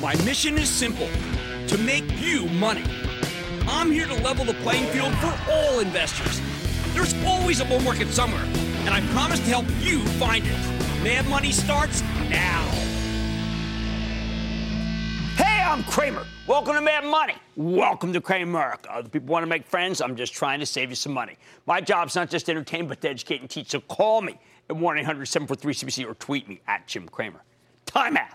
My 0.00 0.14
mission 0.26 0.58
is 0.58 0.68
simple 0.68 1.08
to 1.68 1.78
make 1.78 2.04
you 2.20 2.44
money. 2.48 2.84
I'm 3.66 3.90
here 3.90 4.06
to 4.06 4.14
level 4.22 4.44
the 4.44 4.52
playing 4.54 4.84
field 4.92 5.14
for 5.14 5.34
all 5.50 5.80
investors. 5.80 6.38
There's 6.92 7.14
always 7.24 7.60
a 7.60 7.64
bull 7.64 7.80
market 7.80 8.08
somewhere, 8.08 8.44
and 8.44 8.90
I 8.90 9.00
promise 9.12 9.38
to 9.38 9.46
help 9.46 9.64
you 9.80 10.04
find 10.18 10.44
it. 10.44 11.02
Mad 11.02 11.26
Money 11.28 11.50
starts 11.50 12.02
now. 12.28 12.62
Hey, 15.36 15.62
I'm 15.62 15.82
Cramer. 15.84 16.26
Welcome 16.46 16.74
to 16.74 16.82
Mad 16.82 17.06
Money. 17.06 17.36
Welcome 17.56 18.12
to 18.12 18.20
Cramer. 18.20 18.76
Other 18.90 19.08
people 19.08 19.28
want 19.28 19.44
to 19.44 19.48
make 19.48 19.66
friends. 19.66 20.02
I'm 20.02 20.14
just 20.14 20.34
trying 20.34 20.60
to 20.60 20.66
save 20.66 20.90
you 20.90 20.96
some 20.96 21.14
money. 21.14 21.38
My 21.64 21.80
job's 21.80 22.14
not 22.14 22.28
just 22.28 22.44
to 22.46 22.52
entertain, 22.52 22.86
but 22.86 23.00
to 23.00 23.08
educate 23.08 23.40
and 23.40 23.48
teach. 23.48 23.70
So 23.70 23.80
call 23.80 24.20
me 24.20 24.38
at 24.68 24.76
1 24.76 24.98
800 24.98 25.24
743 25.24 25.72
CBC 25.72 26.06
or 26.06 26.14
tweet 26.16 26.46
me 26.50 26.60
at 26.68 26.86
Jim 26.86 27.08
Cramer. 27.08 27.40
Time 27.86 28.18
out. 28.18 28.28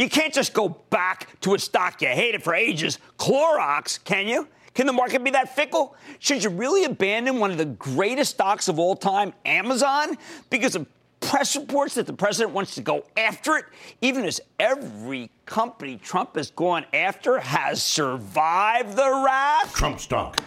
You 0.00 0.08
can't 0.08 0.32
just 0.32 0.54
go 0.54 0.70
back 0.88 1.38
to 1.42 1.52
a 1.52 1.58
stock 1.58 2.00
you 2.00 2.08
hated 2.08 2.42
for 2.42 2.54
ages, 2.54 2.98
Clorox, 3.18 4.02
can 4.02 4.26
you? 4.26 4.48
Can 4.72 4.86
the 4.86 4.94
market 4.94 5.22
be 5.22 5.30
that 5.32 5.54
fickle? 5.54 5.94
Should 6.20 6.42
you 6.42 6.48
really 6.48 6.84
abandon 6.84 7.38
one 7.38 7.50
of 7.50 7.58
the 7.58 7.66
greatest 7.66 8.30
stocks 8.30 8.68
of 8.68 8.78
all 8.78 8.96
time, 8.96 9.34
Amazon, 9.44 10.16
because 10.48 10.74
of 10.74 10.86
press 11.20 11.54
reports 11.54 11.96
that 11.96 12.06
the 12.06 12.14
president 12.14 12.54
wants 12.54 12.74
to 12.76 12.80
go 12.80 13.04
after 13.18 13.58
it, 13.58 13.66
even 14.00 14.24
as 14.24 14.40
every 14.58 15.30
company 15.44 15.98
Trump 15.98 16.34
has 16.36 16.50
gone 16.50 16.86
after 16.94 17.38
has 17.38 17.82
survived 17.82 18.96
the 18.96 19.22
wrath? 19.22 19.74
Trump 19.74 20.00
stock. 20.00 20.40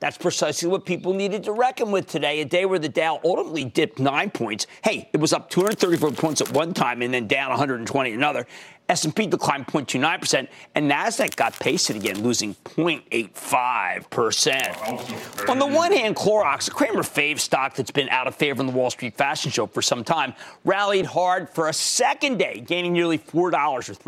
That's 0.00 0.16
precisely 0.16 0.68
what 0.68 0.84
people 0.84 1.12
needed 1.12 1.42
to 1.44 1.52
reckon 1.52 1.90
with 1.90 2.06
today, 2.06 2.40
a 2.40 2.44
day 2.44 2.66
where 2.66 2.78
the 2.78 2.88
Dow 2.88 3.18
ultimately 3.24 3.64
dipped 3.64 3.98
nine 3.98 4.30
points. 4.30 4.68
Hey, 4.82 5.10
it 5.12 5.18
was 5.18 5.32
up 5.32 5.50
234 5.50 6.12
points 6.12 6.40
at 6.40 6.52
one 6.52 6.72
time 6.72 7.02
and 7.02 7.12
then 7.12 7.26
down 7.26 7.50
120 7.50 8.12
another. 8.12 8.46
S&P 8.88 9.26
declined 9.26 9.66
0.29%, 9.66 10.48
and 10.74 10.90
Nasdaq 10.90 11.36
got 11.36 11.52
pasted 11.58 11.96
again, 11.96 12.22
losing 12.22 12.54
0.85%. 12.64 15.50
On 15.50 15.58
the 15.58 15.66
one 15.66 15.92
hand, 15.92 16.16
Clorox, 16.16 16.68
a 16.68 16.70
Cramer 16.70 17.02
fave 17.02 17.38
stock 17.38 17.74
that's 17.74 17.90
been 17.90 18.08
out 18.08 18.26
of 18.26 18.34
favor 18.34 18.62
in 18.62 18.66
the 18.66 18.72
Wall 18.72 18.90
Street 18.90 19.14
fashion 19.14 19.50
show 19.50 19.66
for 19.66 19.82
some 19.82 20.04
time, 20.04 20.32
rallied 20.64 21.04
hard 21.04 21.50
for 21.50 21.68
a 21.68 21.72
second 21.74 22.38
day, 22.38 22.64
gaining 22.66 22.94
nearly 22.94 23.18
$4 23.18 23.34
or 23.34 23.50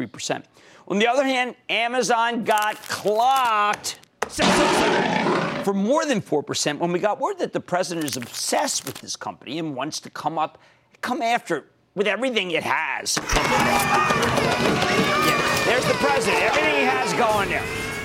3%. 0.06 0.44
On 0.88 0.98
the 0.98 1.06
other 1.06 1.24
hand, 1.24 1.56
Amazon 1.68 2.44
got 2.44 2.76
clocked 2.76 3.98
for 5.64 5.74
more 5.74 6.04
than 6.06 6.20
4% 6.20 6.78
when 6.78 6.92
we 6.92 6.98
got 6.98 7.20
word 7.20 7.38
that 7.38 7.52
the 7.52 7.60
president 7.60 8.06
is 8.06 8.16
obsessed 8.16 8.86
with 8.86 9.00
this 9.00 9.16
company 9.16 9.58
and 9.58 9.74
wants 9.74 10.00
to 10.00 10.10
come 10.10 10.38
up, 10.38 10.58
come 11.00 11.22
after 11.22 11.56
it 11.58 11.64
with 11.94 12.06
everything 12.06 12.52
it 12.52 12.62
has. 12.62 13.18
Yeah, 13.18 13.24
there's 15.66 15.84
the 15.84 15.94
president, 15.94 16.42
everything 16.42 16.74
he 16.76 16.82
has 16.82 17.12
going 17.14 17.48
there. 17.50 17.64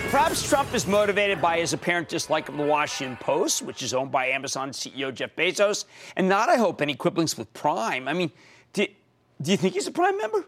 Perhaps 0.10 0.48
Trump 0.48 0.74
is 0.74 0.88
motivated 0.88 1.42
by 1.42 1.60
his 1.60 1.74
apparent 1.74 2.08
dislike 2.08 2.48
of 2.48 2.58
the 2.58 2.64
Washington 2.64 3.18
Post, 3.18 3.62
which 3.64 3.84
is 3.84 3.94
owned 3.94 4.12
by 4.12 4.28
Amazon 4.28 4.72
CEO 4.72 5.14
Jeff 5.14 5.36
Bezos, 5.36 5.86
and 6.16 6.30
not, 6.30 6.48
I 6.48 6.56
hope, 6.56 6.82
any 6.82 6.96
quibblings 6.96 7.38
with 7.38 7.54
Prime. 7.54 8.08
I 8.08 8.14
mean, 8.14 8.32
do, 8.74 8.88
do 9.42 9.52
you 9.52 9.58
think 9.58 9.74
he's 9.74 9.88
a 9.88 9.92
Prime 9.92 10.18
member? 10.18 10.46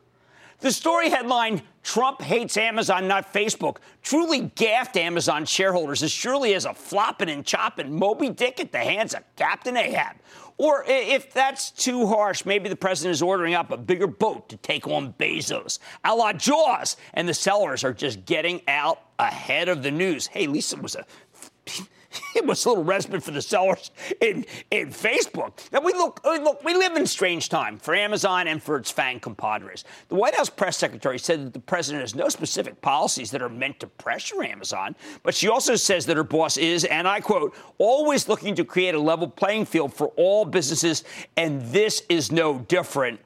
The 0.60 0.72
story 0.72 1.10
headline 1.10 1.62
Trump 1.84 2.22
hates 2.22 2.58
Amazon, 2.58 3.08
not 3.08 3.32
Facebook, 3.32 3.78
truly 4.02 4.52
gaffed 4.56 4.98
Amazon 4.98 5.46
shareholders 5.46 6.02
as 6.02 6.12
surely 6.12 6.56
as 6.56 6.66
a 6.66 6.74
flopping 6.74 7.30
and 7.30 7.46
chopping 7.46 7.98
Moby 7.98 8.30
Dick 8.30 8.60
at 8.60 8.72
the 8.72 8.80
hands 8.80 9.14
of 9.14 9.24
Captain 9.36 9.78
Ahab. 9.78 10.18
Or 10.58 10.84
if 10.88 11.32
that's 11.32 11.70
too 11.70 12.08
harsh, 12.08 12.44
maybe 12.44 12.68
the 12.70 12.76
president 12.76 13.14
is 13.14 13.22
ordering 13.22 13.54
up 13.54 13.70
a 13.72 13.78
bigger 13.78 14.08
boat 14.08 14.50
to 14.50 14.58
take 14.58 14.88
on 14.88 15.14
Bezos, 15.14 15.78
a 16.04 16.16
la 16.16 16.34
Jaws, 16.34 16.98
and 17.14 17.30
the 17.30 17.34
sellers 17.34 17.84
are 17.84 17.94
just 17.94 18.26
getting 18.26 18.62
out 18.68 19.00
ahead 19.20 19.70
of 19.70 19.84
the 19.84 19.92
news. 19.92 20.26
Hey, 20.26 20.48
Lisa 20.48 20.78
was 20.78 20.96
a 20.96 21.06
it 22.38 22.46
was 22.46 22.66
a 22.66 22.70
little 22.70 22.84
respite 22.84 23.24
for 23.24 23.32
the 23.32 23.42
sellers 23.42 23.92
in, 24.22 24.46
in 24.72 24.90
Facebook. 24.90 25.72
Now 25.72 25.82
we 25.82 25.94
look, 25.94 26.22
look, 26.24 26.64
we 26.64 26.74
live 26.74 26.96
in 26.96 27.06
strange 27.06 27.50
time 27.50 27.78
for 27.78 27.96
Amazon 27.96 28.48
and 28.48 28.62
for 28.62 28.78
its 28.78 28.92
FANG 28.92 29.20
compadres. 29.20 29.84
The 30.10 30.16
White 30.16 30.36
House 30.36 30.50
press 30.50 30.78
secretary 30.78 31.20
said 31.20 31.46
that 31.46 31.54
the 31.54 31.60
president 31.60 32.02
has 32.02 32.16
no 32.16 32.30
specific 32.30 32.82
policies 32.82 33.32
that 33.32 33.42
are 33.42 33.50
meant 33.50 33.80
to 33.80 33.88
pressure 33.88 34.44
Amazon, 34.44 34.96
but 35.24 35.36
she 35.36 35.48
also 35.48 35.76
says 35.76 36.06
that 36.06 36.18
her 36.18 36.24
boss 36.24 36.58
is, 36.58 36.86
and 36.86 37.08
I 37.08 37.20
quote, 37.20 37.56
always 37.78 38.28
looking 38.28 38.56
to 38.56 38.64
create 38.64 38.96
a 38.96 39.00
level 39.00 39.28
playing 39.28 39.66
field 39.66 39.94
for 39.94 40.08
all 40.16 40.46
businesses, 40.46 41.04
and 41.36 41.62
this 41.62 42.04
is 42.10 42.32
no 42.32 42.60
different. 42.60 43.20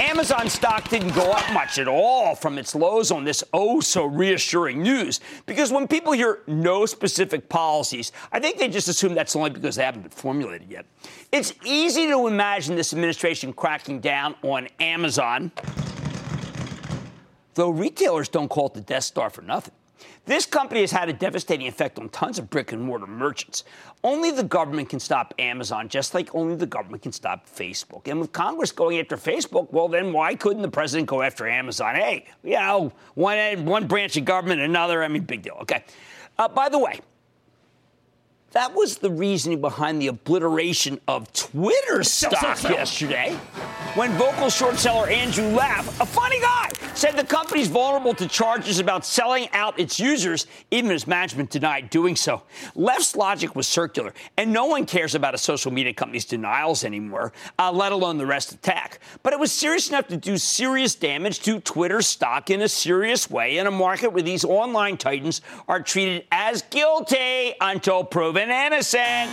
Amazon 0.00 0.48
stock 0.48 0.88
didn't 0.88 1.14
go 1.14 1.30
up 1.30 1.52
much 1.52 1.78
at 1.78 1.86
all 1.86 2.34
from 2.34 2.56
its 2.56 2.74
lows 2.74 3.10
on 3.10 3.22
this 3.22 3.44
oh 3.52 3.80
so 3.80 4.06
reassuring 4.06 4.82
news 4.82 5.20
because 5.44 5.70
when 5.70 5.86
people 5.86 6.12
hear 6.12 6.40
no 6.46 6.86
specific 6.86 7.50
policies, 7.50 8.10
I 8.32 8.40
think 8.40 8.56
they 8.56 8.68
just 8.68 8.88
assume 8.88 9.14
that's 9.14 9.36
only 9.36 9.50
because 9.50 9.76
they 9.76 9.84
haven't 9.84 10.02
been 10.02 10.10
formulated 10.10 10.70
yet. 10.70 10.86
It's 11.32 11.52
easy 11.66 12.06
to 12.06 12.26
imagine 12.26 12.76
this 12.76 12.94
administration 12.94 13.52
cracking 13.52 14.00
down 14.00 14.36
on 14.42 14.68
Amazon, 14.80 15.52
though 17.54 17.70
retailers 17.70 18.30
don't 18.30 18.48
call 18.48 18.68
it 18.68 18.74
the 18.74 18.80
Death 18.80 19.04
Star 19.04 19.28
for 19.28 19.42
nothing. 19.42 19.74
This 20.26 20.46
company 20.46 20.80
has 20.80 20.90
had 20.90 21.08
a 21.08 21.12
devastating 21.12 21.66
effect 21.66 21.98
on 21.98 22.08
tons 22.10 22.38
of 22.38 22.50
brick 22.50 22.72
and 22.72 22.82
mortar 22.82 23.06
merchants. 23.06 23.64
Only 24.04 24.30
the 24.30 24.42
government 24.42 24.88
can 24.88 25.00
stop 25.00 25.34
Amazon, 25.38 25.88
just 25.88 26.14
like 26.14 26.34
only 26.34 26.54
the 26.54 26.66
government 26.66 27.02
can 27.02 27.12
stop 27.12 27.48
Facebook. 27.48 28.06
And 28.06 28.20
with 28.20 28.32
Congress 28.32 28.72
going 28.72 28.98
after 28.98 29.16
Facebook, 29.16 29.72
well, 29.72 29.88
then 29.88 30.12
why 30.12 30.34
couldn't 30.34 30.62
the 30.62 30.70
president 30.70 31.08
go 31.08 31.22
after 31.22 31.48
Amazon? 31.48 31.94
Hey, 31.94 32.26
you 32.42 32.52
know, 32.52 32.92
one, 33.14 33.64
one 33.64 33.86
branch 33.86 34.16
of 34.16 34.24
government, 34.24 34.60
another. 34.60 35.02
I 35.02 35.08
mean, 35.08 35.22
big 35.22 35.42
deal. 35.42 35.56
Okay. 35.62 35.84
Uh, 36.38 36.48
by 36.48 36.68
the 36.68 36.78
way, 36.78 37.00
that 38.52 38.74
was 38.74 38.98
the 38.98 39.10
reasoning 39.10 39.60
behind 39.60 40.02
the 40.02 40.08
obliteration 40.08 41.00
of 41.06 41.32
Twitter 41.32 42.02
stock 42.02 42.62
yesterday 42.64 43.38
when 43.94 44.10
vocal 44.12 44.50
short 44.50 44.76
seller 44.76 45.08
Andrew 45.08 45.46
Left, 45.48 46.00
a 46.00 46.06
funny 46.06 46.40
guy, 46.40 46.70
said 46.94 47.16
the 47.16 47.24
company's 47.24 47.68
vulnerable 47.68 48.14
to 48.14 48.26
charges 48.26 48.78
about 48.78 49.04
selling 49.04 49.48
out 49.52 49.78
its 49.78 49.98
users, 49.98 50.46
even 50.70 50.90
as 50.90 51.06
management 51.06 51.50
denied 51.50 51.90
doing 51.90 52.14
so. 52.16 52.42
Left's 52.74 53.16
logic 53.16 53.54
was 53.56 53.66
circular, 53.66 54.12
and 54.36 54.52
no 54.52 54.66
one 54.66 54.86
cares 54.86 55.14
about 55.14 55.34
a 55.34 55.38
social 55.38 55.72
media 55.72 55.92
company's 55.92 56.24
denials 56.24 56.84
anymore, 56.84 57.32
uh, 57.58 57.70
let 57.72 57.92
alone 57.92 58.18
the 58.18 58.26
rest 58.26 58.52
attack. 58.52 59.00
But 59.22 59.32
it 59.32 59.38
was 59.38 59.52
serious 59.52 59.88
enough 59.88 60.08
to 60.08 60.16
do 60.16 60.38
serious 60.38 60.94
damage 60.94 61.40
to 61.40 61.60
Twitter 61.60 62.02
stock 62.02 62.50
in 62.50 62.62
a 62.62 62.68
serious 62.68 63.30
way 63.30 63.58
in 63.58 63.66
a 63.66 63.72
market 63.72 64.12
where 64.12 64.22
these 64.22 64.44
online 64.44 64.96
titans 64.96 65.40
are 65.68 65.80
treated 65.80 66.26
as 66.30 66.62
guilty 66.62 67.54
until 67.60 68.04
proven 68.04 68.39
innocent. 68.48 69.30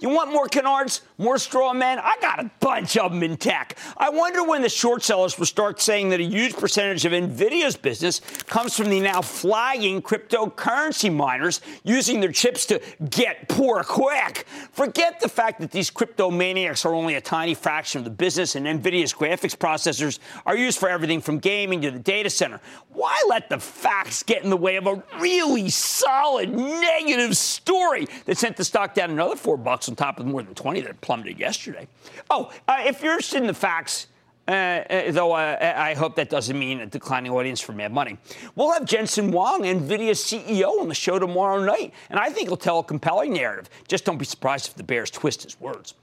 You 0.00 0.08
want 0.08 0.32
more 0.32 0.48
canards, 0.48 1.02
more 1.18 1.36
straw 1.36 1.74
men? 1.74 1.98
I 1.98 2.16
got 2.22 2.40
a 2.40 2.50
bunch 2.58 2.96
of 2.96 3.12
them 3.12 3.22
in 3.22 3.36
tech. 3.36 3.76
I 3.98 4.08
wonder 4.08 4.42
when 4.42 4.62
the 4.62 4.68
short 4.70 5.02
sellers 5.02 5.38
will 5.38 5.44
start 5.44 5.78
saying 5.78 6.08
that 6.08 6.20
a 6.20 6.24
huge 6.24 6.54
percentage 6.54 7.04
of 7.04 7.12
Nvidia's 7.12 7.76
business 7.76 8.20
comes 8.46 8.74
from 8.74 8.88
the 8.88 8.98
now 8.98 9.20
flagging 9.20 10.00
cryptocurrency 10.00 11.14
miners 11.14 11.60
using 11.84 12.18
their 12.18 12.32
chips 12.32 12.64
to 12.66 12.80
get 13.10 13.46
poor 13.50 13.84
quick. 13.84 14.46
Forget 14.72 15.20
the 15.20 15.28
fact 15.28 15.60
that 15.60 15.70
these 15.70 15.90
crypto 15.90 16.30
maniacs 16.30 16.86
are 16.86 16.94
only 16.94 17.16
a 17.16 17.20
tiny 17.20 17.52
fraction 17.52 17.98
of 17.98 18.04
the 18.04 18.10
business, 18.10 18.56
and 18.56 18.64
Nvidia's 18.64 19.12
graphics 19.12 19.54
processors 19.54 20.18
are 20.46 20.56
used 20.56 20.78
for 20.78 20.88
everything 20.88 21.20
from 21.20 21.38
gaming 21.38 21.82
to 21.82 21.90
the 21.90 21.98
data 21.98 22.30
center. 22.30 22.58
Why 22.88 23.22
let 23.28 23.50
the 23.50 23.58
facts 23.58 24.22
get 24.22 24.42
in 24.42 24.48
the 24.48 24.56
way 24.56 24.76
of 24.76 24.86
a 24.86 25.02
really 25.18 25.68
solid 25.68 26.50
negative 26.54 27.36
story 27.36 28.06
that 28.24 28.38
sent 28.38 28.56
the 28.56 28.64
stock 28.64 28.94
down 28.94 29.10
another 29.10 29.36
four 29.36 29.58
bucks? 29.58 29.89
On 29.90 29.96
top 29.96 30.20
of 30.20 30.26
more 30.26 30.40
than 30.40 30.54
20 30.54 30.82
that 30.82 31.00
plummeted 31.00 31.40
yesterday. 31.40 31.88
Oh, 32.30 32.52
uh, 32.68 32.82
if 32.86 33.02
you're 33.02 33.12
interested 33.12 33.40
in 33.42 33.48
the 33.48 33.54
facts, 33.54 34.06
Uh, 34.48 34.52
uh, 34.52 35.12
though 35.12 35.32
uh, 35.32 35.74
I 35.76 35.94
hope 35.94 36.16
that 36.16 36.28
doesn't 36.28 36.58
mean 36.58 36.80
a 36.80 36.86
declining 36.86 37.30
audience 37.30 37.60
for 37.60 37.72
Mad 37.72 37.92
Money. 37.92 38.16
We'll 38.56 38.72
have 38.72 38.84
Jensen 38.84 39.30
Huang, 39.30 39.62
NVIDIA 39.62 40.14
CEO, 40.14 40.80
on 40.80 40.88
the 40.88 40.94
show 40.94 41.18
tomorrow 41.20 41.62
night, 41.64 41.92
and 42.08 42.18
I 42.18 42.30
think 42.30 42.48
he'll 42.48 42.56
tell 42.56 42.78
a 42.80 42.84
compelling 42.84 43.32
narrative. 43.32 43.68
Just 43.86 44.04
don't 44.04 44.18
be 44.18 44.24
surprised 44.24 44.66
if 44.68 44.74
the 44.74 44.82
Bears 44.82 45.10
twist 45.10 45.44
his 45.44 45.60
words. 45.60 45.94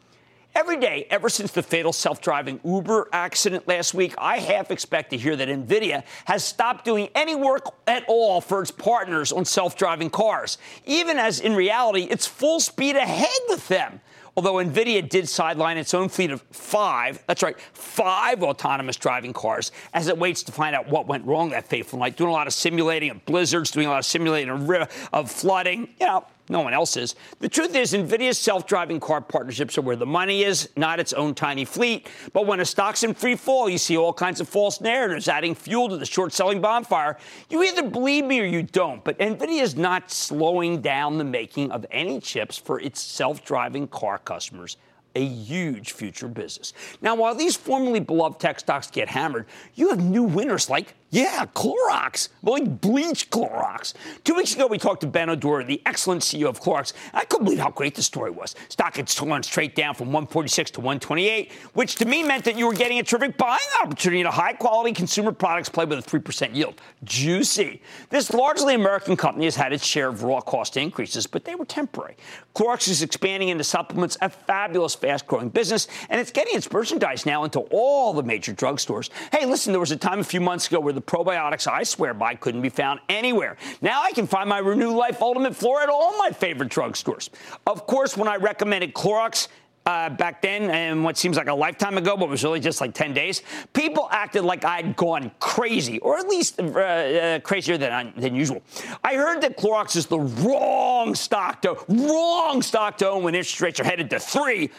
Every 0.58 0.78
day, 0.78 1.06
ever 1.12 1.30
since 1.30 1.52
the 1.52 1.62
fatal 1.62 1.94
self 1.94 2.20
driving 2.20 2.60
Uber 2.66 3.10
accident 3.14 3.68
last 3.68 3.94
week, 3.94 4.16
I 4.18 4.40
half 4.40 4.72
expect 4.72 5.12
to 5.12 5.18
hear 5.18 5.36
that 5.36 5.48
NVIDIA 5.48 6.04
has 6.26 6.44
stopped 6.44 6.84
doing 6.84 7.10
any 7.14 7.36
work 7.36 7.68
at 7.86 8.04
all 8.08 8.42
for 8.42 8.64
its 8.64 8.72
partners 8.72 9.32
on 9.32 9.46
self 9.46 9.78
driving 9.78 10.10
cars, 10.10 10.58
even 10.88 11.20
as 11.20 11.42
in 11.42 11.54
reality, 11.54 12.08
it's 12.10 12.26
full 12.26 12.60
speed 12.60 12.96
ahead 12.96 13.30
with 13.50 13.68
them. 13.68 14.02
Although 14.36 14.56
NVIDIA 14.56 15.08
did 15.08 15.30
sideline 15.30 15.78
its 15.78 15.94
own 15.94 16.10
fleet 16.10 16.32
of 16.32 16.42
five, 16.50 17.24
that's 17.28 17.44
right, 17.44 17.60
five 17.74 18.42
autonomous 18.42 18.96
driving 18.96 19.34
cars 19.34 19.72
as 19.94 20.08
it 20.08 20.18
waits 20.18 20.42
to 20.42 20.52
find 20.52 20.76
out 20.76 20.90
what 20.90 21.06
went 21.06 21.24
wrong 21.28 21.52
that 21.52 21.68
fateful 21.68 22.00
night, 22.00 22.18
doing 22.18 22.32
a 22.32 22.34
lot 22.34 22.48
of 22.48 22.54
simulating 22.54 23.12
of 23.12 23.24
blizzards, 23.26 23.70
doing 23.70 23.86
a 23.86 23.92
lot 23.92 24.00
of 24.00 24.06
simulating 24.06 24.50
of, 24.50 25.10
of 25.14 25.30
flooding. 25.30 25.90
You 26.00 26.08
know, 26.08 26.26
no 26.50 26.62
one 26.62 26.74
else 26.74 26.96
is. 26.96 27.16
The 27.40 27.50
truth 27.50 27.76
is, 27.76 27.94
NVIDIA's 27.94 28.40
self 28.40 28.66
driving 28.66 29.00
car 29.00 29.22
partnerships 29.22 29.78
are 29.78 29.82
where 29.82 29.96
the 29.96 30.06
money 30.06 30.44
is, 30.44 30.70
not 30.78 31.00
its 31.00 31.14
own 31.14 31.36
tiny 31.36 31.66
fleet. 31.66 32.10
But 32.34 32.46
when 32.46 32.60
a 32.60 32.66
stock's 32.66 33.04
in 33.04 33.14
free 33.14 33.36
fall, 33.36 33.70
you 33.70 33.78
see 33.78 33.98
all 33.98 34.14
kinds 34.14 34.40
of 34.40 34.48
false 34.48 34.80
narratives 34.80 35.28
adding 35.28 35.56
fuel 35.56 35.90
to 35.90 35.98
the 35.98 36.06
short 36.06 36.34
selling 36.34 36.62
bonfire. 36.62 37.18
You 37.50 37.64
either 37.64 37.84
believe 37.84 38.26
me 38.26 38.40
or 38.40 38.46
you 38.46 38.64
don't. 38.64 39.04
But 39.04 39.20
NVIDIA 39.20 39.62
is 39.62 39.76
not 39.76 40.10
slowing 40.10 40.82
down 40.82 41.18
the 41.18 41.24
making 41.24 41.72
of 41.72 41.86
any 41.92 42.20
chips 42.20 42.58
for 42.58 42.80
its 42.80 43.02
self 43.02 43.44
driving 43.44 43.88
car 43.88 44.18
customers 44.18 44.78
a 45.18 45.26
huge 45.26 45.94
future 45.94 46.28
business. 46.28 46.74
Now, 47.02 47.16
while 47.16 47.34
these 47.34 47.56
formerly 47.56 48.00
beloved 48.00 48.40
tech 48.40 48.60
stocks 48.60 48.92
get 48.92 49.10
hammered, 49.10 49.48
you 49.74 49.90
have 49.90 50.00
new 50.00 50.24
winners 50.24 50.70
like 50.70 50.94
yeah, 51.10 51.46
Clorox. 51.54 52.30
Like 52.44 52.82
bleach 52.82 53.30
Clorox. 53.30 53.94
Two 54.26 54.36
weeks 54.36 54.54
ago, 54.54 54.68
we 54.68 54.78
talked 54.78 55.02
to 55.02 55.08
Benno 55.08 55.36
Dorer, 55.36 55.64
the 55.64 55.82
excellent 55.86 56.22
CEO 56.22 56.48
of 56.48 56.62
Clorox. 56.62 56.92
I 57.14 57.24
couldn't 57.24 57.46
believe 57.46 57.60
how 57.60 57.72
great 57.72 57.96
the 57.96 58.04
story 58.04 58.30
was. 58.30 58.56
Stock 58.68 58.98
had 58.98 59.14
gone 59.16 59.44
straight 59.44 59.74
down 59.74 59.96
from 59.96 60.08
146 60.08 60.72
to 60.72 60.82
128, 60.82 61.52
which 61.74 61.96
to 61.96 62.06
me 62.06 62.24
meant 62.24 62.44
that 62.44 62.58
you 62.58 62.68
were 62.68 62.74
getting 62.74 63.00
a 63.00 63.04
terrific 63.04 63.38
buying 63.38 63.58
opportunity 63.82 64.20
in 64.20 64.28
a 64.28 64.32
high 64.32 64.54
quality 64.54 64.94
consumer 64.94 65.32
products 65.32 65.70
play 65.70 65.86
with 65.86 66.00
a 66.00 66.20
3% 66.20 66.54
yield. 66.54 66.82
Juicy. 67.06 67.82
This 68.10 68.34
largely 68.34 68.74
American 68.74 69.16
company 69.16 69.46
has 69.46 69.56
had 69.56 69.72
its 69.72 69.86
share 69.86 70.10
of 70.10 70.24
raw 70.24 70.42
cost 70.42 70.76
increases, 70.76 71.26
but 71.26 71.46
they 71.46 71.56
were 71.56 71.66
temporary. 71.66 72.18
Clorox 72.54 72.90
is 72.90 73.02
expanding 73.02 73.50
into 73.50 73.64
supplements, 73.64 74.18
a 74.22 74.30
fabulous, 74.30 74.96
fast 74.96 75.26
growing 75.28 75.50
business, 75.50 75.88
and 76.10 76.20
it's 76.20 76.32
getting 76.32 76.56
its 76.56 76.70
merchandise 76.72 77.26
now 77.26 77.44
into 77.46 77.60
all 77.72 78.14
the 78.14 78.24
major 78.24 78.54
drugstores. 78.54 79.10
Hey, 79.32 79.46
listen, 79.46 79.72
there 79.72 79.80
was 79.80 79.92
a 79.92 79.96
time 79.96 80.20
a 80.20 80.24
few 80.24 80.42
months 80.42 80.68
ago 80.68 80.80
where 80.80 80.97
the 80.98 81.02
probiotics 81.02 81.72
I 81.72 81.84
swear 81.84 82.16
by 82.16 82.34
couldn't 82.34 82.64
be 82.64 82.70
found 82.70 83.02
anywhere. 83.08 83.56
Now 83.82 84.02
I 84.02 84.12
can 84.14 84.26
find 84.26 84.50
my 84.50 84.58
Renew 84.58 84.96
Life 84.96 85.22
Ultimate 85.22 85.56
Flora 85.56 85.84
at 85.84 85.90
all 85.90 86.18
my 86.18 86.32
favorite 86.32 86.70
drugstores. 86.70 87.30
Of 87.68 87.86
course, 87.86 88.18
when 88.18 88.28
I 88.28 88.38
recommended 88.38 88.96
Clorox, 88.96 89.48
uh, 89.86 90.10
back 90.10 90.42
then, 90.42 90.70
and 90.72 91.04
what 91.04 91.18
seems 91.18 91.38
like 91.38 91.48
a 91.48 91.54
lifetime 91.54 91.98
ago, 91.98 92.18
but 92.18 92.28
was 92.28 92.44
really 92.44 92.60
just 92.60 92.82
like 92.82 92.94
10 92.94 93.14
days, 93.14 93.44
people 93.74 94.10
acted 94.12 94.42
like 94.42 94.66
I'd 94.66 94.96
gone 94.98 95.32
crazy, 95.40 96.00
or 96.00 96.18
at 96.18 96.28
least 96.28 96.60
uh, 96.60 96.64
uh, 96.64 97.40
crazier 97.40 97.78
than, 97.78 98.12
than 98.18 98.36
usual. 98.36 98.62
I 99.04 99.14
heard 99.14 99.42
that 99.42 99.56
Clorox 99.56 99.96
is 99.96 100.08
the 100.08 100.20
wrong 100.20 101.16
stock 101.16 101.62
to 101.62 101.78
wrong 101.88 102.62
stock 102.62 102.98
to 102.98 103.10
own 103.10 103.24
when 103.24 103.36
interest 103.36 103.62
rates 103.62 103.80
are 103.80 103.86
headed 103.86 104.10
to 104.10 104.20
three. 104.20 104.72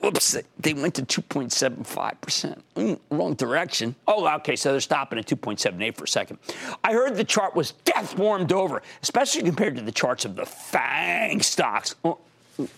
Whoops, 0.00 0.36
they 0.58 0.74
went 0.74 0.94
to 0.94 1.02
2.75%. 1.02 2.60
Mm, 2.76 3.00
wrong 3.10 3.34
direction. 3.34 3.94
Oh, 4.06 4.28
okay, 4.36 4.54
so 4.54 4.72
they're 4.72 4.80
stopping 4.80 5.18
at 5.18 5.26
2.78 5.26 5.96
for 5.96 6.04
a 6.04 6.08
second. 6.08 6.38
I 6.84 6.92
heard 6.92 7.16
the 7.16 7.24
chart 7.24 7.56
was 7.56 7.72
death 7.84 8.18
warmed 8.18 8.52
over, 8.52 8.82
especially 9.02 9.42
compared 9.42 9.76
to 9.76 9.82
the 9.82 9.92
charts 9.92 10.24
of 10.24 10.36
the 10.36 10.44
FANG 10.44 11.40
stocks. 11.40 11.94
Oh, 12.04 12.18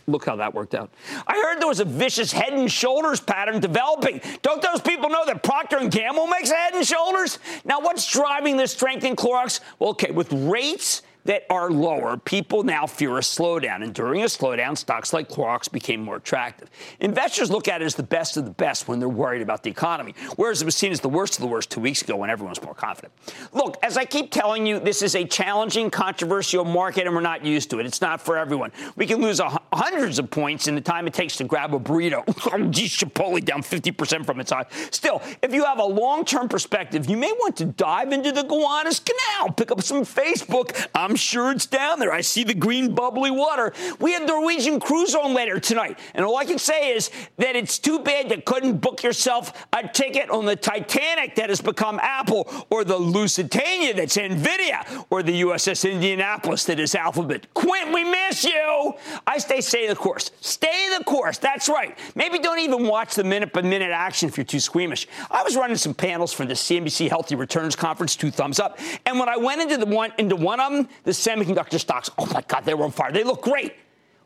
look 0.06 0.26
how 0.26 0.36
that 0.36 0.54
worked 0.54 0.74
out. 0.74 0.90
I 1.26 1.34
heard 1.34 1.60
there 1.60 1.68
was 1.68 1.80
a 1.80 1.84
vicious 1.84 2.32
head 2.32 2.52
and 2.52 2.70
shoulders 2.70 3.20
pattern 3.20 3.60
developing. 3.60 4.20
Don't 4.42 4.62
those 4.62 4.80
people 4.80 5.10
know 5.10 5.26
that 5.26 5.42
Procter 5.42 5.86
& 5.88 5.88
Gamble 5.88 6.28
makes 6.28 6.50
head 6.50 6.74
and 6.74 6.86
shoulders? 6.86 7.38
Now, 7.64 7.80
what's 7.80 8.10
driving 8.10 8.56
this 8.56 8.72
strength 8.72 9.04
in 9.04 9.16
Clorox? 9.16 9.60
Well, 9.78 9.90
okay, 9.90 10.12
with 10.12 10.32
rates 10.32 11.02
that 11.28 11.44
are 11.50 11.70
lower, 11.70 12.16
people 12.16 12.62
now 12.62 12.86
fear 12.86 13.18
a 13.18 13.20
slowdown. 13.20 13.82
And 13.84 13.92
during 13.92 14.22
a 14.22 14.24
slowdown, 14.24 14.78
stocks 14.78 15.12
like 15.12 15.28
Clorox 15.28 15.70
became 15.70 16.02
more 16.02 16.16
attractive. 16.16 16.70
Investors 17.00 17.50
look 17.50 17.68
at 17.68 17.82
it 17.82 17.84
as 17.84 17.94
the 17.94 18.02
best 18.02 18.38
of 18.38 18.46
the 18.46 18.50
best 18.50 18.88
when 18.88 18.98
they're 18.98 19.10
worried 19.10 19.42
about 19.42 19.62
the 19.62 19.68
economy, 19.68 20.14
whereas 20.36 20.62
it 20.62 20.64
was 20.64 20.74
seen 20.74 20.90
as 20.90 21.00
the 21.00 21.08
worst 21.08 21.34
of 21.34 21.42
the 21.42 21.46
worst 21.46 21.70
two 21.70 21.82
weeks 21.82 22.00
ago 22.00 22.16
when 22.16 22.30
everyone 22.30 22.52
was 22.52 22.62
more 22.62 22.72
confident. 22.72 23.12
Look, 23.52 23.76
as 23.82 23.98
I 23.98 24.06
keep 24.06 24.30
telling 24.30 24.66
you, 24.66 24.80
this 24.80 25.02
is 25.02 25.14
a 25.14 25.24
challenging, 25.26 25.90
controversial 25.90 26.64
market, 26.64 27.06
and 27.06 27.14
we're 27.14 27.20
not 27.20 27.44
used 27.44 27.68
to 27.70 27.78
it. 27.78 27.84
It's 27.84 28.00
not 28.00 28.22
for 28.22 28.38
everyone. 28.38 28.72
We 28.96 29.04
can 29.04 29.20
lose 29.20 29.38
hundreds 29.38 30.18
of 30.18 30.30
points 30.30 30.66
in 30.66 30.74
the 30.74 30.80
time 30.80 31.06
it 31.06 31.12
takes 31.12 31.36
to 31.36 31.44
grab 31.44 31.74
a 31.74 31.78
burrito. 31.78 32.24
Oh, 32.50 32.64
geez, 32.70 32.96
Chipotle 32.96 33.44
down 33.44 33.62
50% 33.62 34.24
from 34.24 34.40
its 34.40 34.50
high. 34.50 34.64
Still, 34.90 35.20
if 35.42 35.52
you 35.52 35.64
have 35.64 35.78
a 35.80 35.84
long 35.84 36.24
term 36.24 36.48
perspective, 36.48 37.10
you 37.10 37.18
may 37.18 37.30
want 37.30 37.56
to 37.56 37.66
dive 37.66 38.10
into 38.10 38.32
the 38.32 38.42
Gowanus 38.42 39.04
Canal, 39.04 39.52
pick 39.52 39.70
up 39.70 39.82
some 39.82 40.02
Facebook. 40.02 40.86
I'm 40.94 41.17
sure 41.18 41.52
it's 41.52 41.66
down 41.66 41.98
there. 41.98 42.12
I 42.12 42.22
see 42.22 42.44
the 42.44 42.54
green 42.54 42.94
bubbly 42.94 43.30
water. 43.30 43.72
We 44.00 44.12
have 44.12 44.26
Norwegian 44.26 44.80
cruise 44.80 45.14
on 45.14 45.34
later 45.34 45.60
tonight. 45.60 45.98
And 46.14 46.24
all 46.24 46.36
I 46.36 46.44
can 46.44 46.58
say 46.58 46.94
is 46.94 47.10
that 47.36 47.56
it's 47.56 47.78
too 47.78 47.98
bad 47.98 48.30
you 48.30 48.42
couldn't 48.42 48.78
book 48.78 49.02
yourself 49.02 49.66
a 49.72 49.86
ticket 49.86 50.30
on 50.30 50.46
the 50.46 50.56
Titanic 50.56 51.34
that 51.36 51.48
has 51.48 51.60
become 51.60 51.98
Apple 52.02 52.48
or 52.70 52.84
the 52.84 52.96
Lusitania 52.96 53.94
that's 53.94 54.16
NVIDIA 54.16 55.06
or 55.10 55.22
the 55.22 55.42
USS 55.42 55.90
Indianapolis 55.90 56.64
that 56.64 56.80
is 56.80 56.94
Alphabet. 56.94 57.52
Quint, 57.54 57.92
we 57.92 58.04
miss 58.04 58.44
you. 58.44 58.94
I 59.26 59.38
stay 59.38 59.60
stay 59.60 59.88
the 59.88 59.96
course. 59.96 60.30
Stay 60.40 60.94
the 60.96 61.04
course. 61.04 61.38
That's 61.38 61.68
right. 61.68 61.98
Maybe 62.14 62.38
don't 62.38 62.58
even 62.58 62.86
watch 62.86 63.14
the 63.14 63.24
minute 63.24 63.52
by 63.52 63.62
minute 63.62 63.90
action 63.90 64.28
if 64.28 64.36
you're 64.36 64.44
too 64.44 64.60
squeamish. 64.60 65.06
I 65.30 65.42
was 65.42 65.56
running 65.56 65.76
some 65.76 65.94
panels 65.94 66.32
for 66.32 66.44
the 66.44 66.54
CNBC 66.54 67.08
Healthy 67.08 67.34
Returns 67.34 67.76
Conference, 67.76 68.16
two 68.16 68.30
thumbs 68.30 68.60
up. 68.60 68.78
And 69.06 69.18
when 69.18 69.28
I 69.28 69.36
went 69.36 69.60
into 69.60 69.76
the 69.76 69.86
one 69.86 70.12
into 70.18 70.36
one 70.36 70.60
of 70.60 70.72
them, 70.72 70.88
the 71.04 71.10
semiconductor 71.10 71.78
stocks. 71.78 72.10
Oh 72.18 72.26
my 72.26 72.42
God, 72.46 72.64
they 72.64 72.74
were 72.74 72.84
on 72.84 72.90
fire. 72.90 73.12
They 73.12 73.24
look 73.24 73.42
great. 73.42 73.74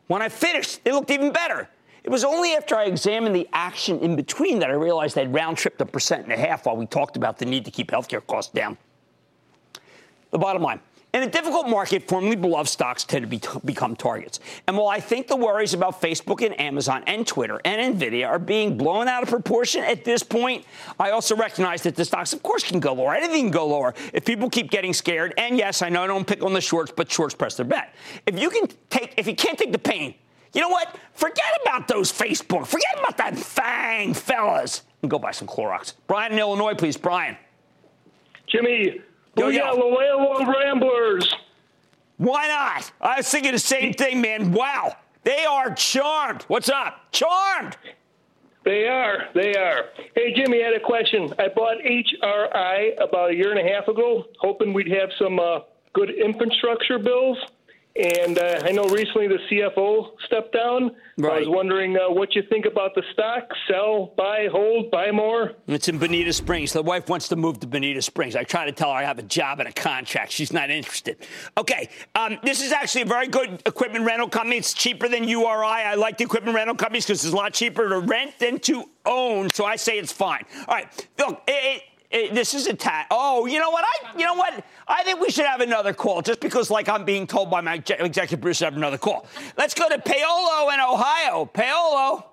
When 0.07 0.21
I 0.21 0.29
finished, 0.29 0.83
they 0.83 0.91
looked 0.91 1.11
even 1.11 1.31
better. 1.31 1.69
It 2.03 2.09
was 2.09 2.23
only 2.23 2.53
after 2.53 2.75
I 2.75 2.83
examined 2.85 3.35
the 3.35 3.47
action 3.53 3.99
in 3.99 4.15
between 4.15 4.59
that 4.59 4.69
I 4.69 4.73
realized 4.73 5.15
they'd 5.15 5.33
round 5.33 5.57
tripped 5.57 5.79
a 5.79 5.85
percent 5.85 6.23
and 6.23 6.33
a 6.33 6.37
half 6.37 6.65
while 6.65 6.75
we 6.75 6.85
talked 6.85 7.15
about 7.15 7.37
the 7.37 7.45
need 7.45 7.63
to 7.65 7.71
keep 7.71 7.91
healthcare 7.91 8.25
costs 8.27 8.51
down. 8.51 8.77
The 10.31 10.39
bottom 10.39 10.61
line 10.61 10.81
in 11.13 11.21
a 11.21 11.29
difficult 11.29 11.69
market, 11.69 12.07
formerly 12.07 12.35
beloved 12.35 12.67
stocks 12.67 13.03
tend 13.03 13.21
to 13.21 13.27
be 13.27 13.37
t- 13.37 13.47
become 13.63 13.95
targets. 13.95 14.39
And 14.67 14.75
while 14.75 14.87
I 14.87 14.99
think 14.99 15.27
the 15.27 15.35
worries 15.35 15.75
about 15.75 16.01
Facebook 16.01 16.43
and 16.43 16.59
Amazon 16.59 17.03
and 17.05 17.25
Twitter 17.25 17.61
and 17.63 17.99
Nvidia 17.99 18.27
are 18.27 18.39
being 18.39 18.77
blown 18.77 19.07
out 19.07 19.21
of 19.21 19.29
proportion 19.29 19.83
at 19.83 20.03
this 20.03 20.23
point, 20.23 20.65
I 20.99 21.11
also 21.11 21.35
recognize 21.35 21.83
that 21.83 21.95
the 21.95 22.03
stocks, 22.03 22.33
of 22.33 22.41
course, 22.41 22.63
can 22.63 22.79
go 22.79 22.93
lower. 22.93 23.13
Anything 23.13 23.43
can 23.45 23.51
go 23.51 23.67
lower 23.67 23.93
if 24.11 24.25
people 24.25 24.49
keep 24.49 24.71
getting 24.71 24.93
scared. 24.93 25.35
And 25.37 25.57
yes, 25.57 25.83
I 25.83 25.89
know 25.89 26.03
I 26.03 26.07
don't 26.07 26.25
pick 26.25 26.43
on 26.43 26.53
the 26.53 26.61
shorts, 26.61 26.91
but 26.95 27.11
shorts 27.11 27.35
press 27.35 27.55
their 27.57 27.65
bet. 27.65 27.93
If 28.25 28.39
you 28.39 28.49
can 28.49 28.67
take, 28.89 29.13
if 29.17 29.27
you 29.27 29.35
can't 29.35 29.57
take 29.57 29.71
the 29.71 29.79
pain, 29.79 30.15
you 30.53 30.61
know 30.61 30.69
what? 30.69 30.95
Forget 31.13 31.59
about 31.63 31.87
those 31.87 32.11
Facebook. 32.11 32.65
Forget 32.65 32.99
about 32.99 33.17
that 33.17 33.37
Fang 33.37 34.13
fellas, 34.13 34.83
and 35.01 35.11
go 35.11 35.19
buy 35.19 35.31
some 35.31 35.47
Clorox. 35.47 35.93
Brian 36.07 36.31
in 36.31 36.39
Illinois, 36.39 36.73
please. 36.73 36.97
Brian. 36.97 37.37
Jimmy, 38.47 39.01
Yo, 39.35 39.47
yo. 39.47 39.73
Loyola 39.75 40.45
Ramblers. 40.45 41.33
Why 42.17 42.47
not? 42.47 42.91
I 43.01 43.17
was 43.17 43.29
thinking 43.29 43.51
the 43.51 43.59
same 43.59 43.93
thing, 43.93 44.21
man. 44.21 44.51
Wow. 44.51 44.95
They 45.23 45.45
are 45.45 45.73
charmed. 45.73 46.43
What's 46.43 46.69
up? 46.69 47.11
Charmed. 47.11 47.77
They 48.63 48.87
are. 48.87 49.29
They 49.33 49.55
are. 49.55 49.85
Hey, 50.15 50.33
Jimmy, 50.33 50.61
I 50.61 50.67
had 50.67 50.75
a 50.75 50.79
question. 50.79 51.33
I 51.39 51.47
bought 51.49 51.77
HRI 51.79 52.93
about 53.01 53.31
a 53.31 53.35
year 53.35 53.51
and 53.51 53.59
a 53.59 53.73
half 53.73 53.87
ago, 53.87 54.25
hoping 54.39 54.73
we'd 54.73 54.91
have 54.91 55.09
some 55.17 55.39
uh, 55.39 55.59
good 55.93 56.11
infrastructure 56.11 56.99
bills. 56.99 57.37
And 57.95 58.39
uh, 58.39 58.61
I 58.63 58.71
know 58.71 58.85
recently 58.85 59.27
the 59.27 59.37
CFO 59.51 60.19
stepped 60.25 60.51
down. 60.51 60.95
Right. 61.15 61.33
I 61.33 61.39
was 61.41 61.49
wondering 61.49 61.95
uh, 61.95 62.09
what 62.09 62.33
you 62.33 62.41
think 62.49 62.65
about 62.65 62.95
the 62.95 63.03
stock. 63.13 63.43
Sell, 63.67 64.13
buy, 64.17 64.47
hold, 64.51 64.89
buy 64.89 65.11
more. 65.11 65.51
It's 65.67 65.87
in 65.87 65.99
Bonita 65.99 66.33
Springs. 66.33 66.73
The 66.73 66.81
wife 66.81 67.07
wants 67.07 67.27
to 67.27 67.35
move 67.35 67.59
to 67.59 67.67
Bonita 67.67 68.01
Springs. 68.01 68.35
I 68.35 68.45
try 68.45 68.65
to 68.65 68.71
tell 68.71 68.89
her 68.89 68.97
I 68.97 69.03
have 69.03 69.19
a 69.19 69.23
job 69.23 69.59
and 69.59 69.69
a 69.69 69.71
contract. 69.71 70.31
She's 70.31 70.51
not 70.51 70.71
interested. 70.71 71.17
Okay, 71.55 71.89
um, 72.15 72.39
this 72.41 72.63
is 72.63 72.71
actually 72.71 73.03
a 73.03 73.05
very 73.05 73.27
good 73.27 73.61
equipment 73.67 74.05
rental 74.05 74.27
company. 74.27 74.57
It's 74.57 74.73
cheaper 74.73 75.07
than 75.07 75.27
URI. 75.27 75.63
I 75.63 75.93
like 75.93 76.17
the 76.17 76.23
equipment 76.23 76.55
rental 76.55 76.75
companies 76.75 77.05
because 77.05 77.23
it's 77.23 77.33
a 77.33 77.37
lot 77.37 77.53
cheaper 77.53 77.89
to 77.89 77.99
rent 77.99 78.39
than 78.39 78.57
to 78.61 78.85
own. 79.05 79.51
So 79.51 79.65
I 79.65 79.75
say 79.75 79.99
it's 79.99 80.11
fine. 80.11 80.45
All 80.67 80.75
right, 80.75 81.07
look. 81.19 81.43
It, 81.47 81.75
it, 81.75 81.81
this 82.13 82.53
is 82.53 82.67
a 82.67 82.73
tat. 82.73 83.07
Oh, 83.09 83.45
you 83.45 83.59
know 83.59 83.71
what? 83.71 83.83
I, 83.83 84.17
you 84.17 84.25
know 84.25 84.35
what? 84.35 84.63
I 84.87 85.03
think 85.03 85.19
we 85.19 85.31
should 85.31 85.45
have 85.45 85.61
another 85.61 85.93
call 85.93 86.21
just 86.21 86.39
because, 86.39 86.69
like, 86.69 86.87
I'm 86.87 87.05
being 87.05 87.25
told 87.25 87.49
by 87.49 87.61
my 87.61 87.75
executive 87.75 88.41
producer, 88.41 88.65
have 88.65 88.77
another 88.77 88.97
call. 88.99 89.25
Let's 89.57 89.73
go 89.73 89.89
to 89.89 89.99
Paolo 89.99 90.69
in 90.69 90.79
Ohio. 90.79 91.45
Paolo. 91.45 92.25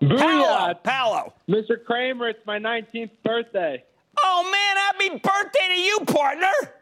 Paolo. 0.00 0.16
Paolo, 0.16 0.74
Paolo. 0.82 1.34
Mr. 1.48 1.82
Cramer, 1.84 2.28
it's 2.28 2.46
my 2.46 2.58
19th 2.58 3.10
birthday. 3.24 3.84
Oh, 4.22 4.42
man, 4.44 4.76
happy 4.76 5.20
birthday 5.20 5.74
to 5.74 5.80
you, 5.80 6.00
partner. 6.06 6.72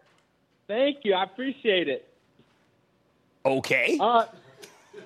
Thank 0.68 0.98
you. 1.04 1.14
I 1.14 1.24
appreciate 1.24 1.88
it. 1.88 2.08
Okay. 3.44 3.98
Uh, 4.00 4.26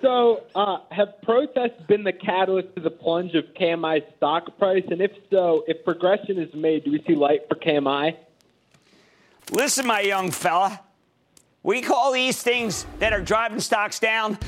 so, 0.03 0.45
uh, 0.55 0.79
have 0.91 1.21
protests 1.23 1.83
been 1.89 2.05
the 2.05 2.13
catalyst 2.13 2.75
to 2.77 2.83
the 2.83 2.91
plunge 2.91 3.35
of 3.35 3.45
KMI's 3.59 4.05
stock 4.17 4.59
price? 4.59 4.85
And 4.91 5.01
if 5.01 5.13
so, 5.31 5.65
if 5.67 5.85
progression 5.85 6.39
is 6.39 6.53
made, 6.55 6.85
do 6.85 6.93
we 6.93 7.03
see 7.07 7.15
light 7.15 7.49
for 7.49 7.55
KMI? 7.55 8.17
Listen, 9.53 9.87
my 9.87 10.01
young 10.01 10.31
fella, 10.31 10.81
we 11.63 11.83
call 11.83 12.13
these 12.13 12.43
things 12.43 12.87
that 13.01 13.13
are 13.13 13.21
driving 13.21 13.61
stocks 13.61 13.99
down 13.99 14.39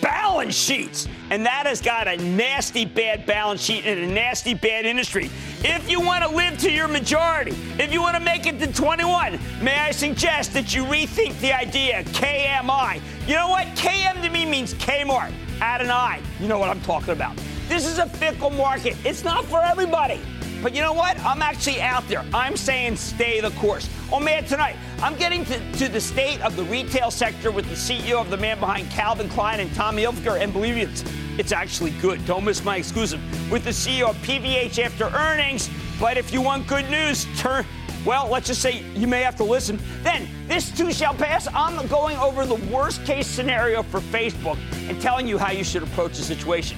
balance 0.00 0.54
sheets. 0.54 1.06
And 1.30 1.46
that 1.46 1.66
has 1.66 1.80
got 1.80 2.08
a 2.08 2.16
nasty 2.16 2.84
bad 2.84 3.26
balance 3.26 3.62
sheet 3.62 3.86
in 3.86 3.98
a 3.98 4.06
nasty 4.06 4.54
bad 4.54 4.84
industry. 4.84 5.30
If 5.64 5.88
you 5.90 6.00
want 6.00 6.24
to 6.24 6.30
live 6.30 6.58
to 6.58 6.70
your 6.70 6.88
majority, 6.88 7.52
if 7.78 7.92
you 7.92 8.00
want 8.00 8.16
to 8.16 8.22
make 8.22 8.46
it 8.46 8.58
to 8.58 8.72
21, 8.72 9.38
may 9.62 9.78
I 9.78 9.90
suggest 9.90 10.54
that 10.54 10.74
you 10.74 10.84
rethink 10.84 11.38
the 11.40 11.52
idea 11.52 12.02
KMI. 12.04 13.00
You 13.24 13.34
know 13.34 13.48
what? 13.48 13.68
KM 13.76 14.20
to 14.22 14.30
me 14.30 14.44
means 14.44 14.74
Kmart. 14.74 15.32
Add 15.60 15.80
an 15.80 15.90
I. 15.90 16.20
You 16.40 16.48
know 16.48 16.58
what 16.58 16.68
I'm 16.68 16.80
talking 16.80 17.10
about. 17.10 17.36
This 17.68 17.86
is 17.86 17.98
a 17.98 18.06
fickle 18.06 18.50
market. 18.50 18.96
It's 19.04 19.22
not 19.22 19.44
for 19.44 19.62
everybody. 19.62 20.20
But 20.60 20.74
you 20.74 20.82
know 20.82 20.92
what? 20.92 21.16
I'm 21.20 21.40
actually 21.40 21.80
out 21.80 22.06
there. 22.08 22.24
I'm 22.34 22.56
saying 22.56 22.96
stay 22.96 23.40
the 23.40 23.50
course. 23.50 23.88
Oh 24.12 24.18
man, 24.18 24.44
tonight 24.44 24.74
I'm 25.00 25.16
getting 25.16 25.44
to, 25.44 25.72
to 25.74 25.88
the 25.88 26.00
state 26.00 26.40
of 26.40 26.56
the 26.56 26.64
retail 26.64 27.12
sector 27.12 27.52
with 27.52 27.68
the 27.68 27.76
CEO 27.76 28.20
of 28.20 28.28
the 28.28 28.36
man 28.36 28.58
behind 28.58 28.90
Calvin 28.90 29.28
Klein 29.28 29.60
and 29.60 29.72
Tommy 29.72 30.02
Hilfiger, 30.02 30.40
and 30.40 30.52
believe 30.52 30.74
me, 30.74 30.82
it's, 30.82 31.04
it's 31.38 31.52
actually 31.52 31.92
good. 32.02 32.24
Don't 32.26 32.44
miss 32.44 32.64
my 32.64 32.76
exclusive 32.76 33.20
with 33.52 33.62
the 33.62 33.70
CEO 33.70 34.10
of 34.10 34.16
PVH 34.18 34.80
after 34.80 35.04
earnings. 35.16 35.70
But 36.00 36.16
if 36.16 36.32
you 36.32 36.42
want 36.42 36.66
good 36.66 36.90
news, 36.90 37.26
turn. 37.38 37.64
Well, 38.04 38.28
let's 38.28 38.48
just 38.48 38.60
say 38.60 38.82
you 38.96 39.06
may 39.06 39.22
have 39.22 39.36
to 39.36 39.44
listen. 39.44 39.78
Then, 40.02 40.28
this 40.48 40.76
too 40.76 40.92
shall 40.92 41.14
pass. 41.14 41.46
I'm 41.54 41.86
going 41.86 42.16
over 42.16 42.44
the 42.44 42.56
worst 42.72 43.04
case 43.04 43.28
scenario 43.28 43.82
for 43.84 44.00
Facebook 44.00 44.58
and 44.88 45.00
telling 45.00 45.28
you 45.28 45.38
how 45.38 45.52
you 45.52 45.62
should 45.62 45.84
approach 45.84 46.16
the 46.16 46.24
situation. 46.24 46.76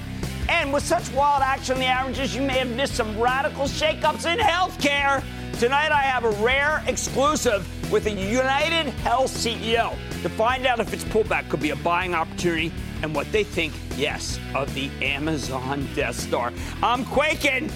And 0.49 0.71
with 0.71 0.85
such 0.85 1.11
wild 1.13 1.41
action 1.41 1.75
in 1.75 1.79
the 1.79 1.87
averages, 1.87 2.35
you 2.35 2.43
may 2.43 2.59
have 2.59 2.69
missed 2.69 2.93
some 2.93 3.19
radical 3.19 3.65
shakeups 3.65 4.31
in 4.31 4.37
healthcare. 4.37 5.23
Tonight, 5.59 5.91
I 5.91 6.03
have 6.03 6.25
a 6.25 6.31
rare 6.43 6.83
exclusive 6.85 7.67
with 7.91 8.05
a 8.05 8.11
United 8.11 8.91
Health 8.99 9.31
CEO 9.31 9.97
to 10.21 10.29
find 10.29 10.67
out 10.67 10.79
if 10.79 10.93
its 10.93 11.03
pullback 11.05 11.49
could 11.49 11.61
be 11.61 11.71
a 11.71 11.75
buying 11.77 12.13
opportunity 12.13 12.71
and 13.01 13.15
what 13.15 13.31
they 13.31 13.43
think, 13.43 13.73
yes, 13.97 14.39
of 14.53 14.71
the 14.75 14.91
Amazon 15.01 15.87
Death 15.95 16.15
Star. 16.19 16.53
I'm 16.83 17.03
quaking 17.05 17.71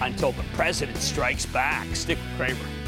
until 0.00 0.32
the 0.32 0.44
president 0.54 0.98
strikes 0.98 1.46
back. 1.46 1.94
Stick 1.94 2.18
with 2.18 2.36
Cramer. 2.36 2.87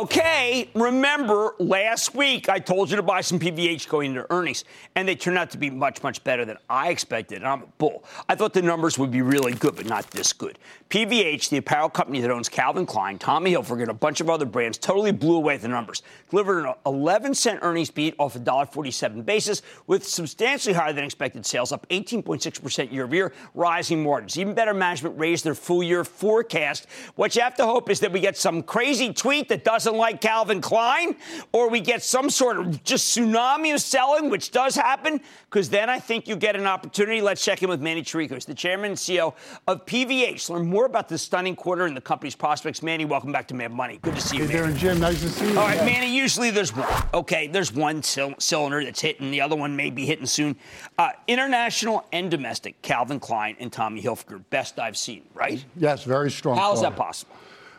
Okay, 0.00 0.39
remember 0.74 1.54
last 1.58 2.14
week 2.14 2.48
I 2.48 2.60
told 2.60 2.88
you 2.88 2.96
to 2.96 3.02
buy 3.02 3.20
some 3.20 3.40
PVH 3.40 3.88
going 3.88 4.10
into 4.10 4.30
earnings, 4.32 4.64
and 4.94 5.08
they 5.08 5.16
turned 5.16 5.36
out 5.36 5.50
to 5.50 5.58
be 5.58 5.68
much, 5.68 6.02
much 6.02 6.22
better 6.22 6.44
than 6.44 6.56
I 6.68 6.90
expected. 6.90 7.38
And 7.38 7.46
I'm 7.46 7.62
a 7.62 7.66
bull. 7.78 8.04
I 8.28 8.36
thought 8.36 8.52
the 8.52 8.62
numbers 8.62 8.98
would 8.98 9.10
be 9.10 9.22
really 9.22 9.52
good, 9.52 9.76
but 9.76 9.86
not 9.86 10.10
this 10.12 10.32
good. 10.32 10.58
PVH, 10.88 11.48
the 11.48 11.56
apparel 11.56 11.88
company 11.88 12.20
that 12.20 12.30
owns 12.30 12.48
Calvin 12.48 12.86
Klein, 12.86 13.18
Tommy 13.18 13.52
Hilfiger, 13.52 13.82
and 13.82 13.90
a 13.90 13.94
bunch 13.94 14.20
of 14.20 14.30
other 14.30 14.44
brands, 14.44 14.78
totally 14.78 15.12
blew 15.12 15.36
away 15.36 15.56
the 15.56 15.66
numbers. 15.66 16.02
Delivered 16.30 16.64
an 16.64 16.74
11 16.86 17.34
cent 17.34 17.58
earnings 17.62 17.90
beat 17.90 18.14
off 18.18 18.36
a 18.36 18.38
$1.47 18.38 19.24
basis, 19.24 19.62
with 19.88 20.06
substantially 20.06 20.74
higher 20.74 20.92
than 20.92 21.04
expected 21.04 21.44
sales, 21.44 21.72
up 21.72 21.88
18.6% 21.88 22.92
year 22.92 23.04
over 23.04 23.14
year, 23.14 23.32
rising 23.54 24.02
margins. 24.02 24.38
Even 24.38 24.54
better 24.54 24.74
management 24.74 25.18
raised 25.18 25.44
their 25.44 25.54
full 25.54 25.82
year 25.82 26.04
forecast. 26.04 26.86
What 27.16 27.34
you 27.34 27.42
have 27.42 27.56
to 27.56 27.66
hope 27.66 27.90
is 27.90 27.98
that 28.00 28.12
we 28.12 28.20
get 28.20 28.36
some 28.36 28.62
crazy 28.62 29.12
tweet 29.12 29.48
that 29.48 29.64
does 29.64 29.80
doesn't 29.80 29.96
like 29.96 30.20
Calvin 30.20 30.49
Klein, 30.60 31.14
or 31.52 31.68
we 31.68 31.80
get 31.80 32.02
some 32.02 32.30
sort 32.30 32.58
of 32.58 32.82
just 32.82 33.16
tsunami 33.16 33.74
of 33.74 33.80
selling, 33.80 34.30
which 34.30 34.50
does 34.50 34.74
happen, 34.74 35.20
because 35.48 35.68
then 35.70 35.88
I 35.90 36.00
think 36.00 36.26
you 36.26 36.34
get 36.34 36.56
an 36.56 36.66
opportunity. 36.66 37.20
Let's 37.20 37.44
check 37.44 37.62
in 37.62 37.68
with 37.68 37.80
Manny 37.80 38.02
Chirico, 38.02 38.34
He's 38.34 38.46
the 38.46 38.54
chairman 38.54 38.92
and 38.92 38.96
CEO 38.98 39.34
of 39.68 39.84
PVH. 39.86 40.48
Learn 40.50 40.66
more 40.66 40.86
about 40.86 41.08
this 41.08 41.22
stunning 41.22 41.54
quarter 41.54 41.84
and 41.86 41.96
the 41.96 42.00
company's 42.00 42.34
prospects. 42.34 42.82
Manny, 42.82 43.04
welcome 43.04 43.30
back 43.30 43.46
to 43.48 43.54
Mad 43.54 43.70
Money. 43.70 43.98
Good 44.02 44.14
to 44.14 44.20
see 44.20 44.38
you, 44.38 44.46
Hey 44.46 44.54
there, 44.54 44.72
Jim. 44.72 44.98
Nice 44.98 45.20
to 45.20 45.28
see 45.28 45.52
you. 45.52 45.58
All 45.58 45.66
right, 45.66 45.84
Manny, 45.84 46.14
usually 46.14 46.50
there's 46.50 46.74
one. 46.74 46.88
Okay, 47.12 47.46
there's 47.46 47.72
one 47.72 48.02
cylinder 48.02 48.82
that's 48.82 49.00
hitting, 49.00 49.30
the 49.30 49.42
other 49.42 49.56
one 49.56 49.76
may 49.76 49.90
be 49.90 50.06
hitting 50.06 50.26
soon. 50.26 50.56
Uh, 50.98 51.10
international 51.28 52.06
and 52.12 52.30
domestic, 52.30 52.80
Calvin 52.82 53.20
Klein 53.20 53.56
and 53.60 53.72
Tommy 53.72 54.02
Hilfiger, 54.02 54.42
best 54.50 54.78
I've 54.78 54.96
seen, 54.96 55.22
right? 55.34 55.64
Yes, 55.76 56.04
very 56.04 56.30
strong. 56.30 56.56
How 56.56 56.72
is 56.72 56.80
that 56.80 56.96
possible? 56.96 57.34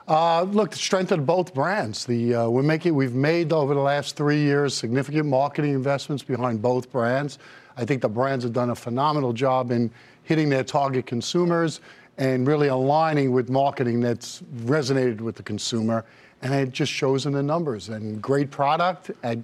Uh, 0.08 0.44
look, 0.44 0.72
the 0.72 0.78
strength 0.78 1.12
of 1.12 1.26
both 1.26 1.54
brands. 1.54 2.06
The 2.06 2.36
uh, 2.36 2.50
we're 2.50 2.64
making 2.64 2.96
we've 2.96 3.14
made 3.14 3.54
over 3.54 3.74
the 3.74 3.82
last 3.82 4.16
three 4.16 4.40
years 4.40 4.74
significant 4.74 5.28
marketing 5.28 5.74
investments 5.74 6.24
behind 6.24 6.62
both 6.62 6.92
brands. 6.92 7.38
I 7.78 7.86
think 7.86 8.02
the 8.02 8.10
brands 8.10 8.44
have 8.44 8.54
done 8.54 8.72
a 8.72 8.76
phenomenal 8.76 9.32
job 9.32 9.72
in 9.72 9.92
hitting 10.24 10.50
their 10.50 10.64
target 10.64 11.06
consumers 11.06 11.82
and 12.18 12.48
really 12.48 12.68
aligning 12.68 13.32
with 13.32 13.50
marketing 13.50 14.02
that's 14.02 14.42
resonated 14.64 15.22
with 15.22 15.36
the 15.36 15.44
consumer, 15.44 16.04
and 16.42 16.54
it 16.54 16.72
just 16.72 16.92
shows 16.92 17.26
in 17.26 17.34
the 17.34 17.44
numbers. 17.44 17.90
And 17.90 18.22
great 18.22 18.52
product 18.52 19.12
at 19.24 19.38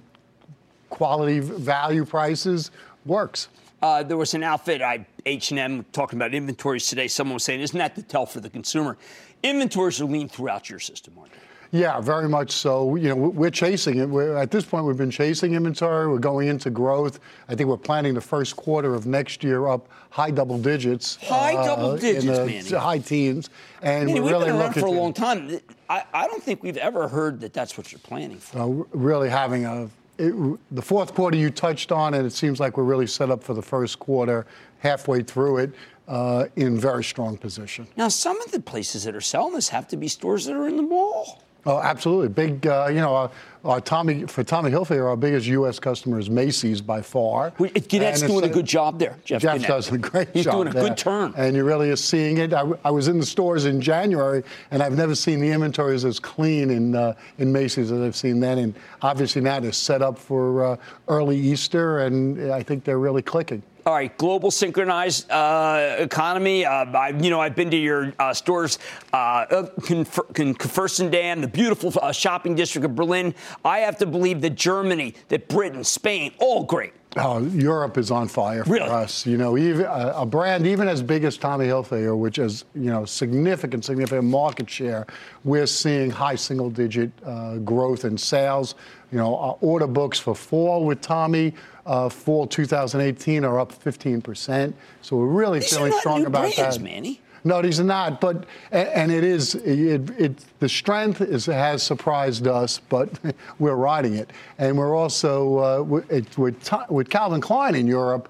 quality 0.90 1.40
value 1.40 2.04
prices 2.04 2.70
works. 3.06 3.48
Uh, 3.80 4.02
there 4.02 4.16
was 4.16 4.34
an 4.34 4.42
outfit, 4.42 4.82
I 4.82 5.06
H&M, 5.24 5.84
talking 5.92 6.18
about 6.18 6.34
inventories 6.34 6.88
today. 6.88 7.06
Someone 7.06 7.34
was 7.34 7.44
saying, 7.44 7.60
isn't 7.60 7.78
that 7.78 7.94
the 7.94 8.02
tell 8.02 8.26
for 8.26 8.40
the 8.40 8.50
consumer? 8.50 8.96
Inventories 9.42 10.00
are 10.00 10.04
lean 10.04 10.28
throughout 10.28 10.68
your 10.68 10.78
system, 10.78 11.14
aren't 11.18 11.32
they? 11.32 11.38
Yeah, 11.70 12.00
very 12.00 12.28
much 12.28 12.52
so. 12.52 12.96
You 12.96 13.10
know, 13.10 13.16
we're 13.16 13.50
chasing 13.50 13.98
it. 13.98 14.08
We're, 14.08 14.36
at 14.36 14.50
this 14.50 14.64
point, 14.64 14.86
we've 14.86 14.96
been 14.96 15.10
chasing 15.10 15.52
inventory. 15.52 16.08
We're 16.08 16.18
going 16.18 16.48
into 16.48 16.70
growth. 16.70 17.20
I 17.48 17.54
think 17.54 17.68
we're 17.68 17.76
planning 17.76 18.14
the 18.14 18.22
first 18.22 18.56
quarter 18.56 18.94
of 18.94 19.06
next 19.06 19.44
year 19.44 19.68
up 19.68 19.86
high 20.10 20.30
double 20.30 20.58
digits. 20.58 21.16
High 21.16 21.54
uh, 21.54 21.66
double 21.66 21.96
digits, 21.98 22.24
in 22.24 22.32
the 22.32 22.46
Manny. 22.46 22.70
High 22.70 22.98
teens. 22.98 23.50
And 23.82 24.06
Manny, 24.06 24.20
we're 24.20 24.24
we've 24.24 24.32
really 24.32 24.46
been 24.46 24.56
around 24.56 24.72
for 24.72 24.86
a 24.86 24.90
long 24.90 25.12
time. 25.12 25.60
I, 25.90 26.04
I, 26.14 26.26
don't 26.26 26.42
think 26.42 26.62
we've 26.62 26.78
ever 26.78 27.06
heard 27.06 27.40
that 27.40 27.52
that's 27.52 27.76
what 27.76 27.92
you're 27.92 27.98
planning 27.98 28.38
for. 28.38 28.58
Uh, 28.58 28.66
really 28.92 29.28
having 29.28 29.66
a 29.66 29.90
it, 30.18 30.34
the 30.72 30.82
fourth 30.82 31.14
quarter 31.14 31.36
you 31.36 31.50
touched 31.50 31.92
on, 31.92 32.14
and 32.14 32.26
it 32.26 32.32
seems 32.32 32.60
like 32.60 32.76
we're 32.76 32.84
really 32.84 33.06
set 33.06 33.30
up 33.30 33.42
for 33.42 33.54
the 33.54 33.62
first 33.62 33.98
quarter, 33.98 34.46
halfway 34.80 35.22
through 35.22 35.58
it. 35.58 35.72
Uh, 36.08 36.46
in 36.56 36.80
very 36.80 37.04
strong 37.04 37.36
position. 37.36 37.86
Now, 37.94 38.08
some 38.08 38.40
of 38.40 38.50
the 38.50 38.60
places 38.60 39.04
that 39.04 39.14
are 39.14 39.20
selling 39.20 39.52
this 39.52 39.68
have 39.68 39.86
to 39.88 39.96
be 39.98 40.08
stores 40.08 40.46
that 40.46 40.56
are 40.56 40.66
in 40.66 40.76
the 40.76 40.82
mall. 40.82 41.42
Oh, 41.66 41.80
absolutely. 41.80 42.28
Big, 42.28 42.66
uh, 42.66 42.86
you 42.88 43.00
know, 43.00 43.14
uh, 43.14 43.28
uh, 43.64 43.80
Tommy 43.80 44.24
for 44.26 44.42
Tommy 44.42 44.70
Hilfiger, 44.70 45.06
our 45.06 45.16
biggest 45.16 45.46
U.S. 45.48 45.78
customer 45.78 46.18
is 46.18 46.30
Macy's 46.30 46.80
by 46.80 47.02
far. 47.02 47.52
Well, 47.58 47.70
Gennette's 47.70 48.22
doing 48.22 48.44
a 48.44 48.48
good 48.48 48.64
job 48.64 48.98
there. 48.98 49.18
Jeff, 49.22 49.42
Jeff 49.42 49.66
does 49.66 49.92
a 49.92 49.98
great 49.98 50.28
He's 50.32 50.44
job. 50.44 50.54
He's 50.54 50.62
doing 50.64 50.68
a 50.68 50.72
there. 50.72 50.88
good 50.88 50.96
turn. 50.96 51.34
And 51.36 51.54
you 51.54 51.64
really 51.64 51.90
are 51.90 51.96
seeing 51.96 52.38
it. 52.38 52.54
I, 52.54 52.70
I, 52.84 52.90
was 52.90 53.08
in 53.08 53.18
the 53.20 53.26
stores 53.26 53.66
in 53.66 53.80
January, 53.82 54.44
and 54.70 54.82
I've 54.82 54.96
never 54.96 55.14
seen 55.14 55.40
the 55.40 55.50
inventories 55.50 56.06
as 56.06 56.18
clean 56.18 56.70
in 56.70 56.94
uh, 56.94 57.14
in 57.36 57.52
Macy's 57.52 57.92
as 57.92 58.00
I've 58.00 58.16
seen 58.16 58.40
then. 58.40 58.58
And 58.58 58.74
obviously 59.02 59.42
now 59.42 59.60
they're 59.60 59.72
set 59.72 60.00
up 60.00 60.16
for 60.16 60.64
uh, 60.64 60.76
early 61.08 61.36
Easter, 61.36 61.98
and 61.98 62.50
I 62.50 62.62
think 62.62 62.84
they're 62.84 62.98
really 62.98 63.22
clicking. 63.22 63.62
All 63.88 63.94
right, 63.94 64.14
global 64.18 64.50
synchronized 64.50 65.30
uh, 65.30 65.96
economy. 65.98 66.62
Uh, 66.66 66.84
I, 66.92 67.08
you 67.08 67.30
know, 67.30 67.40
I've 67.40 67.56
been 67.56 67.70
to 67.70 67.76
your 67.78 68.12
uh, 68.18 68.34
stores, 68.34 68.78
uh, 69.14 69.46
Kurfürstendamm, 69.46 71.40
the 71.40 71.48
beautiful 71.48 71.94
uh, 72.02 72.12
shopping 72.12 72.54
district 72.54 72.84
of 72.84 72.94
Berlin. 72.94 73.34
I 73.64 73.78
have 73.78 73.96
to 74.00 74.06
believe 74.06 74.42
that 74.42 74.56
Germany, 74.56 75.14
that 75.28 75.48
Britain, 75.48 75.84
Spain, 75.84 76.34
all 76.38 76.64
great. 76.64 76.92
Oh, 77.16 77.38
Europe 77.46 77.96
is 77.96 78.10
on 78.10 78.28
fire 78.28 78.64
for 78.64 78.74
Really? 78.74 78.88
us. 78.90 79.26
You 79.26 79.38
know, 79.38 79.56
even 79.56 79.86
a, 79.86 80.12
a 80.16 80.26
brand 80.26 80.66
even 80.66 80.88
as 80.88 81.02
big 81.02 81.24
as 81.24 81.36
Tommy 81.38 81.66
Hilfiger, 81.66 82.16
which 82.16 82.36
has 82.36 82.64
you 82.74 82.90
know 82.90 83.04
significant, 83.06 83.84
significant 83.84 84.24
market 84.24 84.68
share, 84.68 85.06
we're 85.42 85.66
seeing 85.66 86.10
high 86.10 86.34
single-digit 86.34 87.10
uh, 87.24 87.56
growth 87.58 88.04
in 88.04 88.18
sales. 88.18 88.74
You 89.10 89.18
know, 89.18 89.36
our 89.36 89.56
order 89.62 89.86
books 89.86 90.18
for 90.18 90.34
fall 90.34 90.84
with 90.84 91.00
Tommy, 91.00 91.54
uh, 91.86 92.10
fall 92.10 92.46
2018 92.46 93.42
are 93.44 93.58
up 93.58 93.72
15 93.72 94.20
percent. 94.20 94.76
So 95.00 95.16
we're 95.16 95.26
really 95.26 95.60
These 95.60 95.74
feeling 95.74 95.92
strong 96.00 96.26
about 96.26 96.54
brands, 96.54 96.76
that. 96.76 96.84
Manny. 96.84 97.20
No, 97.44 97.62
these 97.62 97.80
are 97.80 97.84
not. 97.84 98.20
But 98.20 98.44
and 98.70 99.12
it 99.12 99.24
is 99.24 99.54
it, 99.54 100.10
it 100.18 100.44
the 100.60 100.68
strength 100.68 101.20
is 101.20 101.46
has 101.46 101.82
surprised 101.82 102.46
us, 102.46 102.80
but 102.88 103.08
we're 103.58 103.74
riding 103.74 104.14
it, 104.14 104.30
and 104.58 104.76
we're 104.76 104.96
also 104.96 105.58
uh, 105.58 105.82
with, 105.82 106.38
with 106.38 106.70
with 106.90 107.08
Calvin 107.10 107.40
Klein 107.40 107.74
in 107.74 107.86
Europe, 107.86 108.28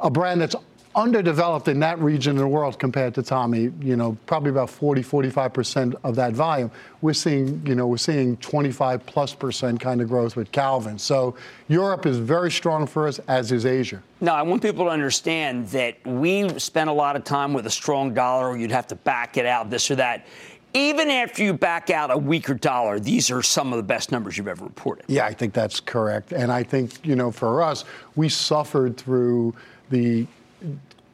a 0.00 0.10
brand 0.10 0.40
that's 0.40 0.56
underdeveloped 0.94 1.68
in 1.68 1.80
that 1.80 1.98
region 1.98 2.32
of 2.32 2.38
the 2.38 2.48
world 2.48 2.78
compared 2.78 3.14
to 3.14 3.22
Tommy. 3.22 3.72
You 3.80 3.96
know, 3.96 4.16
probably 4.26 4.50
about 4.50 4.70
40, 4.70 5.02
45 5.02 5.52
percent 5.52 5.94
of 6.04 6.16
that 6.16 6.32
volume. 6.32 6.70
We're 7.00 7.14
seeing 7.14 7.62
you 7.66 7.74
know 7.74 7.86
we're 7.86 7.96
seeing 7.96 8.36
25 8.38 9.04
plus 9.06 9.34
percent 9.34 9.80
kind 9.80 10.00
of 10.00 10.08
growth 10.08 10.36
with 10.36 10.52
Calvin. 10.52 10.98
So 10.98 11.34
Europe 11.68 12.06
is 12.06 12.18
very 12.18 12.50
strong 12.50 12.86
for 12.86 13.06
us, 13.06 13.18
as 13.20 13.52
is 13.52 13.66
Asia. 13.66 14.02
No, 14.20 14.34
I 14.34 14.42
want 14.42 14.62
people 14.62 14.84
to 14.84 14.90
understand 14.90 15.68
that 15.68 16.04
we 16.06 16.48
spent 16.58 16.88
a 16.90 16.92
lot 16.92 17.16
of 17.16 17.24
time 17.24 17.52
with 17.52 17.66
a 17.66 17.70
strong 17.70 18.14
dollar, 18.14 18.48
or 18.50 18.56
you'd 18.56 18.70
have 18.70 18.86
to 18.88 18.94
back 18.94 19.36
it 19.36 19.46
out, 19.46 19.70
this 19.70 19.90
or 19.90 19.96
that. 19.96 20.26
Even 20.74 21.10
after 21.10 21.44
you 21.44 21.52
back 21.52 21.90
out 21.90 22.10
a 22.10 22.16
weaker 22.16 22.54
dollar, 22.54 22.98
these 22.98 23.30
are 23.30 23.42
some 23.42 23.74
of 23.74 23.76
the 23.76 23.82
best 23.82 24.10
numbers 24.10 24.38
you've 24.38 24.48
ever 24.48 24.64
reported. 24.64 25.04
Yeah, 25.06 25.26
I 25.26 25.34
think 25.34 25.52
that's 25.52 25.80
correct. 25.80 26.32
And 26.32 26.50
I 26.50 26.62
think, 26.62 27.04
you 27.04 27.14
know, 27.14 27.30
for 27.30 27.60
us, 27.60 27.84
we 28.16 28.30
suffered 28.30 28.96
through 28.96 29.54
the 29.90 30.26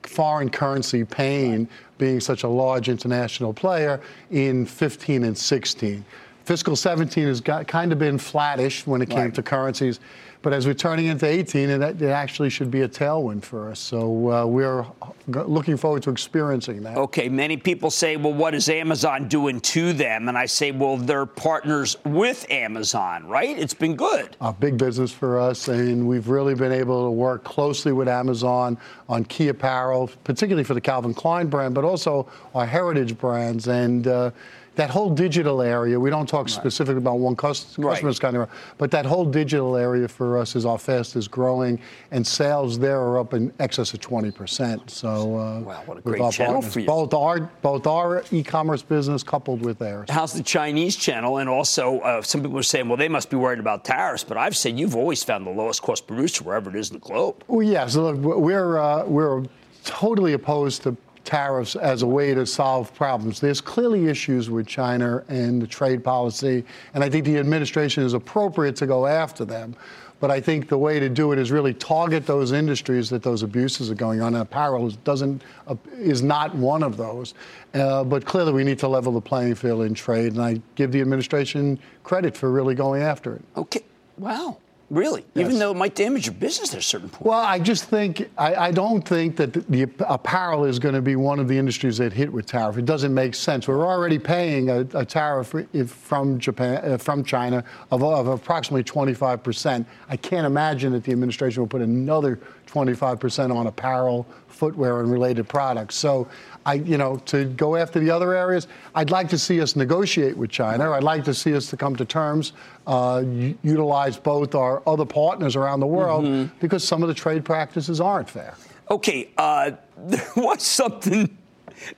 foreign 0.03 0.49
currency 0.49 1.05
pain 1.05 1.69
being 1.99 2.21
such 2.21 2.43
a 2.43 2.49
large 2.49 2.89
international 2.89 3.53
player 3.53 4.01
in 4.31 4.65
15 4.65 5.25
and 5.25 5.37
16. 5.37 6.05
Fiscal 6.49 6.77
17 6.77 7.27
has 7.27 7.43
got, 7.43 7.69
kind 7.69 7.93
of 7.93 7.99
been 7.99 8.17
flattish 8.17 8.87
when 8.87 9.03
it 9.03 9.11
came 9.11 9.19
Right. 9.19 9.35
to 9.35 9.43
currencies. 9.43 10.01
But 10.41 10.55
as 10.55 10.67
we're 10.67 10.73
turning 10.73 11.05
into 11.07 11.27
18, 11.27 11.69
it, 11.69 12.01
it 12.01 12.09
actually 12.09 12.49
should 12.49 12.71
be 12.71 12.81
a 12.83 12.89
tailwind 12.89 13.43
for 13.43 13.71
us. 13.71 13.79
So 13.79 14.31
uh, 14.33 14.47
we're 14.47 14.87
looking 15.27 15.77
forward 15.77 16.05
to 16.05 16.11
experiencing 16.11 16.83
that. 16.85 16.97
Okay, 16.97 17.29
many 17.29 17.59
people 17.59 17.91
say, 17.91 18.17
well, 18.17 18.33
what 18.33 18.55
is 18.55 18.71
Amazon 18.71 19.29
doing 19.29 19.61
to 19.61 19.93
them? 19.93 20.27
And 20.31 20.39
I 20.39 20.47
say, 20.47 20.71
well, 20.71 20.97
they're 20.97 21.27
partners 21.27 21.97
with 22.07 22.51
Amazon, 22.51 23.27
right? 23.27 23.59
It's 23.59 23.75
been 23.75 23.95
good. 23.95 24.35
a 24.41 24.55
big 24.55 24.79
business 24.79 25.13
for 25.13 25.39
us, 25.39 25.69
and 25.69 26.09
we've 26.09 26.29
really 26.29 26.55
been 26.55 26.73
able 26.73 27.05
to 27.05 27.11
work 27.11 27.45
closely 27.45 27.93
with 27.93 28.09
Amazon 28.09 28.79
on 29.07 29.25
key 29.25 29.49
apparel, 29.49 30.09
particularly 30.25 30.65
for 30.65 30.73
the 30.73 30.81
Calvin 30.81 31.13
Klein 31.13 31.49
brand, 31.49 31.75
but 31.75 31.85
also 31.85 32.27
our 32.55 32.65
heritage 32.65 33.19
brands. 33.19 33.69
And 33.69 34.07
uh, 34.07 34.31
that 34.79 34.91
whole 34.91 35.11
digital 35.11 35.61
area, 35.61 35.99
we 35.99 36.09
don't 36.09 36.29
talk 36.29 36.49
specifically 36.49 36.99
about 36.99 37.19
one 37.19 37.35
cus- 37.35 37.77
Right. 37.77 37.91
customer's 37.95 38.21
kind 38.21 38.37
of, 38.37 38.49
but 38.79 38.93
that 38.93 39.05
whole 39.05 39.25
digital 39.25 39.77
area 39.77 40.07
for 40.07 40.39
us 40.39 40.55
is 40.55 40.65
our 40.65 40.79
fastest 40.79 41.33
growing, 41.33 41.81
and 42.13 42.25
sales 42.25 42.79
there 42.79 43.01
are 43.01 43.19
up 43.19 43.35
in 43.35 43.53
excess 43.59 43.93
of 43.93 43.99
20%. 44.01 44.89
So, 44.89 45.09
uh, 45.37 45.61
Wow, 45.63 45.83
what 45.87 45.99
a 45.99 46.01
great 46.01 46.21
our 46.23 46.31
channel 46.31 46.53
partners, 46.55 46.73
for 46.73 46.81
you. 46.81 46.87
Both 46.87 47.13
our, 47.13 47.41
both 47.61 47.89
our 47.89 48.23
e-commerce 48.31 48.83
business 48.83 49.25
coupled 49.25 49.63
with 49.65 49.81
theirs. 49.81 50.09
How's 50.11 50.33
the 50.33 50.45
Chinese 50.45 50.95
channel? 50.95 51.39
And 51.39 51.49
also, 51.51 51.99
uh, 51.99 52.23
some 52.23 52.41
people 52.43 52.57
are 52.57 52.63
saying, 52.63 52.87
well, 52.87 52.97
they 52.97 53.09
must 53.09 53.31
be 53.31 53.37
worried 53.37 53.59
about 53.59 53.85
tariffs. 53.85 54.23
But 54.23 54.37
I've 54.37 54.57
said 54.57 54.79
you've 54.79 54.95
always 54.95 55.25
found 55.25 55.45
the 55.45 55.51
lowest 55.51 55.83
cost 55.83 56.07
producer 56.07 56.45
wherever 56.45 56.71
it 56.71 56.77
is 56.77 56.91
in 56.91 56.95
the 56.95 57.01
globe. 57.01 57.43
Well, 57.49 57.65
yeah. 57.67 57.89
So 57.89 58.13
look, 58.13 58.39
we're 58.41 58.79
uh, 58.79 59.05
we're 59.07 59.43
totally 59.85 60.35
opposed 60.35 60.83
to 60.85 60.97
tariffs 61.29 61.77
as 61.77 62.03
a 62.03 62.07
way 62.07 62.35
to 62.35 62.47
solve 62.47 62.95
problems. 62.95 63.39
There's 63.39 63.61
clearly 63.61 64.07
issues 64.07 64.49
with 64.49 64.67
China 64.67 65.23
and 65.29 65.61
the 65.61 65.67
trade 65.67 66.03
policy, 66.03 66.65
and 66.95 67.05
I 67.05 67.11
think 67.11 67.27
the 67.27 67.37
administration 67.37 68.03
is 68.03 68.15
appropriate 68.15 68.77
to 68.77 68.87
go 68.87 69.07
after 69.07 69.45
them. 69.45 69.77
But 70.21 70.33
I 70.33 70.41
think 70.41 70.69
the 70.69 70.79
way 70.79 70.99
to 70.99 71.09
do 71.09 71.31
it 71.31 71.39
is 71.39 71.53
really 71.53 71.75
target 71.75 72.27
those 72.27 72.51
industries 72.51 73.09
that 73.11 73.23
those 73.23 73.45
abuses 73.45 73.89
are 73.89 73.95
going 73.95 74.21
on. 74.21 74.35
And 74.35 74.43
apparel 74.43 74.91
doesn't 75.05 75.43
uh, 75.69 75.77
is 75.93 76.23
not 76.23 76.53
one 76.57 76.83
of 76.83 76.97
those. 76.97 77.35
Uh, 77.73 78.03
but 78.03 78.25
clearly, 78.25 78.53
we 78.53 78.65
need 78.65 78.81
to 78.81 78.89
level 78.89 79.13
the 79.13 79.21
playing 79.21 79.55
field 79.55 79.83
in 79.83 79.95
trade, 79.95 80.33
and 80.33 80.43
I 80.43 80.61
give 80.75 80.91
the 80.91 81.01
administration 81.01 81.79
credit 82.03 82.37
for 82.37 82.51
really 82.51 82.75
going 82.75 83.03
after 83.03 83.37
it. 83.37 83.43
Okay. 83.57 83.85
Wow. 84.17 84.57
Really? 84.91 85.27
Even 85.35 85.59
though 85.59 85.71
it 85.71 85.77
might 85.77 85.95
damage 85.95 86.27
your 86.27 86.35
business 86.35 86.73
at 86.73 86.81
a 86.81 86.83
certain 86.83 87.11
point. 87.11 87.27
Well, 87.27 87.39
I 87.39 87.59
just 87.59 87.85
think 87.85 88.31
I, 88.39 88.55
I 88.55 88.71
don't 88.71 89.07
think 89.07 89.37
that 89.37 89.53
the, 89.53 89.61
the 89.69 89.83
apparel 90.09 90.65
is 90.65 90.79
going 90.79 90.95
to 90.95 91.03
be 91.03 91.15
one 91.15 91.39
of 91.39 91.47
the 91.47 91.59
industries 91.59 91.99
that 91.99 92.13
hit 92.13 92.33
with 92.33 92.47
tariff. 92.47 92.79
It 92.79 92.87
doesn't 92.87 93.13
make 93.13 93.35
sense. 93.35 93.69
We're 93.69 93.87
already 93.87 94.19
paying 94.19 94.71
a, 94.71 94.81
a 94.95 95.05
tariff 95.05 95.55
if, 95.75 95.91
from 95.91 96.39
Japan, 96.39 96.93
uh, 96.93 96.97
from 96.97 97.23
China, 97.23 97.63
of, 97.91 98.03
of 98.03 98.29
approximately 98.29 98.83
25 98.83 99.43
percent. 99.43 99.87
I 100.09 100.17
can't 100.17 100.47
imagine 100.47 100.93
that 100.93 101.05
the 101.05 101.13
administration 101.13 101.63
will 101.63 101.69
put 101.69 101.83
another 101.83 102.41
25 102.69 103.19
percent 103.19 103.53
on 103.53 103.67
apparel, 103.67 104.27
footwear, 104.47 105.01
and 105.01 105.11
related 105.11 105.49
products. 105.49 105.95
So, 105.95 106.29
I, 106.67 106.75
you 106.75 106.99
know, 106.99 107.17
to 107.27 107.47
go 107.47 107.77
after 107.77 107.99
the 107.99 108.11
other 108.11 108.35
areas, 108.35 108.69
I'd 108.95 109.11
like 109.11 109.29
to 109.31 109.39
see 109.39 109.61
us 109.61 109.75
negotiate 109.75 110.37
with 110.37 110.51
China. 110.51 110.93
I'd 110.93 111.03
like 111.03 111.25
to 111.25 111.35
see 111.35 111.55
us 111.55 111.71
to 111.71 111.77
come 111.77 111.97
to 111.97 112.05
terms, 112.05 112.53
uh, 112.87 113.25
utilize 113.63 114.19
both 114.19 114.55
our 114.55 114.83
other 114.87 115.07
partners 115.07 115.57
around 115.57 115.81
the 115.81 115.87
world 115.87 116.51
because 116.61 116.85
some 116.85 117.03
of 117.03 117.09
the 117.09 117.15
trade 117.15 117.45
practices 117.45 118.01
aren't 118.01 118.29
fair. 118.29 118.55
Okay, 118.91 119.31
uh, 119.39 119.73
there 119.97 120.31
was 120.37 120.63
something 120.63 121.37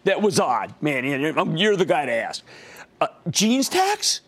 that 0.04 0.22
was 0.22 0.38
odd, 0.38 0.72
man. 0.80 1.04
You're 1.56 1.76
the 1.76 1.84
guy 1.84 2.06
to 2.06 2.12
ask. 2.12 2.44
Uh, 3.00 3.08
jeans 3.30 3.68
tax? 3.68 4.20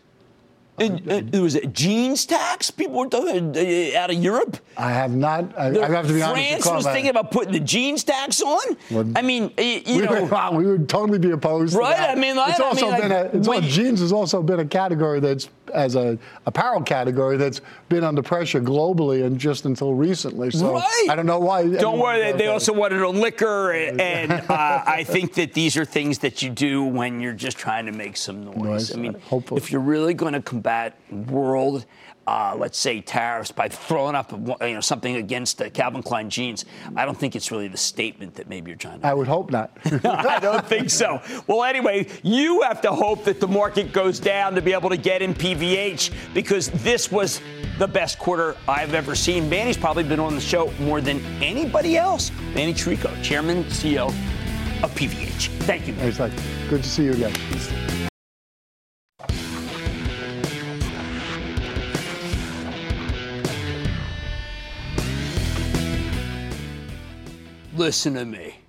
And, 0.79 1.11
uh, 1.11 1.21
it 1.31 1.39
was 1.39 1.55
a 1.55 1.67
jeans 1.67 2.25
tax. 2.25 2.71
People 2.71 2.95
were 2.95 3.07
talking 3.07 3.55
uh, 3.55 3.97
out 3.99 4.09
of 4.09 4.15
Europe. 4.17 4.57
I 4.75 4.89
have 4.91 5.15
not. 5.15 5.57
I, 5.57 5.67
I 5.67 5.87
have 5.89 6.07
to 6.07 6.13
be 6.13 6.21
honest. 6.21 6.55
with 6.55 6.63
France 6.63 6.85
was 6.85 6.85
thinking 6.93 7.11
about 7.11 7.31
putting 7.31 7.51
the 7.53 7.59
jeans 7.59 8.03
tax 8.03 8.41
on. 8.41 8.77
Well, 8.89 9.11
I 9.15 9.21
mean, 9.21 9.51
you 9.57 9.81
we, 9.85 9.97
know, 9.99 10.21
would, 10.23 10.31
wow, 10.37 10.51
we 10.51 10.65
would 10.65 10.89
totally 10.89 11.19
be 11.19 11.29
opposed. 11.31 11.73
to 11.73 11.79
Right. 11.79 11.99
I 12.09 12.15
mean, 12.15 12.37
I- 12.39 12.49
it's 12.49 12.59
I 12.59 12.63
also 12.65 12.89
mean, 12.91 13.01
been 13.01 13.09
like, 13.11 13.33
a. 13.33 13.37
It's 13.37 13.47
all, 13.47 13.61
jeans 13.61 13.99
has 13.99 14.11
also 14.11 14.41
been 14.41 14.59
a 14.59 14.65
category 14.65 15.19
that's 15.19 15.47
as 15.73 15.95
a 15.95 16.17
apparel 16.45 16.81
category 16.81 17.37
that's 17.37 17.61
been 17.89 18.03
under 18.03 18.21
pressure 18.21 18.61
globally 18.61 19.25
and 19.25 19.39
just 19.39 19.65
until 19.65 19.93
recently. 19.93 20.51
So 20.51 20.73
Right. 20.73 21.07
I 21.09 21.15
don't 21.15 21.25
know 21.25 21.39
why. 21.39 21.67
Don't 21.67 21.99
worry, 21.99 22.31
they, 22.31 22.37
they 22.37 22.47
also 22.47 22.73
wanted 22.73 23.01
a 23.01 23.09
liquor, 23.09 23.71
and, 23.71 23.99
and 23.99 24.31
uh, 24.31 24.83
I 24.85 25.03
think 25.03 25.33
that 25.35 25.53
these 25.53 25.77
are 25.77 25.85
things 25.85 26.19
that 26.19 26.41
you 26.41 26.49
do 26.49 26.83
when 26.83 27.19
you're 27.19 27.33
just 27.33 27.57
trying 27.57 27.85
to 27.85 27.91
make 27.91 28.17
some 28.17 28.45
noise. 28.45 28.55
Noise, 28.55 28.93
I 28.95 28.97
mean, 28.97 29.13
hopefully. 29.21 29.59
if 29.61 29.71
you're 29.71 29.81
really 29.81 30.13
going 30.13 30.33
to 30.33 30.41
combat 30.41 30.97
world, 31.11 31.85
uh, 32.27 32.55
let's 32.57 32.77
say 32.77 33.01
tariffs 33.01 33.51
by 33.51 33.67
throwing 33.67 34.15
up 34.15 34.31
you 34.31 34.73
know 34.73 34.79
something 34.79 35.15
against 35.15 35.61
uh, 35.61 35.69
Calvin 35.69 36.01
Klein 36.01 36.29
jeans, 36.29 36.65
I 36.95 37.05
don't 37.05 37.17
think 37.17 37.35
it's 37.35 37.51
really 37.51 37.67
the 37.67 37.77
statement 37.77 38.35
that 38.35 38.47
maybe 38.47 38.71
you're 38.71 38.77
trying 38.77 39.01
to. 39.01 39.07
I 39.07 39.13
would 39.13 39.27
hope 39.27 39.51
not. 39.51 39.77
I 40.05 40.39
don't 40.39 40.65
think 40.65 40.89
so. 40.89 41.21
Well, 41.47 41.63
anyway, 41.63 42.07
you 42.23 42.61
have 42.61 42.81
to 42.81 42.91
hope 42.91 43.23
that 43.25 43.39
the 43.39 43.47
market 43.47 43.91
goes 43.91 44.19
down 44.19 44.55
to 44.55 44.61
be 44.61 44.73
able 44.73 44.89
to 44.89 44.97
get 44.97 45.21
in 45.21 45.33
PVH 45.33 46.13
because 46.33 46.69
this 46.69 47.11
was 47.11 47.41
the 47.77 47.87
best 47.87 48.19
quarter 48.19 48.55
I've 48.67 48.93
ever 48.93 49.15
seen. 49.15 49.49
Manny's 49.49 49.77
probably 49.77 50.03
been 50.03 50.19
on 50.19 50.35
the 50.35 50.41
show 50.41 50.71
more 50.79 51.01
than 51.01 51.19
anybody 51.41 51.97
else. 51.97 52.31
Manny 52.53 52.73
Chirico, 52.73 53.21
Chairman, 53.23 53.63
CEO 53.65 54.07
of 54.83 54.93
PVH. 54.95 55.47
Thank 55.63 55.87
you. 55.87 55.95
it's 55.99 56.19
like 56.19 56.33
good 56.69 56.83
to 56.83 56.89
see 56.89 57.05
you 57.05 57.13
again. 57.13 57.92
Listen 67.83 68.13
to 68.13 68.23
me. 68.23 68.61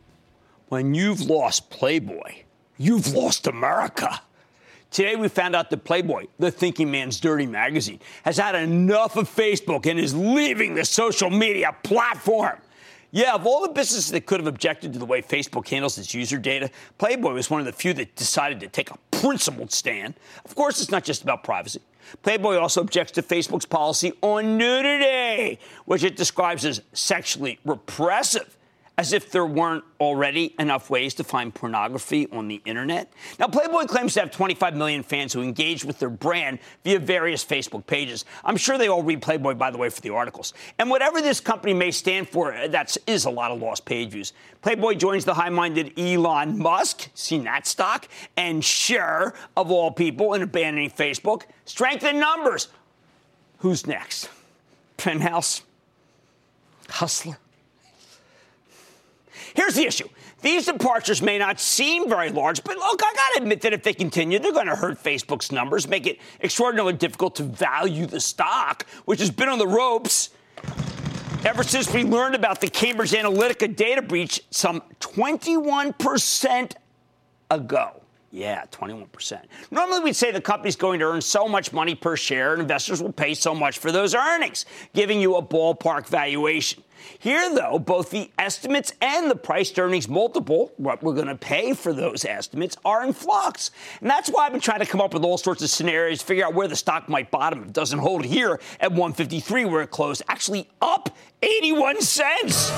When 0.71 0.93
you've 0.93 1.21
lost 1.21 1.71
Playboy, 1.71 2.43
you've 2.79 3.15
lost 3.15 3.47
America. 3.47 4.21
Today, 4.91 5.15
we 5.15 5.29
found 5.29 5.55
out 5.55 5.71
that 5.71 5.85
Playboy, 5.85 6.25
the 6.41 6.51
thinking 6.51 6.91
man's 6.91 7.21
dirty 7.21 7.47
magazine, 7.47 8.01
has 8.25 8.39
had 8.39 8.57
enough 8.57 9.17
of 9.17 9.33
Facebook 9.33 9.89
and 9.89 10.01
is 10.01 10.17
leaving 10.17 10.75
the 10.75 10.85
social 10.85 11.31
media 11.31 11.77
platform. 11.85 12.59
Yeah, 13.13 13.37
of 13.37 13.47
all 13.47 13.63
the 13.63 13.69
businesses 13.69 14.11
that 14.11 14.27
could 14.27 14.41
have 14.41 14.49
objected 14.49 14.93
to 14.95 14.99
the 14.99 15.07
way 15.07 15.23
Facebook 15.23 15.69
handles 15.69 15.97
its 15.97 16.13
user 16.13 16.37
data, 16.37 16.69
Playboy 16.99 17.35
was 17.35 17.49
one 17.49 17.61
of 17.61 17.67
the 17.67 17.73
few 17.73 17.95
that 17.95 18.17
decided 18.17 18.59
to 18.59 18.67
take 18.67 18.91
a 18.91 18.99
principled 19.13 19.71
stand. 19.71 20.15
Of 20.45 20.57
course, 20.57 20.83
it's 20.83 20.91
not 20.91 21.05
just 21.05 21.23
about 21.23 21.45
privacy. 21.45 21.83
Playboy 22.25 22.57
also 22.57 22.81
objects 22.81 23.13
to 23.13 23.23
Facebook's 23.23 23.65
policy 23.65 24.13
on 24.23 24.59
nudity, 24.59 25.61
which 25.85 26.03
it 26.03 26.17
describes 26.17 26.65
as 26.65 26.83
sexually 26.93 27.61
repressive. 27.65 28.57
As 28.97 29.13
if 29.13 29.31
there 29.31 29.45
weren't 29.45 29.83
already 29.99 30.55
enough 30.59 30.89
ways 30.89 31.15
to 31.15 31.25
find 31.25 31.53
pornography 31.53 32.29
on 32.31 32.47
the 32.47 32.63
internet. 32.65 33.13
Now, 33.41 33.49
Playboy 33.49 33.87
claims 33.87 34.15
to 34.15 34.21
have 34.21 34.31
25 34.31 34.77
million 34.77 35.03
fans 35.03 35.33
who 35.33 35.43
engage 35.43 35.85
with 35.85 35.99
their 35.99 36.11
brand 36.11 36.61
via 36.85 37.01
various 37.01 37.45
Facebook 37.45 37.87
pages. 37.87 38.25
I'm 38.45 38.57
sure 38.57 38.79
they 38.79 38.89
all 38.89 39.03
read 39.03 39.21
Playboy, 39.21 39.55
by 39.55 39.71
the 39.73 39.79
way, 39.79 39.89
for 39.89 40.01
the 40.01 40.11
articles. 40.11 40.55
And 40.79 40.91
whatever 40.91 41.21
this 41.21 41.41
company 41.41 41.75
may 41.75 41.91
stand 41.91 42.29
for, 42.29 42.55
uh, 42.55 42.69
that 42.69 42.97
is 43.07 43.25
a 43.25 43.31
lot 43.31 43.51
of 43.51 43.61
lost 43.61 43.85
page 43.85 44.11
views. 44.11 44.33
Playboy 44.63 44.95
joins 44.95 45.25
the 45.25 45.35
high 45.35 45.51
minded 45.51 45.99
Elon 45.99 46.59
Musk, 46.59 47.09
seen 47.15 47.45
that 47.45 47.67
stock, 47.67 48.07
and 48.37 48.65
Cher, 48.65 49.35
of 49.57 49.73
all 49.73 49.91
people, 49.91 50.35
in 50.35 50.43
abandoning 50.43 50.91
Facebook. 50.91 51.43
Strength 51.65 52.05
in 52.05 52.21
numbers. 52.21 52.69
Who's 53.59 53.87
next? 53.87 54.29
Penthouse? 54.97 55.63
Hustler? 56.89 57.39
Here's 59.55 59.75
the 59.75 59.87
issue. 59.87 60.09
These 60.43 60.67
departures 60.67 61.23
may 61.23 61.39
not 61.39 61.61
seem 61.61 62.09
very 62.09 62.31
large, 62.31 62.63
but 62.65 62.77
look, 62.77 63.01
I 63.03 63.13
got 63.15 63.37
to 63.37 63.43
admit 63.43 63.61
that 63.63 63.73
if 63.73 63.83
they 63.83 63.95
continue, 63.95 64.39
they're 64.39 64.53
going 64.53 64.67
to 64.67 64.77
hurt 64.77 65.03
Facebook's 65.03 65.53
numbers, 65.53 65.89
make 65.89 66.07
it 66.07 66.19
extraordinarily 66.43 66.93
difficult 66.93 67.37
to 67.37 67.45
value 67.45 68.05
the 68.07 68.21
stock, 68.21 68.85
which 69.05 69.21
has 69.21 69.31
been 69.31 69.49
on 69.49 69.59
the 69.59 69.67
ropes 69.67 70.31
ever 71.47 71.63
since 71.63 71.93
we 71.93 72.03
learned 72.03 72.35
about 72.35 72.61
the 72.61 72.69
Cambridge 72.69 73.13
Analytica 73.13 73.75
data 73.75 74.03
breach 74.03 74.43
some 74.51 74.83
21% 75.01 76.73
ago. 77.51 78.01
Yeah, 78.35 78.65
21%. 78.73 79.43
Normally, 79.71 80.01
we'd 80.01 80.17
say 80.17 80.33
the 80.33 80.41
company's 80.41 80.75
going 80.75 80.99
to 80.99 81.07
earn 81.07 81.21
so 81.21 81.47
much 81.47 81.73
money 81.73 81.95
per 81.95 82.17
share, 82.17 82.53
and 82.53 82.61
investors 82.61 83.01
will 83.01 83.13
pay 83.13 83.33
so 83.33 83.55
much 83.55 83.79
for 83.79 83.93
those 83.93 84.13
earnings, 84.13 84.67
giving 84.93 85.21
you 85.21 85.37
a 85.37 85.43
ballpark 85.43 86.09
valuation. 86.09 86.83
Here, 87.19 87.55
though, 87.55 87.79
both 87.79 88.11
the 88.11 88.31
estimates 88.39 88.93
and 89.01 89.31
the 89.31 89.37
price 89.37 89.77
earnings 89.79 90.09
multiple, 90.09 90.73
what 90.77 91.03
we're 91.03 91.15
going 91.15 91.27
to 91.27 91.37
pay 91.37 91.75
for 91.75 91.93
those 91.93 92.25
estimates, 92.25 92.77
are 92.85 93.05
in 93.05 93.13
flux. 93.13 93.71
And 94.01 94.11
that's 94.11 94.29
why 94.29 94.47
I've 94.47 94.53
been 94.53 94.61
trying 94.61 94.81
to 94.81 94.87
come 94.87 95.01
up 95.01 95.15
with 95.15 95.25
all 95.25 95.39
sorts 95.39 95.63
of 95.63 95.71
scenarios, 95.71 96.23
figure 96.23 96.45
out 96.45 96.55
where 96.55 96.69
the 96.69 96.77
stock 96.77 97.09
might 97.09 97.31
bottom. 97.31 97.63
If 97.63 97.67
it 97.67 97.73
doesn't 97.73 97.99
hold 97.99 98.25
here 98.25 98.61
at 98.81 98.91
153 98.91 99.65
where 99.65 99.83
it 99.83 99.91
closed, 99.91 100.23
actually 100.29 100.69
up 100.81 101.17
81 101.43 102.01
cents. 102.01 102.73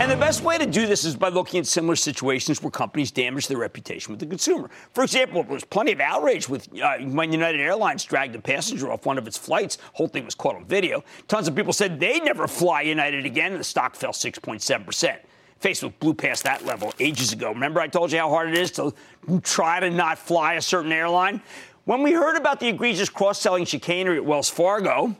And 0.00 0.10
the 0.10 0.16
best 0.16 0.42
way 0.42 0.56
to 0.56 0.64
do 0.64 0.86
this 0.86 1.04
is 1.04 1.14
by 1.14 1.28
looking 1.28 1.60
at 1.60 1.66
similar 1.66 1.94
situations 1.94 2.62
where 2.62 2.70
companies 2.70 3.10
damage 3.10 3.48
their 3.48 3.58
reputation 3.58 4.10
with 4.10 4.18
the 4.18 4.24
consumer. 4.24 4.70
For 4.94 5.04
example, 5.04 5.42
there 5.42 5.52
was 5.52 5.62
plenty 5.62 5.92
of 5.92 6.00
outrage 6.00 6.48
with 6.48 6.68
uh, 6.80 6.96
when 7.00 7.32
United 7.32 7.60
Airlines 7.60 8.04
dragged 8.04 8.34
a 8.34 8.40
passenger 8.40 8.90
off 8.90 9.04
one 9.04 9.18
of 9.18 9.26
its 9.26 9.36
flights. 9.36 9.76
Whole 9.92 10.08
thing 10.08 10.24
was 10.24 10.34
caught 10.34 10.56
on 10.56 10.64
video. 10.64 11.04
Tons 11.28 11.48
of 11.48 11.54
people 11.54 11.74
said 11.74 12.00
they'd 12.00 12.24
never 12.24 12.48
fly 12.48 12.80
United 12.90 13.24
again, 13.24 13.52
and 13.52 13.60
the 13.60 13.64
stock 13.64 13.96
fell 13.96 14.12
6.7 14.12 14.84
percent. 14.84 15.20
Facebook 15.60 15.92
blew 15.98 16.14
past 16.14 16.44
that 16.44 16.64
level 16.64 16.92
ages 17.00 17.32
ago. 17.32 17.50
Remember, 17.50 17.80
I 17.80 17.86
told 17.86 18.12
you 18.12 18.18
how 18.18 18.30
hard 18.30 18.48
it 18.48 18.56
is 18.56 18.70
to 18.72 18.94
try 19.42 19.80
to 19.80 19.90
not 19.90 20.18
fly 20.18 20.54
a 20.54 20.62
certain 20.62 20.92
airline? 20.92 21.42
When 21.84 22.02
we 22.02 22.12
heard 22.12 22.36
about 22.36 22.60
the 22.60 22.68
egregious 22.68 23.08
cross 23.08 23.40
selling 23.40 23.64
chicanery 23.64 24.16
at 24.16 24.24
Wells 24.24 24.48
Fargo, 24.48 25.16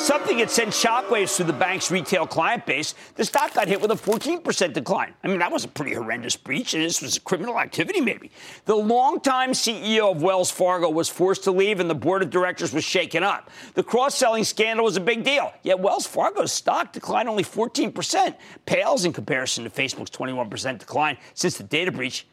Something 0.00 0.38
that 0.38 0.50
sent 0.50 0.70
shockwaves 0.70 1.36
through 1.36 1.44
the 1.44 1.52
bank's 1.52 1.90
retail 1.90 2.26
client 2.26 2.64
base. 2.64 2.94
The 3.16 3.24
stock 3.24 3.52
got 3.52 3.68
hit 3.68 3.82
with 3.82 3.90
a 3.90 3.94
14% 3.94 4.72
decline. 4.72 5.12
I 5.22 5.28
mean, 5.28 5.40
that 5.40 5.52
was 5.52 5.64
a 5.64 5.68
pretty 5.68 5.92
horrendous 5.92 6.36
breach, 6.36 6.72
and 6.72 6.82
this 6.82 7.02
was 7.02 7.18
a 7.18 7.20
criminal 7.20 7.60
activity, 7.60 8.00
maybe. 8.00 8.30
The 8.64 8.74
longtime 8.74 9.50
CEO 9.50 10.10
of 10.12 10.22
Wells 10.22 10.50
Fargo 10.50 10.88
was 10.88 11.10
forced 11.10 11.44
to 11.44 11.52
leave, 11.52 11.80
and 11.80 11.90
the 11.90 11.94
board 11.94 12.22
of 12.22 12.30
directors 12.30 12.72
was 12.72 12.82
shaken 12.82 13.22
up. 13.22 13.50
The 13.74 13.82
cross 13.82 14.14
selling 14.14 14.42
scandal 14.42 14.86
was 14.86 14.96
a 14.96 15.00
big 15.00 15.22
deal, 15.22 15.52
yet 15.62 15.78
Wells 15.78 16.06
Fargo's 16.06 16.50
stock 16.50 16.94
declined 16.94 17.28
only 17.28 17.44
14%, 17.44 18.34
pales 18.64 19.04
in 19.04 19.12
comparison 19.12 19.64
to 19.64 19.70
Facebook's 19.70 20.10
21% 20.10 20.78
decline 20.78 21.18
since 21.34 21.58
the 21.58 21.64
data 21.64 21.92
breach. 21.92 22.26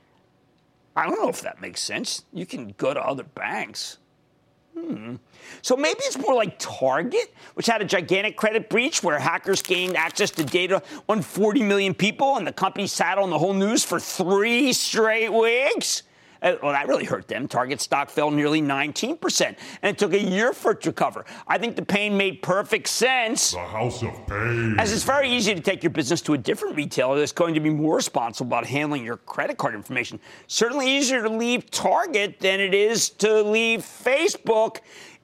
I 0.96 1.06
don't 1.06 1.22
know 1.22 1.30
if 1.30 1.42
that 1.42 1.60
makes 1.60 1.82
sense. 1.82 2.24
You 2.32 2.46
can 2.46 2.74
go 2.78 2.94
to 2.94 3.02
other 3.02 3.24
banks. 3.24 3.98
Hmm. 4.78 5.16
So 5.62 5.76
maybe 5.76 6.00
it's 6.04 6.18
more 6.18 6.36
like 6.36 6.60
Target, 6.60 7.34
which 7.56 7.66
had 7.66 7.82
a 7.82 7.86
gigantic 7.86 8.38
credit 8.38 8.70
breach 8.70 9.02
where 9.02 9.18
hackers 9.18 9.62
gained 9.62 9.98
access 9.98 10.30
to 10.32 10.44
data 10.44 10.84
on 11.10 11.22
40 11.22 11.64
million 11.64 11.94
people, 11.94 12.38
and 12.38 12.46
the 12.46 12.54
company 12.54 12.86
sat 12.86 13.18
on 13.18 13.30
the 13.30 13.40
whole 13.40 13.54
news 13.54 13.84
for 13.84 14.00
three 14.00 14.72
straight 14.74 15.34
weeks. 15.34 16.04
Uh, 16.42 16.56
well, 16.62 16.72
that 16.72 16.88
really 16.88 17.06
hurt 17.06 17.28
them. 17.28 17.48
Target 17.48 17.82
stock 17.82 18.10
fell 18.10 18.32
nearly 18.32 18.62
19%, 18.62 19.42
and 19.42 19.58
it 19.84 19.98
took 19.98 20.14
a 20.14 20.22
year 20.22 20.54
for 20.54 20.72
it 20.72 20.82
to 20.82 20.90
recover. 20.90 21.26
I 21.48 21.58
think 21.58 21.76
the 21.76 21.86
pain 21.86 22.18
made 22.18 22.42
perfect 22.42 22.88
sense. 22.88 23.52
The 23.52 23.60
house 23.60 24.04
of 24.04 24.28
pain. 24.28 24.80
As 24.80 24.94
it's 24.94 25.04
very 25.04 25.30
easy 25.30 25.56
to 25.56 25.62
take 25.62 25.84
your 25.84 25.90
business 25.90 26.22
to 26.22 26.34
a 26.34 26.38
different 26.38 26.76
retailer 26.76 27.18
that's 27.18 27.32
going 27.32 27.54
to 27.54 27.60
be 27.60 27.70
more 27.70 27.96
responsible 27.96 28.48
about 28.48 28.66
handling 28.66 29.04
your 29.04 29.18
credit 29.18 29.58
card 29.58 29.76
information. 29.76 30.20
Certainly 30.48 30.90
easier 30.90 31.22
to 31.22 31.30
leave 31.30 31.70
Target 31.72 32.40
than 32.40 32.60
it 32.60 32.74
is 32.74 33.10
to 33.10 33.42
leave 33.42 33.82
Facebook. 33.82 34.78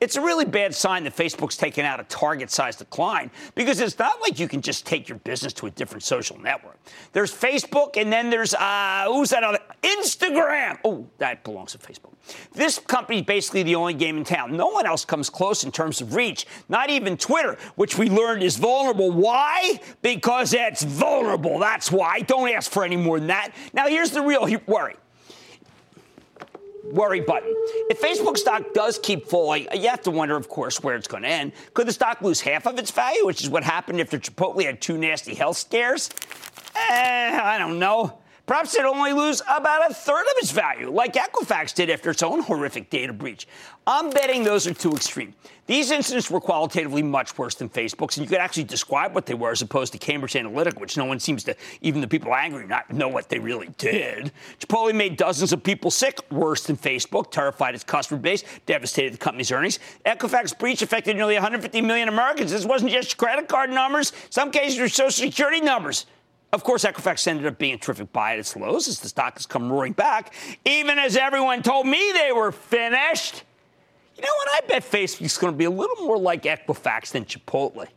It's 0.04 0.18
a 0.18 0.22
really 0.22 0.44
bad 0.44 0.76
sign 0.76 1.06
that 1.06 1.16
Facebook's 1.16 1.56
taken 1.56 1.86
out 1.86 2.02
a 2.02 2.04
target 2.04 2.52
size 2.52 2.76
decline 2.76 3.32
because 3.56 3.80
it's 3.80 3.98
not 3.98 4.20
like 4.20 4.38
you 4.38 4.50
can 4.50 4.60
just 4.60 4.86
take 4.86 5.08
your 5.08 5.18
business 5.20 5.54
to 5.54 5.68
a 5.68 5.70
different 5.70 6.04
social 6.04 6.38
network. 6.38 6.78
There's 7.14 7.34
Facebook 7.34 7.96
and 7.96 8.12
then 8.12 8.30
there's, 8.30 8.54
uh, 8.54 9.06
who's 9.08 9.30
that 9.30 9.46
other? 9.46 9.60
Instagram. 9.82 10.78
Oh, 10.84 11.08
that 11.20 11.46
belongs 11.46 11.72
to 11.72 11.78
Facebook. 11.78 12.12
This 12.52 12.80
company 12.80 13.20
is 13.20 13.26
basically 13.26 13.64
the 13.64 13.76
only 13.76 13.94
game 13.94 14.18
in 14.18 14.26
town. 14.26 14.58
No 14.58 14.68
one 14.68 14.86
else 14.86 15.06
comes 15.06 15.30
close 15.30 15.64
in 15.64 15.72
terms 15.72 16.02
of 16.02 16.16
reach, 16.16 16.48
not 16.68 16.90
even 16.90 17.16
Twitter, 17.16 17.58
which 17.76 17.98
we 17.98 18.10
learned 18.10 18.44
is 18.44 18.58
vulnerable. 18.58 19.10
Why? 19.10 19.80
Because 20.02 20.54
it's 20.54 20.84
vulnerable. 20.84 21.60
That's 21.60 21.90
why. 21.94 22.20
Don't 22.20 22.50
ask 22.50 22.70
for 22.70 22.84
any 22.84 22.98
more 22.98 23.20
than 23.20 23.30
that. 23.30 23.52
Now, 23.72 23.88
here's 23.88 24.12
the 24.12 24.22
real 24.22 24.50
worry 24.68 24.96
worry 26.94 27.20
button. 27.20 27.54
If 27.90 28.02
Facebook 28.02 28.38
stock 28.38 28.74
does 28.74 29.00
keep 29.00 29.28
falling, 29.28 29.68
you 29.74 29.90
have 29.90 30.02
to 30.04 30.12
wonder, 30.12 30.36
of 30.36 30.48
course, 30.48 30.82
where 30.84 30.96
it's 30.96 31.08
going 31.08 31.24
to 31.24 31.30
end. 31.30 31.54
Could 31.74 31.88
the 31.88 31.94
stock 31.94 32.22
lose 32.22 32.40
half 32.40 32.68
of 32.68 32.78
its 32.78 32.92
value, 32.92 33.26
which 33.26 33.42
is 33.42 33.50
what 33.50 33.64
happened 33.64 34.00
after 34.00 34.20
Chipotle 34.20 34.64
had 34.64 34.82
two 34.82 34.98
nasty 34.98 35.34
health 35.34 35.58
scares? 35.58 36.10
Eh, 36.76 37.40
I 37.42 37.58
don't 37.58 37.80
know. 37.80 38.20
Perhaps 38.46 38.76
it 38.76 38.84
only 38.84 39.14
lose 39.14 39.42
about 39.50 39.90
a 39.90 39.94
third 39.94 40.22
of 40.22 40.34
its 40.38 40.52
value, 40.52 40.90
like 40.90 41.14
Equifax 41.14 41.74
did 41.74 41.90
after 41.90 42.10
its 42.10 42.22
own 42.22 42.42
horrific 42.42 42.90
data 42.90 43.14
breach. 43.14 43.48
I'm 43.88 44.10
betting 44.10 44.44
those 44.44 44.68
are 44.68 44.74
too 44.74 44.92
extreme. 44.92 45.34
These 45.66 45.92
incidents 45.92 46.30
were 46.30 46.42
qualitatively 46.42 47.04
much 47.04 47.38
worse 47.38 47.56
than 47.56 47.70
Facebook's, 47.70 48.18
and 48.18 48.26
you 48.26 48.30
could 48.30 48.40
actually 48.40 48.66
describe 48.66 49.16
what 49.16 49.26
they 49.26 49.34
were 49.34 49.52
as 49.52 49.62
opposed 49.62 49.94
to 49.94 49.98
Cambridge 49.98 50.34
Analytica, 50.34 50.78
which 50.78 50.98
no 50.98 51.06
one 51.06 51.22
seems 51.22 51.46
to, 51.46 51.56
even 51.80 52.02
the 52.02 52.08
people 52.08 52.36
angry, 52.36 52.68
not 52.68 52.92
know 52.92 53.08
what 53.08 53.30
they 53.30 53.40
really 53.40 53.70
did. 53.78 54.34
Chipotle 54.60 54.94
made 54.94 55.16
dozens 55.16 55.54
of 55.54 55.64
people 55.64 55.90
sick, 55.90 56.20
worse 56.30 56.66
than 56.66 56.76
Facebook, 56.76 57.32
terrified 57.32 57.76
its 57.76 57.86
customer 57.86 58.20
base, 58.20 58.44
devastated 58.66 59.14
the 59.14 59.18
company's 59.18 59.54
earnings. 59.54 59.80
Equifax 60.06 60.58
breach 60.60 60.82
affected 60.82 61.16
nearly 61.16 61.36
150 61.36 61.80
million 61.80 62.10
Americans. 62.10 62.52
This 62.52 62.66
wasn't 62.66 62.92
just 62.92 63.16
credit 63.16 63.48
card 63.48 63.70
numbers, 63.70 64.12
some 64.30 64.52
cases 64.52 64.80
were 64.80 64.90
social 64.90 65.12
security 65.12 65.62
numbers. 65.62 66.08
Of 66.54 66.64
course, 66.64 66.86
Equifax 66.86 67.28
ended 67.28 67.48
up 67.48 67.58
being 67.58 67.74
a 67.74 67.78
terrific 67.78 68.14
buy 68.14 68.34
at 68.34 68.40
its 68.40 68.56
lows 68.56 68.88
as 68.88 69.00
the 69.00 69.10
stock 69.10 69.34
has 69.34 69.48
come 69.48 69.72
roaring 69.72 69.94
back, 69.94 70.36
even 70.66 71.00
as 71.00 71.18
everyone 71.18 71.64
told 71.64 71.88
me 71.88 72.12
they 72.14 72.32
were 72.32 72.52
finished. 72.52 73.44
You 74.16 74.22
know 74.22 74.30
what? 74.38 74.64
I 74.64 74.68
bet 74.68 74.84
Facebook's 74.84 75.36
going 75.40 75.52
to 75.52 75.58
be 75.58 75.66
a 75.66 75.72
little 75.72 76.06
more 76.06 76.20
like 76.20 76.44
Equifax 76.44 77.12
than 77.12 77.26
Chipotle. 77.26 77.88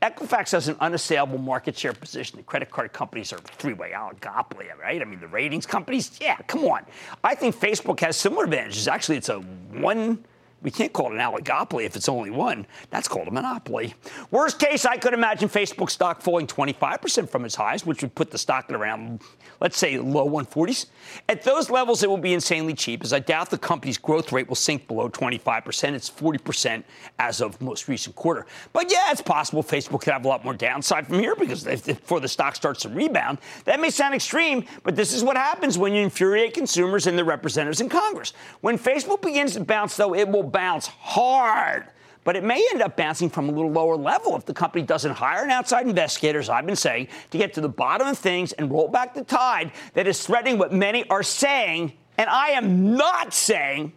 Equifax 0.00 0.52
has 0.52 0.68
an 0.68 0.76
unassailable 0.78 1.38
market 1.38 1.76
share 1.76 1.92
position. 1.92 2.36
The 2.36 2.44
credit 2.44 2.70
card 2.70 2.92
companies 2.92 3.32
are 3.32 3.38
three-way 3.38 3.90
oligopoly, 3.96 4.66
right? 4.80 5.02
I 5.02 5.04
mean, 5.04 5.18
the 5.18 5.26
ratings 5.26 5.66
companies, 5.66 6.16
yeah, 6.20 6.36
come 6.46 6.64
on. 6.66 6.86
I 7.24 7.34
think 7.34 7.56
Facebook 7.56 7.98
has 7.98 8.16
similar 8.16 8.44
advantages. 8.44 8.86
Actually, 8.86 9.16
it's 9.16 9.28
a 9.28 9.40
one 9.40 10.24
we 10.64 10.70
can't 10.70 10.92
call 10.92 11.12
it 11.12 11.14
an 11.14 11.20
oligopoly 11.20 11.84
if 11.84 11.94
it's 11.94 12.08
only 12.08 12.30
one. 12.30 12.66
That's 12.88 13.06
called 13.06 13.28
a 13.28 13.30
monopoly. 13.30 13.94
Worst 14.30 14.58
case, 14.58 14.86
I 14.86 14.96
could 14.96 15.12
imagine 15.12 15.48
Facebook 15.48 15.90
stock 15.90 16.22
falling 16.22 16.46
25% 16.46 17.28
from 17.28 17.44
its 17.44 17.54
highs, 17.54 17.84
which 17.84 18.00
would 18.00 18.14
put 18.14 18.30
the 18.30 18.38
stock 18.38 18.64
at 18.70 18.74
around, 18.74 19.20
let's 19.60 19.76
say, 19.76 19.98
low 19.98 20.28
140s. 20.28 20.86
At 21.28 21.42
those 21.42 21.68
levels, 21.68 22.02
it 22.02 22.08
will 22.08 22.16
be 22.16 22.32
insanely 22.32 22.72
cheap, 22.72 23.04
as 23.04 23.12
I 23.12 23.18
doubt 23.18 23.50
the 23.50 23.58
company's 23.58 23.98
growth 23.98 24.32
rate 24.32 24.48
will 24.48 24.56
sink 24.56 24.88
below 24.88 25.10
25%. 25.10 25.92
It's 25.92 26.10
40% 26.10 26.82
as 27.18 27.42
of 27.42 27.60
most 27.60 27.86
recent 27.86 28.16
quarter. 28.16 28.46
But 28.72 28.90
yeah, 28.90 29.10
it's 29.10 29.20
possible 29.20 29.62
Facebook 29.62 30.00
could 30.00 30.14
have 30.14 30.24
a 30.24 30.28
lot 30.28 30.44
more 30.44 30.54
downside 30.54 31.06
from 31.06 31.18
here 31.18 31.36
because 31.36 31.66
if, 31.66 31.84
before 31.84 32.20
the 32.20 32.28
stock 32.28 32.56
starts 32.56 32.82
to 32.82 32.88
rebound, 32.88 33.38
that 33.64 33.80
may 33.80 33.90
sound 33.90 34.14
extreme, 34.14 34.64
but 34.82 34.96
this 34.96 35.12
is 35.12 35.22
what 35.22 35.36
happens 35.36 35.76
when 35.76 35.92
you 35.92 36.02
infuriate 36.02 36.54
consumers 36.54 37.06
and 37.06 37.18
their 37.18 37.26
representatives 37.26 37.82
in 37.82 37.90
Congress. 37.90 38.32
When 38.62 38.78
Facebook 38.78 39.20
begins 39.20 39.52
to 39.52 39.64
bounce, 39.64 39.96
though, 39.96 40.14
it 40.14 40.26
will 40.26 40.53
bounce 40.54 40.86
hard. 40.86 41.88
But 42.22 42.36
it 42.36 42.44
may 42.44 42.66
end 42.72 42.80
up 42.80 42.96
bouncing 42.96 43.28
from 43.28 43.50
a 43.50 43.52
little 43.52 43.70
lower 43.70 43.96
level 43.96 44.34
if 44.34 44.46
the 44.46 44.54
company 44.54 44.82
doesn't 44.82 45.12
hire 45.12 45.44
an 45.44 45.50
outside 45.50 45.86
investigator, 45.86 46.38
as 46.38 46.48
I've 46.48 46.64
been 46.64 46.74
saying, 46.74 47.08
to 47.32 47.36
get 47.36 47.52
to 47.54 47.60
the 47.60 47.68
bottom 47.68 48.08
of 48.08 48.16
things 48.16 48.52
and 48.52 48.70
roll 48.70 48.88
back 48.88 49.12
the 49.12 49.24
tide 49.24 49.72
that 49.92 50.06
is 50.06 50.26
threatening 50.26 50.56
what 50.56 50.72
many 50.72 51.06
are 51.10 51.22
saying, 51.22 51.92
and 52.16 52.30
I 52.30 52.50
am 52.50 52.94
not 52.94 53.34
saying, 53.34 53.92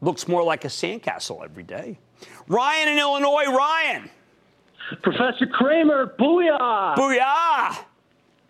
looks 0.00 0.28
more 0.28 0.44
like 0.44 0.64
a 0.64 0.68
sandcastle 0.68 1.42
every 1.42 1.64
day. 1.64 1.98
Ryan 2.46 2.88
in 2.88 2.98
Illinois, 2.98 3.46
Ryan. 3.46 4.10
Professor 5.02 5.46
Cramer, 5.46 6.14
booyah! 6.18 6.94
Booyah! 6.94 7.84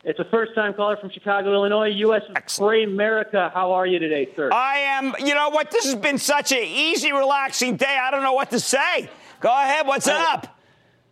It's 0.05 0.19
a 0.19 0.25
first 0.27 0.55
time 0.55 0.75
caller 0.75 0.99
from 0.99 1.09
Chicago, 1.11 1.55
Illinois, 1.55 1.87
U.S. 1.89 2.23
Great 2.59 2.89
America. 2.89 3.51
How 3.55 3.73
are 3.73 3.87
you 3.87 3.99
today, 3.99 4.29
sir? 4.37 4.51
I 4.53 4.79
am, 4.81 5.15
you 5.19 5.35
know 5.35 5.49
what? 5.49 5.71
This 5.71 5.87
has 5.87 5.95
been 5.95 6.19
such 6.19 6.53
an 6.53 6.63
easy, 6.63 7.11
relaxing 7.13 7.77
day. 7.77 7.99
I 8.01 8.11
don't 8.11 8.23
know 8.23 8.35
what 8.35 8.51
to 8.51 8.61
say. 8.61 9.09
Go 9.41 9.49
ahead. 9.51 9.87
What's 9.87 10.07
Hey. 10.07 10.13
up? 10.15 10.59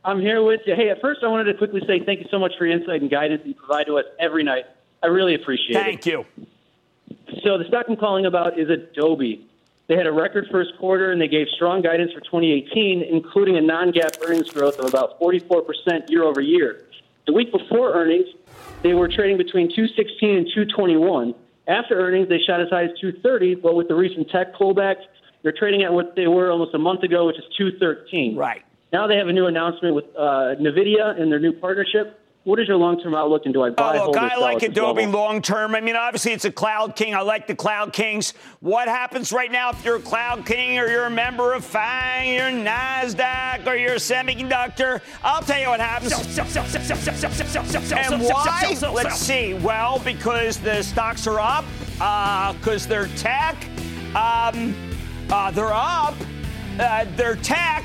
I'm 0.05 0.21
here 0.21 0.43
with 0.43 0.61
you. 0.67 0.75
Hey, 0.75 0.91
at 0.91 1.01
first, 1.01 1.21
I 1.25 1.29
wanted 1.29 1.45
to 1.45 1.55
quickly 1.55 1.81
say 1.87 2.05
thank 2.05 2.21
you 2.21 2.27
so 2.31 2.39
much 2.39 2.53
for 2.59 2.67
your 2.67 2.77
insight 2.77 3.01
and 3.01 3.11
guidance 3.11 3.43
you 3.47 3.55
provide 3.55 3.87
to 3.87 3.99
us 3.99 4.05
every 4.19 4.43
night. 4.43 4.65
I 5.03 5.07
really 5.07 5.35
appreciate 5.37 5.77
it. 5.77 5.83
Thank 5.83 6.07
you. 6.07 6.27
So, 7.45 7.57
the 7.57 7.65
stock 7.69 7.87
I'm 7.89 7.97
calling 7.97 8.27
about 8.27 8.59
is 8.59 8.69
Adobe. 8.69 9.47
They 9.87 9.97
had 9.97 10.07
a 10.07 10.13
record 10.13 10.49
first 10.51 10.71
quarter 10.79 11.13
and 11.13 11.21
they 11.21 11.29
gave 11.29 11.47
strong 11.55 11.83
guidance 11.83 12.13
for 12.13 12.21
2018, 12.21 13.03
including 13.03 13.57
a 13.57 13.61
non 13.63 13.93
GAAP 13.93 14.19
earnings 14.27 14.51
growth 14.51 14.79
of 14.79 14.87
about 14.87 15.19
44% 15.21 16.11
year 16.11 16.25
over 16.25 16.41
year. 16.41 16.85
The 17.27 17.33
week 17.33 17.53
before 17.53 17.93
earnings, 17.93 18.27
they 18.83 18.95
were 18.95 19.09
trading 19.09 19.37
between 19.37 19.69
216 19.69 20.37
and 20.37 20.47
221. 20.47 21.35
After 21.69 21.95
earnings, 21.95 22.29
they 22.29 22.39
shot 22.39 22.61
as 22.61 22.69
high 22.69 22.85
as 22.85 22.91
230, 23.01 23.57
but 23.57 23.77
with 23.77 23.89
the 23.89 23.95
recent 23.95 24.29
tech 24.31 24.55
pullback, 24.55 24.97
they're 25.43 25.53
trading 25.57 25.83
at 25.83 25.93
what 25.93 26.17
they 26.17 26.27
were 26.27 26.51
almost 26.51 26.75
a 26.75 26.79
month 26.79 27.03
ago, 27.03 27.27
which 27.27 27.37
is 27.37 27.45
213. 27.57 28.37
Right. 28.37 28.63
Now 28.93 29.07
they 29.07 29.17
have 29.17 29.29
a 29.29 29.33
new 29.33 29.47
announcement 29.47 29.95
with 29.95 30.05
uh, 30.17 30.55
NVIDIA 30.61 31.21
and 31.21 31.31
their 31.31 31.41
new 31.41 31.53
partnership. 31.53 32.19
What 32.45 32.59
is 32.59 32.67
your 32.67 32.77
long 32.77 33.01
term 33.01 33.15
outlook, 33.15 33.43
and 33.45 33.55
do 33.55 33.63
I 33.63 33.71
buy, 33.71 33.95
Oh, 33.97 33.99
hold, 34.01 34.17
look, 34.17 34.23
or 34.25 34.27
I 34.27 34.37
like 34.37 34.65
Adobe 34.65 35.07
long 35.07 35.41
term. 35.43 35.77
I 35.77 35.81
mean, 35.81 35.95
obviously, 35.95 36.33
it's 36.33 36.45
a 36.45 36.51
cloud 36.51 36.97
king. 36.97 37.15
I 37.15 37.21
like 37.21 37.47
the 37.47 37.55
cloud 37.55 37.93
kings. 37.93 38.35
What 38.59 38.89
happens 38.89 39.31
right 39.31 39.51
now 39.51 39.71
if 39.71 39.85
you're 39.85 39.97
a 39.97 40.01
cloud 40.01 40.45
king 40.45 40.77
or 40.77 40.89
you're 40.89 41.05
a 41.05 41.11
member 41.11 41.53
of 41.53 41.65
FANG, 41.65 42.35
you're 42.35 42.51
NASDAQ, 42.51 43.65
or 43.65 43.77
you're 43.77 43.93
a 43.93 43.97
semiconductor? 43.97 45.01
I'll 45.23 45.43
tell 45.43 45.61
you 45.61 45.69
what 45.69 45.79
happens. 45.79 46.13
And 47.93 48.23
why? 48.23 48.77
Let's 48.93 49.19
see. 49.19 49.55
Well, 49.55 50.01
because 50.01 50.59
the 50.59 50.83
stocks 50.83 51.29
are 51.29 51.39
up, 51.39 51.65
because 52.59 52.89
they're 52.89 53.07
tech. 53.19 53.57
Um, 54.17 54.75
uh, 55.31 55.53
they're 55.53 55.73
up. 55.73 56.17
Uh, 56.81 57.05
they're 57.17 57.37
tech. 57.37 57.85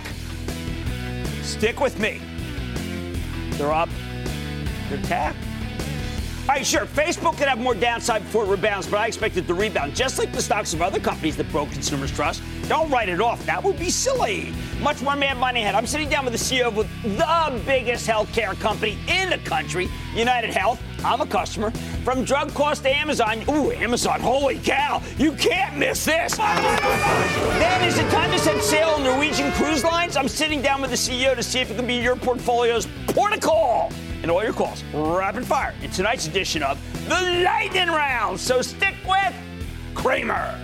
Stick 1.44 1.80
with 1.80 2.00
me. 2.00 2.20
They're 3.52 3.72
up. 3.72 3.90
They're 4.90 5.02
tech. 5.02 5.36
All 6.48 6.56
right, 6.56 6.66
sure. 6.66 6.86
Facebook 6.86 7.38
could 7.38 7.50
have 7.50 7.60
more 7.60 7.76
downside 7.76 8.24
before 8.24 8.46
it 8.46 8.48
rebounds, 8.48 8.88
but 8.88 9.02
I 9.02 9.08
expect 9.08 9.36
it 9.36 9.48
to 9.48 9.54
rebound, 9.54 9.94
just 9.94 10.18
like 10.18 10.32
the 10.32 10.42
stocks 10.42 10.72
of 10.72 10.82
other 10.82 10.98
companies 10.98 11.36
that 11.36 11.52
broke 11.52 11.70
consumers' 11.72 12.10
trust. 12.10 12.42
Don't 12.70 12.90
write 12.90 13.10
it 13.10 13.20
off. 13.20 13.46
That 13.46 13.62
would 13.62 13.78
be 13.78 13.90
silly. 13.90 14.54
Much 14.80 15.02
more 15.02 15.18
Mad 15.18 15.38
Money 15.38 15.64
ahead. 15.64 15.76
I'm 15.76 15.86
sitting 15.86 16.08
down 16.08 16.24
with 16.24 16.32
the 16.32 16.40
CEO 16.40 16.68
of 16.68 16.76
the 17.04 17.62
biggest 17.66 18.08
healthcare 18.08 18.58
company 18.62 18.98
in 19.10 19.30
the 19.30 19.40
country, 19.40 19.90
United 20.16 20.52
Health. 20.52 20.82
I'm 21.04 21.20
a 21.20 21.28
customer. 21.28 21.72
From 22.06 22.24
drug 22.24 22.54
cost 22.54 22.84
to 22.84 22.96
Amazon. 22.96 23.44
Ooh, 23.50 23.74
Amazon. 23.74 24.22
Holy 24.22 24.58
cow. 24.60 25.02
You 25.18 25.34
can't 25.34 25.78
miss 25.78 26.06
this. 26.06 26.38
then 26.38 27.84
is 27.84 27.98
it 27.98 28.10
time 28.10 28.32
to 28.32 28.40
set 28.40 28.64
sail 28.64 28.88
on 28.92 29.04
Norwegian 29.04 29.52
Cruise 29.52 29.84
Lines? 29.84 30.16
I'm 30.16 30.30
sitting 30.30 30.62
down 30.62 30.80
with 30.80 30.92
the 30.92 30.96
CEO 30.96 31.36
to 31.36 31.44
see 31.44 31.60
if 31.60 31.70
it 31.72 31.76
can 31.76 31.86
be 31.86 31.96
your 31.96 32.16
portfolio's 32.16 32.88
protocol 33.08 33.92
and 34.22 34.32
all 34.32 34.44
your 34.44 34.54
calls 34.54 34.84
rapid 34.94 35.46
fire 35.46 35.74
in 35.82 35.92
tonight's 35.92 36.28
edition 36.28 36.64
of 36.64 36.80
the 37.08 37.44
Lightning 37.44 37.88
Round. 37.88 38.40
So 38.40 38.62
stick 38.62 38.96
with 39.08 39.34
Cramer. 39.94 40.56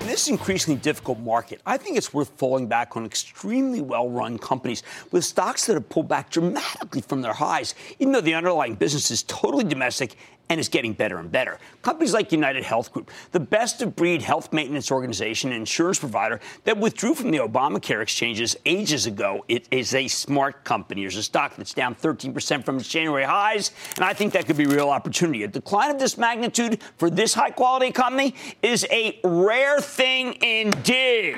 In 0.00 0.08
this 0.08 0.28
increasingly 0.28 0.78
difficult 0.78 1.18
market, 1.20 1.60
I 1.64 1.78
think 1.78 1.96
it's 1.96 2.12
worth 2.12 2.30
falling 2.36 2.66
back 2.66 2.96
on 2.96 3.06
extremely 3.06 3.80
well 3.80 4.10
run 4.10 4.38
companies 4.38 4.82
with 5.10 5.24
stocks 5.24 5.66
that 5.66 5.74
have 5.74 5.88
pulled 5.88 6.08
back 6.08 6.30
dramatically 6.30 7.00
from 7.00 7.22
their 7.22 7.32
highs, 7.32 7.74
even 7.98 8.12
though 8.12 8.20
the 8.20 8.34
underlying 8.34 8.74
business 8.74 9.10
is 9.10 9.22
totally 9.22 9.64
domestic 9.64 10.16
and 10.48 10.60
is 10.60 10.68
getting 10.68 10.92
better 10.92 11.18
and 11.18 11.30
better. 11.30 11.58
Companies 11.82 12.12
like 12.12 12.32
United 12.32 12.62
Health 12.64 12.92
Group, 12.92 13.10
the 13.32 13.40
best 13.40 13.82
of 13.82 13.96
breed 13.96 14.22
health 14.22 14.52
maintenance 14.52 14.90
organization 14.90 15.50
and 15.50 15.60
insurance 15.60 15.98
provider 15.98 16.40
that 16.64 16.76
withdrew 16.76 17.14
from 17.14 17.30
the 17.30 17.38
Obamacare 17.38 18.02
exchanges 18.02 18.56
ages 18.66 19.06
ago, 19.06 19.44
it 19.48 19.66
is 19.70 19.94
a 19.94 20.08
smart 20.08 20.64
company. 20.64 21.02
There's 21.02 21.16
a 21.16 21.22
stock 21.22 21.56
that's 21.56 21.74
down 21.74 21.94
13% 21.94 22.64
from 22.64 22.76
its 22.76 22.88
January 22.88 23.24
highs, 23.24 23.70
and 23.96 24.04
I 24.04 24.12
think 24.12 24.32
that 24.34 24.46
could 24.46 24.56
be 24.56 24.64
a 24.64 24.68
real 24.68 24.90
opportunity. 24.90 25.42
A 25.44 25.48
decline 25.48 25.90
of 25.90 25.98
this 25.98 26.18
magnitude 26.18 26.82
for 26.96 27.08
this 27.08 27.34
high 27.34 27.50
quality 27.50 27.90
company 27.90 28.34
is 28.62 28.86
a 28.90 29.18
rare 29.24 29.80
thing 29.80 30.34
indeed. 30.42 31.34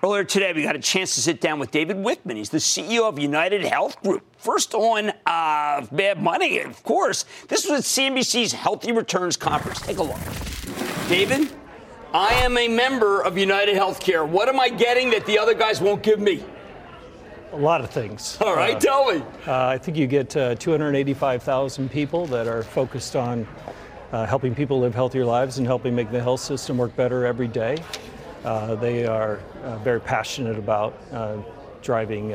Earlier 0.00 0.22
today, 0.22 0.52
we 0.52 0.62
got 0.62 0.76
a 0.76 0.80
chance 0.80 1.16
to 1.16 1.20
sit 1.20 1.40
down 1.40 1.58
with 1.58 1.72
David 1.72 1.96
Wichmann. 1.96 2.36
He's 2.36 2.50
the 2.50 2.58
CEO 2.58 3.08
of 3.08 3.18
United 3.18 3.62
Health 3.64 4.00
Group. 4.02 4.22
First 4.36 4.72
on 4.74 5.10
uh, 5.26 5.86
Mad 5.90 6.22
Money, 6.22 6.60
of 6.60 6.80
course. 6.84 7.24
This 7.48 7.68
was 7.68 7.80
at 7.80 7.84
CNBC's 7.84 8.52
Healthy 8.52 8.92
Returns 8.92 9.36
Conference. 9.36 9.80
Take 9.80 9.98
a 9.98 10.02
look. 10.04 10.18
David, 11.08 11.52
I 12.14 12.32
am 12.34 12.56
a 12.56 12.68
member 12.68 13.22
of 13.22 13.36
United 13.36 13.74
Healthcare. 13.74 14.26
What 14.26 14.48
am 14.48 14.60
I 14.60 14.68
getting 14.68 15.10
that 15.10 15.26
the 15.26 15.36
other 15.36 15.54
guys 15.54 15.80
won't 15.80 16.04
give 16.04 16.20
me? 16.20 16.44
A 17.52 17.56
lot 17.56 17.80
of 17.80 17.90
things. 17.90 18.38
All 18.40 18.54
right, 18.54 18.76
Uh, 18.76 18.80
tell 18.80 19.12
me. 19.12 19.20
uh, 19.48 19.66
I 19.66 19.78
think 19.78 19.96
you 19.96 20.06
get 20.06 20.36
uh, 20.36 20.54
285,000 20.54 21.90
people 21.90 22.24
that 22.26 22.46
are 22.46 22.62
focused 22.62 23.16
on 23.16 23.48
uh, 24.12 24.26
helping 24.26 24.54
people 24.54 24.78
live 24.78 24.94
healthier 24.94 25.24
lives 25.24 25.58
and 25.58 25.66
helping 25.66 25.96
make 25.96 26.12
the 26.12 26.22
health 26.22 26.40
system 26.40 26.78
work 26.78 26.94
better 26.94 27.26
every 27.26 27.48
day. 27.48 27.78
Uh, 28.44 28.74
they 28.76 29.06
are 29.06 29.40
uh, 29.62 29.76
very 29.78 30.00
passionate 30.00 30.58
about 30.58 30.98
uh, 31.12 31.36
driving, 31.82 32.30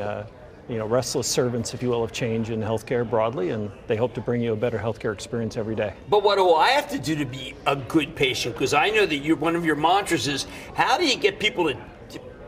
you 0.68 0.78
know, 0.78 0.86
restless 0.86 1.26
servants, 1.26 1.74
if 1.74 1.82
you 1.82 1.90
will, 1.90 2.02
of 2.02 2.12
change 2.12 2.50
in 2.50 2.60
healthcare 2.60 3.08
broadly, 3.08 3.50
and 3.50 3.70
they 3.86 3.96
hope 3.96 4.14
to 4.14 4.20
bring 4.20 4.40
you 4.40 4.52
a 4.52 4.56
better 4.56 4.78
healthcare 4.78 5.12
experience 5.12 5.56
every 5.56 5.74
day. 5.74 5.92
But 6.08 6.22
what 6.22 6.36
do 6.36 6.54
I 6.54 6.68
have 6.68 6.88
to 6.90 6.98
do 6.98 7.14
to 7.16 7.26
be 7.26 7.54
a 7.66 7.76
good 7.76 8.14
patient? 8.14 8.54
Because 8.54 8.72
I 8.72 8.90
know 8.90 9.04
that 9.04 9.16
you're, 9.16 9.36
one 9.36 9.56
of 9.56 9.64
your 9.64 9.76
mantras 9.76 10.26
is 10.28 10.46
how 10.74 10.96
do 10.96 11.06
you 11.06 11.16
get 11.16 11.38
people 11.38 11.64
to 11.64 11.76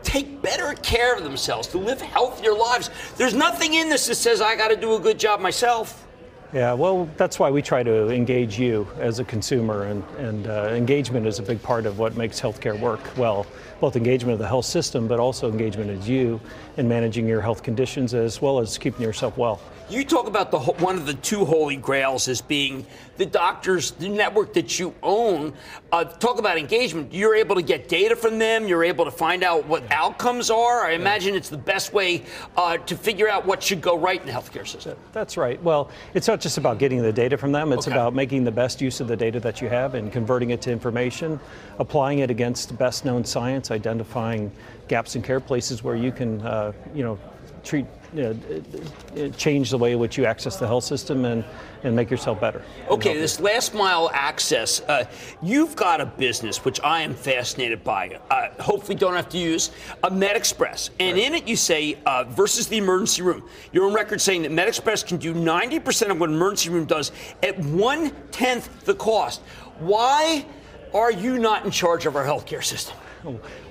take 0.01 0.41
better 0.41 0.73
care 0.81 1.15
of 1.15 1.23
themselves, 1.23 1.67
to 1.67 1.77
live 1.77 2.01
healthier 2.01 2.53
lives? 2.53 2.89
There's 3.17 3.35
nothing 3.35 3.75
in 3.75 3.89
this 3.89 4.07
that 4.07 4.15
says 4.15 4.41
I 4.41 4.55
got 4.55 4.69
to 4.69 4.75
do 4.75 4.95
a 4.95 4.99
good 4.99 5.19
job 5.19 5.39
myself. 5.39 6.06
Yeah, 6.53 6.71
well, 6.71 7.09
that's 7.17 7.39
why 7.39 7.51
we 7.51 7.61
try 7.61 7.83
to 7.83 8.09
engage 8.09 8.57
you 8.57 8.87
as 8.99 9.19
a 9.19 9.25
consumer, 9.25 9.83
and, 9.83 10.01
and 10.17 10.47
uh, 10.47 10.69
engagement 10.71 11.27
is 11.27 11.39
a 11.39 11.43
big 11.43 11.61
part 11.61 11.85
of 11.85 11.99
what 11.99 12.15
makes 12.15 12.39
healthcare 12.39 12.79
work 12.79 13.01
well. 13.17 13.45
Both 13.81 13.97
engagement 13.97 14.31
of 14.31 14.39
the 14.39 14.47
health 14.47 14.63
system, 14.63 15.09
but 15.09 15.19
also 15.19 15.51
engagement 15.51 15.89
as 15.89 16.07
you 16.07 16.39
in 16.77 16.87
managing 16.87 17.27
your 17.27 17.41
health 17.41 17.63
conditions 17.63 18.13
as 18.13 18.41
well 18.41 18.59
as 18.59 18.77
keeping 18.77 19.01
yourself 19.01 19.37
well. 19.37 19.59
You 19.89 20.03
talk 20.03 20.27
about 20.27 20.51
the 20.51 20.59
one 20.59 20.97
of 20.97 21.05
the 21.05 21.13
two 21.13 21.45
holy 21.45 21.77
grails 21.77 22.27
as 22.27 22.41
being 22.41 22.85
the 23.15 23.25
doctors, 23.25 23.91
the 23.91 24.09
network 24.09 24.53
that 24.53 24.77
you 24.77 24.93
own. 25.01 25.53
Uh, 25.93 26.03
talk 26.03 26.39
about 26.39 26.57
engagement. 26.57 27.13
You're 27.13 27.35
able 27.35 27.55
to 27.55 27.61
get 27.61 27.87
data 27.87 28.13
from 28.13 28.37
them. 28.37 28.67
You're 28.67 28.83
able 28.83 29.05
to 29.05 29.11
find 29.11 29.43
out 29.43 29.65
what 29.65 29.89
outcomes 29.89 30.49
are. 30.49 30.85
I 30.85 30.91
imagine 30.91 31.35
it's 31.35 31.47
the 31.47 31.57
best 31.57 31.93
way 31.93 32.23
uh, 32.57 32.77
to 32.79 32.97
figure 32.97 33.29
out 33.29 33.45
what 33.45 33.63
should 33.63 33.79
go 33.79 33.97
right 33.97 34.19
in 34.19 34.27
the 34.27 34.33
healthcare 34.33 34.67
system. 34.67 34.97
That's 35.13 35.37
right. 35.37 35.61
Well, 35.63 35.89
it's 36.13 36.27
not 36.27 36.41
just 36.41 36.57
about 36.57 36.79
getting 36.79 37.01
the 37.01 37.13
data 37.13 37.37
from 37.37 37.53
them, 37.53 37.71
it's 37.71 37.87
Okay. 37.87 37.95
about 37.95 38.13
making 38.13 38.43
the 38.43 38.51
best 38.51 38.81
use 38.81 38.99
of 38.99 39.07
the 39.07 39.15
data 39.15 39.39
that 39.39 39.61
you 39.61 39.69
have 39.69 39.95
and 39.95 40.11
converting 40.11 40.49
it 40.49 40.61
to 40.63 40.71
information, 40.71 41.39
applying 41.79 42.19
it 42.19 42.29
against 42.29 42.77
best 42.77 43.05
known 43.05 43.23
science, 43.23 43.71
identifying 43.71 44.51
gaps 44.89 45.15
in 45.15 45.21
care 45.21 45.39
places 45.39 45.81
where 45.81 45.95
you 45.95 46.11
can, 46.11 46.41
uh, 46.41 46.73
you 46.93 47.03
know, 47.03 47.17
treat. 47.63 47.85
Uh, 48.15 48.21
uh, 48.21 49.27
change 49.35 49.69
the 49.69 49.77
way 49.77 49.91
in 49.91 49.99
which 49.99 50.17
you 50.17 50.25
access 50.25 50.55
the 50.55 50.65
health 50.65 50.85
system 50.85 51.25
and, 51.25 51.43
and 51.83 51.93
make 51.93 52.09
yourself 52.09 52.39
better. 52.39 52.61
Okay, 52.89 53.17
this 53.17 53.41
last 53.41 53.73
mile 53.73 54.09
access. 54.13 54.79
Uh, 54.81 55.03
you've 55.41 55.75
got 55.75 55.99
a 55.99 56.05
business 56.05 56.63
which 56.63 56.79
I 56.81 57.01
am 57.01 57.13
fascinated 57.13 57.83
by. 57.83 58.17
Uh, 58.31 58.49
hopefully, 58.61 58.95
don't 58.95 59.13
have 59.13 59.27
to 59.29 59.37
use 59.37 59.71
a 60.03 60.09
MedExpress, 60.09 60.91
and 61.01 61.17
in 61.17 61.33
it 61.33 61.49
you 61.49 61.57
say 61.57 61.97
uh, 62.05 62.23
versus 62.23 62.67
the 62.67 62.77
emergency 62.77 63.23
room. 63.23 63.43
You're 63.73 63.85
on 63.85 63.93
record 63.93 64.21
saying 64.21 64.43
that 64.43 64.51
MedExpress 64.51 65.05
can 65.05 65.17
do 65.17 65.33
90% 65.33 66.09
of 66.09 66.19
what 66.19 66.29
emergency 66.29 66.69
room 66.69 66.85
does 66.85 67.11
at 67.43 67.59
one 67.59 68.11
tenth 68.31 68.85
the 68.85 68.95
cost. 68.95 69.41
Why 69.79 70.45
are 70.93 71.11
you 71.11 71.39
not 71.39 71.65
in 71.65 71.71
charge 71.71 72.05
of 72.05 72.15
our 72.15 72.23
healthcare 72.23 72.63
system? 72.63 72.95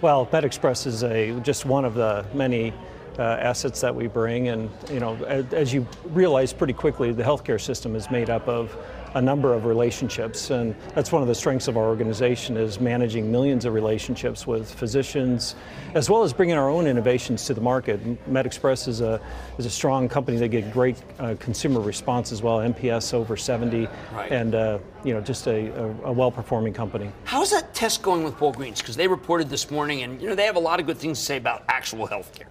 Well, 0.02 0.26
MedExpress 0.26 0.86
is 0.86 1.02
a 1.04 1.40
just 1.40 1.64
one 1.64 1.86
of 1.86 1.94
the 1.94 2.26
many 2.34 2.74
uh, 3.18 3.22
assets 3.40 3.80
that 3.80 3.94
we 3.94 4.06
bring, 4.06 4.48
and 4.48 4.70
you 4.90 5.00
know, 5.00 5.14
as, 5.26 5.52
as 5.52 5.72
you 5.74 5.86
realize 6.06 6.52
pretty 6.52 6.72
quickly, 6.72 7.12
the 7.12 7.22
healthcare 7.22 7.60
system 7.60 7.94
is 7.96 8.10
made 8.10 8.30
up 8.30 8.46
of 8.48 8.76
a 9.14 9.22
number 9.22 9.54
of 9.54 9.64
relationships, 9.64 10.50
and 10.50 10.74
that's 10.94 11.10
one 11.10 11.22
of 11.22 11.28
the 11.28 11.34
strengths 11.34 11.68
of 11.68 11.78
our 11.78 11.84
organization 11.86 12.54
is 12.54 12.78
managing 12.80 13.32
millions 13.32 13.64
of 13.64 13.72
relationships 13.72 14.46
with 14.46 14.70
physicians, 14.74 15.54
as 15.94 16.10
well 16.10 16.22
as 16.22 16.34
bringing 16.34 16.54
our 16.56 16.68
own 16.68 16.86
innovations 16.86 17.46
to 17.46 17.54
the 17.54 17.60
market. 17.60 17.98
MedExpress 18.30 18.88
is 18.88 19.00
a 19.00 19.18
is 19.56 19.64
a 19.64 19.70
strong 19.70 20.06
company 20.06 20.36
that 20.36 20.48
get 20.48 20.70
great 20.70 21.02
uh, 21.18 21.34
consumer 21.40 21.80
response 21.80 22.30
as 22.30 22.42
well, 22.42 22.58
NPS 22.58 23.14
over 23.14 23.36
70, 23.38 23.88
Right. 24.12 24.30
and 24.30 24.54
uh, 24.54 24.78
you 25.02 25.14
know 25.14 25.22
just 25.22 25.46
a, 25.46 25.68
a, 25.68 25.86
a 26.08 26.12
well-performing 26.12 26.74
company. 26.74 27.10
How's 27.24 27.50
that 27.52 27.72
test 27.72 28.02
going 28.02 28.22
with 28.22 28.34
Walgreens? 28.34 28.78
Because 28.78 28.96
they 28.96 29.08
reported 29.08 29.48
this 29.48 29.70
morning, 29.70 30.02
and 30.02 30.20
you 30.20 30.28
know 30.28 30.34
they 30.34 30.44
have 30.44 30.56
a 30.56 30.60
lot 30.60 30.78
of 30.78 30.84
good 30.86 30.98
things 30.98 31.18
to 31.20 31.24
say 31.24 31.36
about 31.38 31.64
actual 31.68 32.06
healthcare. 32.06 32.48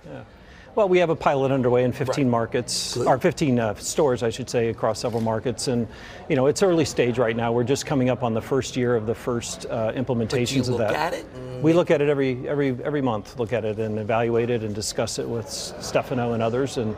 Well, 0.75 0.89
we 0.89 0.97
have 0.99 1.09
a 1.09 1.15
pilot 1.15 1.53
underway 1.53 1.85
in 1.85 1.93
15 1.93 2.29
markets, 2.29 2.97
or 2.97 3.17
15 3.17 3.59
uh, 3.59 3.75
stores, 3.75 4.23
I 4.23 4.29
should 4.29 4.49
say, 4.49 4.67
across 4.67 4.99
several 4.99 5.21
markets, 5.21 5.69
and 5.69 5.88
you 6.27 6.35
know 6.35 6.47
it's 6.47 6.61
early 6.61 6.83
stage 6.83 7.17
right 7.17 7.35
now. 7.35 7.53
We're 7.53 7.63
just 7.63 7.85
coming 7.85 8.09
up 8.09 8.23
on 8.23 8.33
the 8.33 8.41
first 8.41 8.75
year 8.75 8.93
of 8.93 9.05
the 9.05 9.15
first 9.15 9.65
uh, 9.67 9.93
implementations 9.93 10.67
of 10.67 10.77
that. 10.79 10.91
at 10.91 11.13
it 11.13 11.25
and 11.33 11.63
We 11.63 11.71
look 11.71 11.91
at 11.91 12.01
it 12.01 12.09
every 12.09 12.45
every 12.49 12.77
every 12.83 13.01
month. 13.01 13.39
Look 13.39 13.53
at 13.53 13.63
it 13.63 13.79
and 13.79 13.97
evaluate 13.97 14.49
it 14.49 14.63
and 14.63 14.75
discuss 14.75 15.17
it 15.17 15.27
with 15.27 15.49
Stefano 15.49 16.33
and 16.33 16.43
others, 16.43 16.77
and 16.77 16.97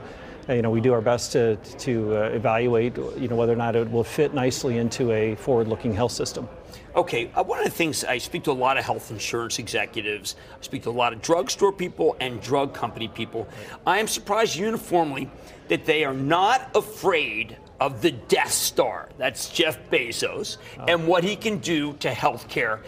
uh, 0.50 0.54
you 0.54 0.64
know 0.64 0.72
we 0.72 0.82
do 0.82 0.92
our 0.92 1.02
best 1.02 1.32
to 1.34 1.58
to 1.78 2.18
uh, 2.18 2.30
evaluate 2.30 2.98
you 3.16 3.28
know 3.28 3.36
whether 3.36 3.54
or 3.54 3.58
not 3.58 3.76
it 3.76 3.92
will 3.92 4.04
fit 4.04 4.34
nicely 4.34 4.80
into 4.80 5.12
a 5.12 5.36
forward-looking 5.36 5.94
health 5.94 6.14
system. 6.14 6.50
Okay, 6.98 7.30
uh, 7.36 7.44
one 7.44 7.60
of 7.60 7.66
the 7.66 7.70
things 7.70 8.04
I 8.04 8.18
speak 8.18 8.46
to 8.46 8.52
a 8.52 8.54
lot 8.54 8.80
of 8.80 8.84
health 8.84 9.12
insurance 9.12 9.60
executives, 9.60 10.36
I 10.60 10.64
speak 10.64 10.82
to 10.84 10.90
a 10.90 10.92
lot 10.92 11.14
of 11.14 11.22
drugstore 11.22 11.72
people 11.72 12.18
and 12.20 12.42
drug 12.42 12.74
company 12.74 13.08
people. 13.08 13.48
I 13.86 14.00
am 14.00 14.08
surprised 14.08 14.56
uniformly 14.56 15.30
that 15.68 15.86
they 15.86 16.04
are 16.06 16.16
not 16.16 16.76
afraid 16.76 17.56
of 17.80 18.02
the 18.02 18.10
Death 18.10 18.52
Star. 18.52 19.10
That's 19.20 19.50
Jeff 19.50 19.78
Bezos 19.92 20.58
and 20.88 21.08
what 21.08 21.24
he 21.24 21.36
can 21.36 21.60
do 21.60 21.94
to 21.98 22.10
healthcare. 22.10 22.80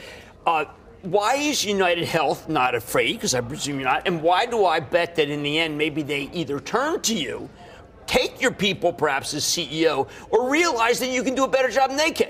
Uh, 0.43 0.65
why 1.03 1.35
is 1.35 1.63
United 1.63 2.05
Health 2.05 2.49
not 2.49 2.73
afraid? 2.73 3.13
Because 3.13 3.35
I 3.35 3.41
presume 3.41 3.79
you're 3.79 3.87
not. 3.87 4.07
And 4.07 4.23
why 4.23 4.47
do 4.47 4.65
I 4.65 4.79
bet 4.79 5.17
that 5.17 5.29
in 5.29 5.43
the 5.43 5.59
end, 5.59 5.77
maybe 5.77 6.01
they 6.01 6.31
either 6.33 6.59
turn 6.59 6.99
to 7.01 7.13
you, 7.13 7.47
take 8.07 8.41
your 8.41 8.51
people 8.51 8.91
perhaps 8.91 9.35
as 9.35 9.43
CEO, 9.43 10.09
or 10.31 10.49
realize 10.49 10.99
that 10.99 11.09
you 11.09 11.21
can 11.21 11.35
do 11.35 11.43
a 11.43 11.47
better 11.47 11.69
job 11.69 11.89
than 11.89 11.97
they 11.97 12.09
can? 12.09 12.29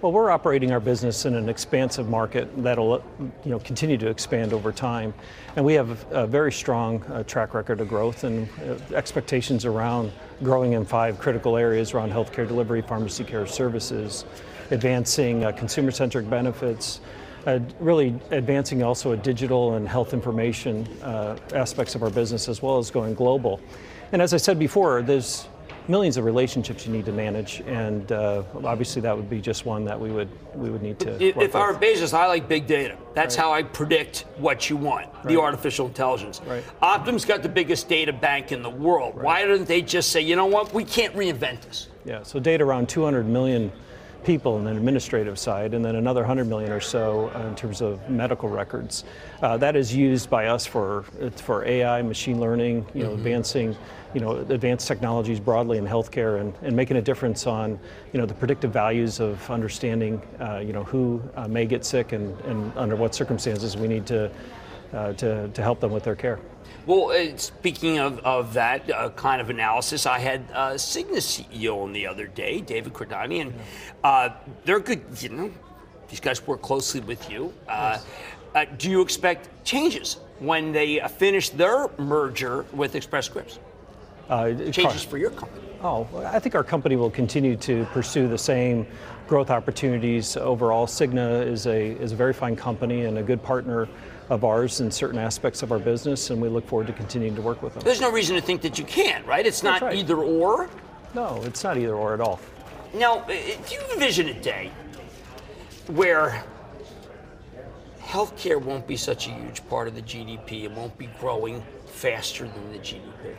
Well, 0.00 0.12
we're 0.12 0.30
operating 0.30 0.70
our 0.70 0.78
business 0.78 1.24
in 1.24 1.34
an 1.34 1.48
expansive 1.48 2.08
market 2.08 2.48
that'll, 2.62 3.02
you 3.44 3.50
know, 3.50 3.58
continue 3.58 3.98
to 3.98 4.06
expand 4.06 4.52
over 4.52 4.70
time, 4.70 5.12
and 5.56 5.64
we 5.64 5.74
have 5.74 6.06
a 6.12 6.24
very 6.24 6.52
strong 6.52 7.02
uh, 7.04 7.24
track 7.24 7.52
record 7.52 7.80
of 7.80 7.88
growth 7.88 8.22
and 8.22 8.48
uh, 8.60 8.94
expectations 8.94 9.64
around 9.64 10.12
growing 10.44 10.74
in 10.74 10.84
five 10.84 11.18
critical 11.18 11.56
areas 11.56 11.94
around 11.94 12.12
healthcare 12.12 12.46
delivery, 12.46 12.80
pharmacy 12.80 13.24
care 13.24 13.44
services, 13.44 14.24
advancing 14.70 15.44
uh, 15.44 15.50
consumer-centric 15.50 16.30
benefits, 16.30 17.00
uh, 17.48 17.58
really 17.80 18.14
advancing 18.30 18.84
also 18.84 19.10
a 19.10 19.16
digital 19.16 19.74
and 19.74 19.88
health 19.88 20.14
information 20.14 20.86
uh, 21.02 21.36
aspects 21.54 21.96
of 21.96 22.04
our 22.04 22.10
business, 22.10 22.48
as 22.48 22.62
well 22.62 22.78
as 22.78 22.88
going 22.88 23.14
global. 23.14 23.58
And 24.12 24.22
as 24.22 24.32
I 24.32 24.36
said 24.36 24.60
before, 24.60 25.02
there's 25.02 25.48
millions 25.88 26.16
of 26.16 26.24
relationships 26.24 26.86
you 26.86 26.92
need 26.92 27.06
to 27.06 27.12
manage, 27.12 27.62
and 27.66 28.12
uh, 28.12 28.42
obviously 28.64 29.00
that 29.02 29.16
would 29.16 29.30
be 29.30 29.40
just 29.40 29.64
one 29.64 29.84
that 29.84 29.98
we 29.98 30.10
would 30.10 30.28
we 30.54 30.70
would 30.70 30.82
need 30.82 30.98
to. 31.00 31.22
If, 31.22 31.36
if 31.36 31.56
I 31.56 31.70
were. 31.70 31.78
Bezos, 31.78 32.12
I 32.12 32.26
like 32.26 32.48
big 32.48 32.66
data. 32.66 32.96
That's 33.14 33.34
how 33.34 33.52
I 33.52 33.62
predict 33.62 34.26
what 34.36 34.70
you 34.70 34.76
want, 34.76 35.10
the 35.24 35.40
artificial 35.40 35.86
intelligence. 35.86 36.40
Right. 36.46 36.62
Optum's 36.82 37.24
got 37.24 37.42
the 37.42 37.48
biggest 37.48 37.88
data 37.88 38.12
bank 38.12 38.52
in 38.52 38.62
the 38.62 38.70
world. 38.70 39.16
Why 39.16 39.44
didn't 39.44 39.66
they 39.66 39.82
just 39.82 40.10
say, 40.10 40.20
you 40.20 40.36
know 40.36 40.46
what, 40.46 40.72
we 40.72 40.84
can't 40.84 41.14
reinvent 41.14 41.62
this? 41.62 41.88
Yeah, 42.04 42.22
so 42.22 42.38
data 42.38 42.64
around 42.64 42.88
200 42.88 43.26
million 43.26 43.72
people 44.24 44.56
and 44.58 44.66
the 44.66 44.70
administrative 44.70 45.38
side, 45.38 45.74
and 45.74 45.84
then 45.84 45.96
another 45.96 46.20
100 46.20 46.46
million 46.46 46.70
or 46.72 46.80
so 46.80 47.28
in 47.48 47.54
terms 47.54 47.80
of 47.80 48.08
medical 48.10 48.48
records. 48.48 49.04
Uh, 49.42 49.56
that 49.56 49.76
is 49.76 49.94
used 49.94 50.28
by 50.28 50.46
us 50.48 50.66
for 50.66 51.04
for 51.36 51.64
AI, 51.64 52.02
machine 52.02 52.40
learning, 52.40 52.84
you 52.94 53.02
know, 53.04 53.10
Mhm. 53.10 53.14
advancing, 53.14 53.76
you 54.14 54.20
know, 54.20 54.36
advanced 54.36 54.88
technologies 54.88 55.40
broadly 55.40 55.78
in 55.78 55.86
healthcare, 55.86 56.40
and, 56.40 56.52
and 56.62 56.74
making 56.74 56.96
a 56.96 57.02
difference 57.02 57.46
on, 57.46 57.78
you 58.12 58.20
know, 58.20 58.26
the 58.26 58.34
predictive 58.34 58.70
values 58.72 59.20
of 59.20 59.48
understanding, 59.50 60.20
uh, 60.40 60.58
you 60.58 60.72
know, 60.72 60.84
who 60.84 61.22
uh, 61.36 61.46
may 61.48 61.64
get 61.66 61.84
sick 61.84 62.12
and, 62.12 62.38
and 62.42 62.72
under 62.76 62.96
what 62.96 63.14
circumstances 63.14 63.76
we 63.76 63.86
need 63.88 64.04
to, 64.06 64.30
uh, 64.94 65.12
to 65.14 65.48
to 65.48 65.62
help 65.62 65.80
them 65.80 65.92
with 65.92 66.02
their 66.02 66.16
care. 66.16 66.38
Well, 66.88 67.10
uh, 67.10 67.36
speaking 67.36 67.98
of, 67.98 68.18
of 68.20 68.54
that 68.54 68.90
uh, 68.90 69.10
kind 69.10 69.42
of 69.42 69.50
analysis, 69.50 70.06
I 70.06 70.18
had 70.18 70.42
uh, 70.54 70.70
Cigna 70.72 71.18
CEO 71.18 71.82
on 71.82 71.92
the 71.92 72.06
other 72.06 72.26
day, 72.26 72.62
David 72.62 72.94
Cordani, 72.94 73.42
and 73.42 73.52
uh, 74.02 74.30
they're 74.64 74.80
good. 74.80 75.02
You 75.20 75.28
know, 75.28 75.50
these 76.08 76.18
guys 76.18 76.46
work 76.46 76.62
closely 76.62 77.00
with 77.00 77.30
you. 77.30 77.52
Uh, 77.68 77.98
uh, 78.54 78.64
do 78.78 78.90
you 78.90 79.02
expect 79.02 79.50
changes 79.66 80.14
when 80.38 80.72
they 80.72 80.98
uh, 80.98 81.08
finish 81.08 81.50
their 81.50 81.88
merger 81.98 82.64
with 82.72 82.94
Express 82.94 83.26
Scripts? 83.26 83.58
Uh, 84.30 84.54
Changes 84.70 85.02
for 85.04 85.18
your 85.18 85.30
company? 85.30 85.66
Oh, 85.82 86.08
I 86.24 86.38
think 86.38 86.54
our 86.54 86.64
company 86.64 86.96
will 86.96 87.10
continue 87.10 87.56
to 87.56 87.84
pursue 87.92 88.28
the 88.28 88.38
same 88.38 88.86
growth 89.26 89.50
opportunities 89.50 90.38
overall. 90.38 90.86
Cigna 90.86 91.46
is 91.46 91.66
a 91.66 91.90
is 92.00 92.12
a 92.12 92.16
very 92.16 92.32
fine 92.32 92.56
company 92.56 93.04
and 93.04 93.18
a 93.18 93.22
good 93.22 93.42
partner 93.42 93.88
of 94.30 94.44
ours 94.44 94.80
in 94.80 94.90
certain 94.90 95.18
aspects 95.18 95.62
of 95.62 95.72
our 95.72 95.78
business, 95.78 96.30
and 96.30 96.40
we 96.40 96.48
look 96.48 96.66
forward 96.66 96.86
to 96.86 96.92
continuing 96.92 97.34
to 97.34 97.42
work 97.42 97.62
with 97.62 97.74
them. 97.74 97.82
There's 97.82 98.00
no 98.00 98.10
reason 98.10 98.36
to 98.36 98.42
think 98.42 98.62
that 98.62 98.78
you 98.78 98.84
can't, 98.84 99.24
right? 99.26 99.46
It's 99.46 99.62
not 99.62 99.80
right. 99.80 99.96
either 99.96 100.18
or. 100.18 100.68
No, 101.14 101.40
it's 101.44 101.64
not 101.64 101.78
either 101.78 101.94
or 101.94 102.14
at 102.14 102.20
all. 102.20 102.38
Now, 102.94 103.20
do 103.26 103.34
you 103.34 103.80
envision 103.92 104.28
a 104.28 104.40
day 104.40 104.70
where 105.86 106.44
healthcare 108.00 108.60
won't 108.60 108.86
be 108.86 108.96
such 108.96 109.26
a 109.26 109.30
huge 109.30 109.66
part 109.68 109.88
of 109.88 109.94
the 109.94 110.02
GDP? 110.02 110.64
It 110.64 110.72
won't 110.72 110.96
be 110.98 111.08
growing 111.18 111.62
faster 111.86 112.46
than 112.46 112.72
the 112.72 112.78
GDP. 112.78 113.36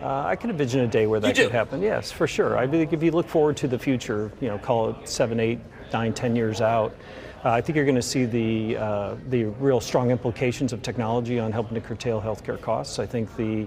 Uh, 0.00 0.24
I 0.24 0.34
can 0.34 0.50
envision 0.50 0.80
a 0.80 0.86
day 0.86 1.06
where 1.06 1.20
that 1.20 1.36
could 1.36 1.50
happen. 1.50 1.82
Yes, 1.82 2.10
for 2.10 2.26
sure. 2.26 2.56
I 2.56 2.66
think 2.66 2.92
if 2.92 3.02
you 3.02 3.10
look 3.10 3.28
forward 3.28 3.56
to 3.58 3.68
the 3.68 3.78
future, 3.78 4.32
you 4.40 4.48
know, 4.48 4.58
call 4.58 4.90
it 4.90 5.08
seven, 5.08 5.38
eight, 5.38 5.58
nine, 5.92 6.14
ten 6.14 6.34
years 6.34 6.60
out, 6.60 6.94
uh, 7.44 7.50
I 7.50 7.60
think 7.60 7.76
you're 7.76 7.86
going 7.86 7.94
to 7.94 8.02
see 8.02 8.26
the 8.26 8.76
uh, 8.76 9.14
the 9.28 9.44
real 9.44 9.80
strong 9.80 10.10
implications 10.10 10.72
of 10.72 10.82
technology 10.82 11.38
on 11.38 11.52
helping 11.52 11.74
to 11.74 11.80
curtail 11.80 12.20
healthcare 12.20 12.60
costs. 12.60 12.98
I 12.98 13.06
think 13.06 13.34
the 13.36 13.66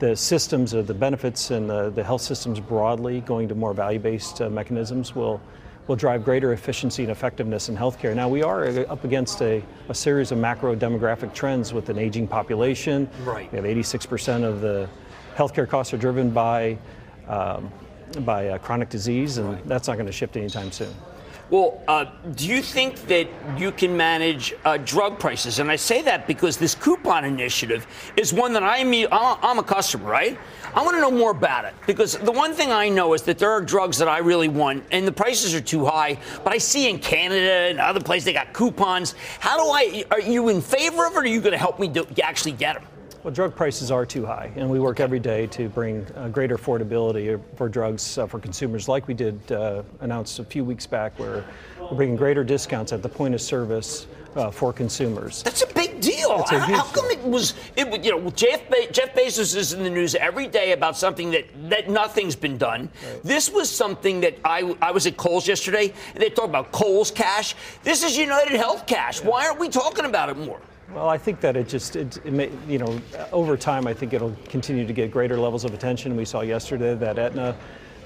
the 0.00 0.16
systems 0.16 0.72
of 0.72 0.88
the 0.88 0.94
benefits 0.94 1.52
and 1.52 1.70
the, 1.70 1.90
the 1.90 2.02
health 2.02 2.22
systems 2.22 2.58
broadly 2.58 3.20
going 3.20 3.46
to 3.46 3.54
more 3.54 3.72
value-based 3.72 4.42
uh, 4.42 4.50
mechanisms 4.50 5.14
will 5.14 5.40
will 5.86 5.94
drive 5.96 6.24
greater 6.24 6.52
efficiency 6.52 7.02
and 7.02 7.12
effectiveness 7.12 7.68
in 7.68 7.76
healthcare. 7.76 8.14
Now 8.14 8.28
we 8.28 8.42
are 8.42 8.66
up 8.90 9.04
against 9.04 9.40
a, 9.40 9.62
a 9.88 9.94
series 9.94 10.32
of 10.32 10.38
macro 10.38 10.74
demographic 10.74 11.34
trends 11.34 11.72
with 11.72 11.88
an 11.88 11.98
aging 11.98 12.26
population. 12.28 13.08
Right. 13.24 13.50
We 13.52 13.56
have 13.56 13.64
86% 13.64 14.44
of 14.44 14.60
the 14.60 14.88
healthcare 15.36 15.68
costs 15.68 15.92
are 15.92 15.98
driven 15.98 16.30
by 16.30 16.78
um, 17.28 17.70
by 18.20 18.48
uh, 18.48 18.58
chronic 18.58 18.90
disease, 18.90 19.38
and 19.38 19.58
that's 19.64 19.88
not 19.88 19.94
going 19.94 20.06
to 20.06 20.12
shift 20.12 20.36
anytime 20.36 20.70
soon. 20.70 20.92
Well, 21.52 21.82
uh, 21.86 22.06
do 22.34 22.48
you 22.48 22.62
think 22.62 23.06
that 23.08 23.28
you 23.58 23.72
can 23.72 23.94
manage 23.94 24.54
uh, 24.64 24.78
drug 24.78 25.18
prices? 25.18 25.58
And 25.58 25.70
I 25.70 25.76
say 25.76 26.00
that 26.00 26.26
because 26.26 26.56
this 26.56 26.74
coupon 26.74 27.26
initiative 27.26 27.86
is 28.16 28.32
one 28.32 28.54
that 28.54 28.62
I'm 28.62 28.94
a- 28.94 29.06
I'm 29.10 29.58
a 29.58 29.62
customer, 29.62 30.08
right? 30.08 30.38
I 30.74 30.82
want 30.82 30.96
to 30.96 31.02
know 31.02 31.10
more 31.10 31.32
about 31.32 31.66
it 31.66 31.74
because 31.86 32.16
the 32.16 32.32
one 32.32 32.54
thing 32.54 32.72
I 32.72 32.88
know 32.88 33.12
is 33.12 33.20
that 33.24 33.38
there 33.38 33.50
are 33.50 33.60
drugs 33.60 33.98
that 33.98 34.08
I 34.08 34.16
really 34.20 34.48
want 34.48 34.82
and 34.92 35.06
the 35.06 35.12
prices 35.12 35.54
are 35.54 35.60
too 35.60 35.84
high. 35.84 36.16
But 36.42 36.54
I 36.54 36.58
see 36.58 36.88
in 36.88 36.98
Canada 36.98 37.68
and 37.68 37.78
other 37.78 38.00
places 38.00 38.24
they 38.24 38.32
got 38.32 38.54
coupons. 38.54 39.14
How 39.38 39.58
do 39.62 39.70
I? 39.70 40.06
Are 40.10 40.20
you 40.22 40.48
in 40.48 40.62
favor 40.62 41.04
of 41.04 41.12
it? 41.12 41.16
Or 41.18 41.20
are 41.20 41.26
you 41.26 41.42
going 41.42 41.52
to 41.52 41.58
help 41.58 41.78
me 41.78 41.86
do, 41.86 42.06
actually 42.22 42.52
get 42.52 42.76
them? 42.76 42.84
Well, 43.22 43.32
drug 43.32 43.54
prices 43.54 43.92
are 43.92 44.04
too 44.04 44.26
high, 44.26 44.50
and 44.56 44.68
we 44.68 44.80
work 44.80 44.98
every 44.98 45.20
day 45.20 45.46
to 45.48 45.68
bring 45.68 46.04
uh, 46.16 46.26
greater 46.26 46.58
affordability 46.58 47.40
for 47.54 47.68
drugs 47.68 48.18
uh, 48.18 48.26
for 48.26 48.40
consumers, 48.40 48.88
like 48.88 49.06
we 49.06 49.14
did 49.14 49.52
uh, 49.52 49.84
announce 50.00 50.40
a 50.40 50.44
few 50.44 50.64
weeks 50.64 50.88
back, 50.88 51.16
where 51.20 51.44
we're 51.78 51.96
bringing 51.96 52.16
greater 52.16 52.42
discounts 52.42 52.92
at 52.92 53.00
the 53.00 53.08
point 53.08 53.32
of 53.32 53.40
service 53.40 54.08
uh, 54.34 54.50
for 54.50 54.72
consumers. 54.72 55.44
That's 55.44 55.62
a 55.62 55.72
big 55.72 56.00
deal. 56.00 56.32
A 56.32 56.58
how, 56.58 56.82
come 56.86 57.08
it 57.12 57.22
was? 57.22 57.54
It 57.76 58.04
you 58.04 58.10
know 58.10 58.30
Jeff 58.30 58.68
Be- 58.68 58.88
Jeff 58.90 59.14
Bezos 59.14 59.54
is 59.54 59.72
in 59.72 59.84
the 59.84 59.90
news 59.90 60.16
every 60.16 60.48
day 60.48 60.72
about 60.72 60.96
something 60.96 61.30
that 61.30 61.44
that 61.70 61.88
nothing's 61.88 62.34
been 62.34 62.58
done. 62.58 62.90
This 63.22 63.48
was 63.52 63.70
something 63.70 64.20
that 64.22 64.36
I 64.44 64.76
I 64.82 64.90
was 64.90 65.06
at 65.06 65.16
Kohl's 65.16 65.46
yesterday 65.46 65.92
and 66.14 66.20
they 66.20 66.28
talked 66.28 66.48
about 66.48 66.72
Kohl's 66.72 67.12
Cash. 67.12 67.54
This 67.84 68.02
is 68.02 68.16
United 68.16 68.56
Health 68.56 68.84
Cash. 68.88 69.22
Why 69.22 69.46
aren't 69.46 69.60
we 69.60 69.68
talking 69.68 70.06
about 70.06 70.28
it 70.28 70.36
more? 70.36 70.60
Well, 70.94 71.08
I 71.08 71.16
think 71.16 71.40
that 71.40 71.56
it 71.56 71.68
just, 71.68 71.96
it, 71.96 72.18
it 72.18 72.32
may, 72.32 72.50
you 72.68 72.78
know, 72.78 73.00
over 73.32 73.56
time, 73.56 73.86
I 73.86 73.94
think 73.94 74.12
it'll 74.12 74.36
continue 74.50 74.86
to 74.86 74.92
get 74.92 75.10
greater 75.10 75.38
levels 75.38 75.64
of 75.64 75.72
attention. 75.72 76.14
We 76.16 76.26
saw 76.26 76.42
yesterday 76.42 76.94
that 76.94 77.18
Aetna 77.18 77.56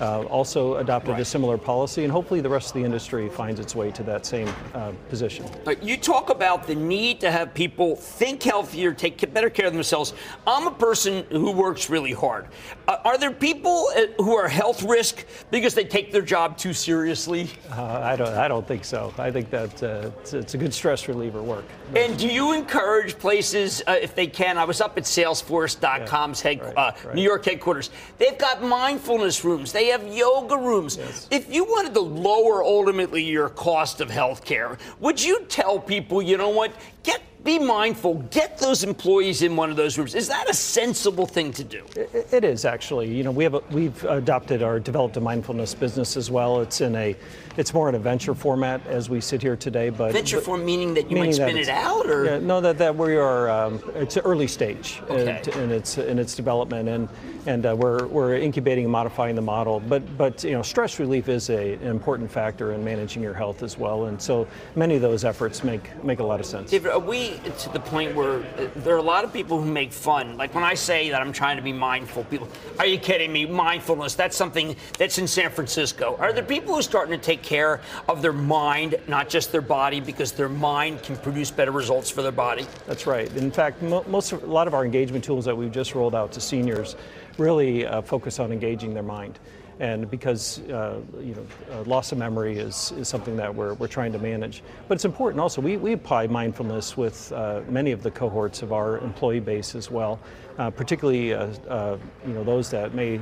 uh, 0.00 0.22
also 0.24 0.76
adopted 0.76 1.12
right. 1.12 1.20
a 1.20 1.24
similar 1.24 1.58
policy, 1.58 2.04
and 2.04 2.12
hopefully 2.12 2.40
the 2.40 2.48
rest 2.48 2.68
of 2.68 2.74
the 2.74 2.84
industry 2.84 3.28
finds 3.28 3.58
its 3.58 3.74
way 3.74 3.90
to 3.90 4.02
that 4.04 4.24
same 4.24 4.48
uh, 4.74 4.92
position. 5.08 5.46
You 5.82 5.96
talk 5.96 6.30
about 6.30 6.66
the 6.66 6.74
need 6.74 7.20
to 7.20 7.30
have 7.30 7.54
people 7.54 7.96
think 7.96 8.42
healthier, 8.42 8.92
take 8.92 9.32
better 9.32 9.50
care 9.50 9.66
of 9.66 9.72
themselves. 9.72 10.14
I'm 10.46 10.66
a 10.66 10.72
person 10.72 11.24
who 11.30 11.50
works 11.50 11.90
really 11.90 12.12
hard. 12.12 12.46
Uh, 12.88 12.98
are 13.04 13.18
there 13.18 13.32
people 13.32 13.88
uh, 13.96 14.06
who 14.22 14.36
are 14.36 14.46
health 14.46 14.82
risk 14.84 15.26
because 15.50 15.74
they 15.74 15.84
take 15.84 16.12
their 16.12 16.22
job 16.22 16.56
too 16.56 16.72
seriously? 16.72 17.50
Uh, 17.72 17.82
I 17.82 18.14
don't. 18.14 18.28
I 18.28 18.46
don't 18.46 18.66
think 18.66 18.84
so. 18.84 19.12
I 19.18 19.30
think 19.30 19.50
that 19.50 19.82
uh, 19.82 20.10
it's, 20.20 20.34
it's, 20.34 20.54
a 20.54 20.58
good 20.58 20.72
stress 20.72 21.08
reliever 21.08 21.42
work. 21.42 21.64
And 21.96 22.16
do 22.16 22.28
you 22.28 22.52
encourage 22.52 23.18
places, 23.18 23.82
if 23.88 24.14
they 24.14 24.28
can? 24.28 24.56
I 24.56 24.64
was 24.64 24.80
up 24.80 24.96
at 24.96 25.04
Salesforce.com's 25.04 26.44
yeah, 26.44 26.50
head, 26.50 26.62
right, 26.76 27.04
right. 27.04 27.14
New 27.14 27.22
York 27.22 27.44
headquarters. 27.44 27.90
They've 28.18 28.38
got 28.38 28.62
mindfulness 28.62 29.44
rooms. 29.44 29.72
They 29.72 29.86
have 29.86 30.06
yoga 30.06 30.56
rooms. 30.56 30.96
Yes. 30.96 31.26
If 31.30 31.52
you 31.52 31.64
wanted 31.64 31.94
to 31.94 32.00
lower 32.00 32.62
ultimately 32.62 33.22
your 33.22 33.48
cost 33.48 34.00
of 34.00 34.10
health 34.10 34.44
care, 34.44 34.78
would 35.00 35.22
you 35.22 35.44
tell 35.48 35.80
people, 35.80 36.22
you 36.22 36.36
know 36.36 36.50
what, 36.50 36.72
get 37.06 37.22
be 37.46 37.58
mindful. 37.58 38.14
Get 38.32 38.58
those 38.58 38.82
employees 38.82 39.40
in 39.40 39.56
one 39.56 39.70
of 39.70 39.76
those 39.76 39.96
rooms. 39.96 40.14
Is 40.14 40.28
that 40.28 40.50
a 40.50 40.54
sensible 40.54 41.26
thing 41.26 41.52
to 41.52 41.64
do? 41.64 41.84
it 41.94 42.44
is 42.44 42.64
actually. 42.64 43.14
You 43.14 43.22
know, 43.22 43.30
we 43.30 43.44
have 43.44 43.54
a, 43.54 43.62
we've 43.70 44.04
adopted 44.04 44.62
or 44.62 44.80
developed 44.80 45.16
a 45.16 45.20
mindfulness 45.20 45.72
business 45.72 46.16
as 46.16 46.30
well. 46.30 46.60
It's 46.60 46.80
in 46.80 46.94
a 46.96 47.16
it's 47.56 47.72
more 47.72 47.88
in 47.88 47.94
a 47.94 47.98
venture 47.98 48.34
format 48.34 48.86
as 48.86 49.08
we 49.08 49.20
sit 49.20 49.40
here 49.40 49.56
today. 49.56 49.88
But 49.90 50.12
venture 50.12 50.40
form 50.40 50.64
meaning 50.64 50.92
that 50.94 51.10
you 51.10 51.16
might 51.16 51.34
spin 51.34 51.56
it 51.56 51.68
out, 51.68 52.06
or 52.06 52.24
yeah, 52.24 52.38
no, 52.38 52.60
that 52.60 52.78
that 52.78 52.94
we 52.94 53.16
are. 53.16 53.48
Um, 53.48 53.80
it's 53.94 54.16
an 54.16 54.22
early 54.24 54.46
stage 54.46 55.00
okay. 55.08 55.40
in, 55.52 55.60
in, 55.60 55.70
its 55.70 55.98
in 55.98 56.18
its 56.18 56.34
development, 56.34 56.88
and 56.88 57.08
and 57.46 57.64
uh, 57.64 57.76
we're 57.78 58.06
we're 58.08 58.36
incubating 58.36 58.84
and 58.84 58.92
modifying 58.92 59.34
the 59.36 59.42
model. 59.42 59.80
But 59.80 60.18
but 60.18 60.44
you 60.44 60.52
know, 60.52 60.62
stress 60.62 60.98
relief 60.98 61.28
is 61.28 61.48
a, 61.50 61.74
an 61.74 61.86
important 61.86 62.30
factor 62.30 62.72
in 62.72 62.84
managing 62.84 63.22
your 63.22 63.34
health 63.34 63.62
as 63.62 63.78
well, 63.78 64.06
and 64.06 64.20
so 64.20 64.46
many 64.74 64.96
of 64.96 65.02
those 65.02 65.24
efforts 65.24 65.64
make 65.64 66.04
make 66.04 66.18
a 66.18 66.24
lot 66.24 66.40
of 66.40 66.46
sense. 66.46 66.70
David, 66.70 66.92
are 66.96 67.00
we 67.00 67.38
to 67.58 67.68
the 67.68 67.78
point 67.78 68.14
where 68.14 68.38
uh, 68.38 68.68
there 68.76 68.94
are 68.94 68.98
a 68.98 69.02
lot 69.02 69.22
of 69.22 69.30
people 69.30 69.60
who 69.60 69.70
make 69.70 69.92
fun? 69.92 70.38
Like 70.38 70.54
when 70.54 70.64
I 70.64 70.72
say 70.72 71.10
that 71.10 71.20
I'm 71.20 71.30
trying 71.30 71.58
to 71.58 71.62
be 71.62 71.72
mindful, 71.72 72.24
people, 72.24 72.48
are 72.78 72.86
you 72.86 72.98
kidding 72.98 73.30
me? 73.30 73.44
Mindfulness, 73.44 74.14
that's 74.14 74.34
something 74.34 74.74
that's 74.96 75.18
in 75.18 75.28
San 75.28 75.50
Francisco. 75.50 76.16
Are 76.18 76.32
there 76.32 76.42
people 76.42 76.72
who 76.72 76.78
are 76.78 76.82
starting 76.82 77.12
to 77.12 77.22
take 77.22 77.42
care 77.42 77.82
of 78.08 78.22
their 78.22 78.32
mind, 78.32 78.94
not 79.08 79.28
just 79.28 79.52
their 79.52 79.60
body, 79.60 80.00
because 80.00 80.32
their 80.32 80.48
mind 80.48 81.02
can 81.02 81.16
produce 81.16 81.50
better 81.50 81.70
results 81.70 82.08
for 82.08 82.22
their 82.22 82.32
body? 82.32 82.66
That's 82.86 83.06
right. 83.06 83.30
In 83.36 83.50
fact, 83.50 83.82
most 83.82 84.32
of, 84.32 84.42
a 84.42 84.46
lot 84.46 84.66
of 84.66 84.72
our 84.72 84.84
engagement 84.84 85.22
tools 85.22 85.44
that 85.44 85.54
we've 85.54 85.72
just 85.72 85.94
rolled 85.94 86.14
out 86.14 86.32
to 86.32 86.40
seniors 86.40 86.96
really 87.36 87.84
uh, 87.84 88.00
focus 88.00 88.38
on 88.38 88.52
engaging 88.52 88.94
their 88.94 89.02
mind 89.02 89.38
and 89.78 90.10
because 90.10 90.60
uh, 90.70 91.00
you 91.20 91.34
know 91.34 91.46
uh, 91.72 91.82
loss 91.82 92.12
of 92.12 92.18
memory 92.18 92.58
is, 92.58 92.92
is 92.96 93.08
something 93.08 93.36
that 93.36 93.54
we're, 93.54 93.74
we're 93.74 93.88
trying 93.88 94.12
to 94.12 94.18
manage. 94.18 94.62
But 94.88 94.94
it's 94.94 95.04
important 95.04 95.40
also. 95.40 95.60
We, 95.60 95.76
we 95.76 95.92
apply 95.92 96.28
mindfulness 96.28 96.96
with 96.96 97.30
uh, 97.32 97.60
many 97.68 97.92
of 97.92 98.02
the 98.02 98.10
cohorts 98.10 98.62
of 98.62 98.72
our 98.72 98.98
employee 98.98 99.40
base 99.40 99.74
as 99.74 99.90
well, 99.90 100.18
uh, 100.58 100.70
particularly 100.70 101.34
uh, 101.34 101.46
uh, 101.68 101.98
you 102.26 102.32
know 102.32 102.44
those 102.44 102.70
that 102.70 102.94
may 102.94 103.20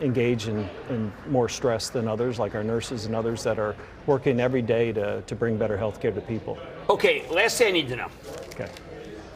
engage 0.00 0.48
in, 0.48 0.68
in 0.90 1.12
more 1.28 1.48
stress 1.48 1.88
than 1.88 2.08
others, 2.08 2.38
like 2.38 2.54
our 2.54 2.64
nurses 2.64 3.06
and 3.06 3.14
others 3.14 3.42
that 3.44 3.58
are 3.58 3.76
working 4.06 4.40
every 4.40 4.62
day 4.62 4.92
to, 4.92 5.22
to 5.22 5.34
bring 5.36 5.56
better 5.56 5.76
health 5.76 6.00
care 6.00 6.12
to 6.12 6.20
people. 6.20 6.58
Okay, 6.90 7.28
last 7.30 7.58
thing 7.58 7.68
I 7.68 7.70
need 7.72 7.88
to 7.88 7.96
know. 7.96 8.08
Okay. 8.50 8.70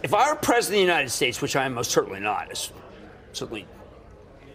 If 0.02 0.14
I 0.14 0.30
were 0.30 0.36
president 0.36 0.80
of 0.80 0.86
the 0.86 0.92
United 0.92 1.10
States, 1.10 1.42
which 1.42 1.56
I 1.56 1.66
am 1.66 1.74
most 1.74 1.90
certainly 1.90 2.20
not, 2.20 2.50
is 2.50 2.72
certainly 3.32 3.66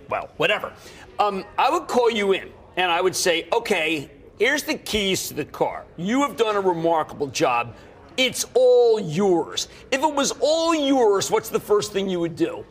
well, 0.09 0.29
whatever. 0.37 0.73
Um, 1.17 1.45
I 1.57 1.69
would 1.69 1.87
call 1.87 2.09
you 2.11 2.33
in 2.33 2.51
and 2.75 2.91
I 2.91 2.99
would 3.01 3.15
say, 3.15 3.47
okay, 3.53 4.09
here's 4.37 4.63
the 4.63 4.75
keys 4.75 5.29
to 5.29 5.33
the 5.33 5.45
car. 5.45 5.85
You 5.95 6.21
have 6.21 6.35
done 6.35 6.55
a 6.55 6.61
remarkable 6.61 7.27
job. 7.27 7.75
It's 8.17 8.45
all 8.53 8.99
yours. 8.99 9.69
If 9.91 10.01
it 10.01 10.13
was 10.13 10.33
all 10.39 10.75
yours, 10.75 11.31
what's 11.31 11.49
the 11.49 11.59
first 11.59 11.93
thing 11.93 12.09
you 12.09 12.19
would 12.19 12.35
do? 12.35 12.65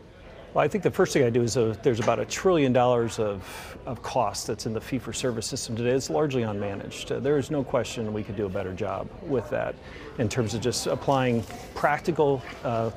Well, 0.53 0.63
I 0.63 0.67
think 0.67 0.83
the 0.83 0.91
first 0.91 1.11
thing 1.11 1.23
I 1.23 1.29
do 1.29 1.41
is 1.41 1.57
uh, 1.57 1.75
there's 1.83 1.99
about 1.99 2.19
a 2.19 2.25
trillion 2.25 2.71
dollars 2.71 3.19
of, 3.19 3.77
of 3.85 4.01
cost 4.01 4.47
that's 4.47 4.65
in 4.65 4.73
the 4.73 4.79
fee 4.79 4.99
for 4.99 5.11
service 5.11 5.45
system 5.45 5.75
today. 5.75 5.89
It's 5.89 6.09
largely 6.09 6.43
unmanaged. 6.43 7.11
Uh, 7.11 7.19
there 7.19 7.37
is 7.37 7.51
no 7.51 7.63
question 7.63 8.13
we 8.13 8.23
could 8.23 8.37
do 8.37 8.45
a 8.45 8.49
better 8.49 8.73
job 8.73 9.09
with 9.23 9.49
that 9.49 9.75
in 10.17 10.29
terms 10.29 10.53
of 10.53 10.61
just 10.61 10.87
applying 10.87 11.43
practical 11.73 12.41
uh, 12.63 12.91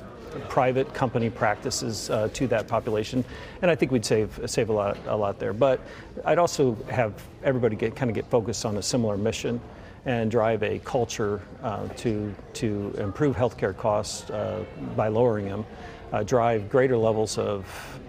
private 0.47 0.93
company 0.93 1.29
practices 1.29 2.09
uh, 2.09 2.29
to 2.33 2.47
that 2.47 2.67
population, 2.67 3.23
and 3.61 3.69
I 3.71 3.75
think 3.75 3.91
we'd 3.91 4.05
save 4.05 4.39
save 4.45 4.69
a 4.69 4.73
lot 4.73 4.97
a 5.07 5.15
lot 5.15 5.39
there. 5.39 5.53
But 5.53 5.79
I'd 6.25 6.37
also 6.39 6.75
have 6.89 7.13
everybody 7.43 7.75
get 7.75 7.95
kind 7.95 8.09
of 8.09 8.15
get 8.15 8.25
focused 8.29 8.65
on 8.65 8.77
a 8.77 8.81
similar 8.81 9.17
mission 9.17 9.59
and 10.05 10.31
drive 10.31 10.63
a 10.63 10.79
culture 10.79 11.41
uh, 11.63 11.87
to 11.97 12.33
to 12.53 12.93
improve 12.97 13.35
healthcare 13.35 13.75
costs 13.75 14.29
uh, 14.29 14.63
by 14.95 15.07
lowering 15.07 15.47
them, 15.47 15.65
uh, 16.11 16.23
drive 16.23 16.69
greater 16.69 16.97
levels 16.97 17.37
of 17.37 17.65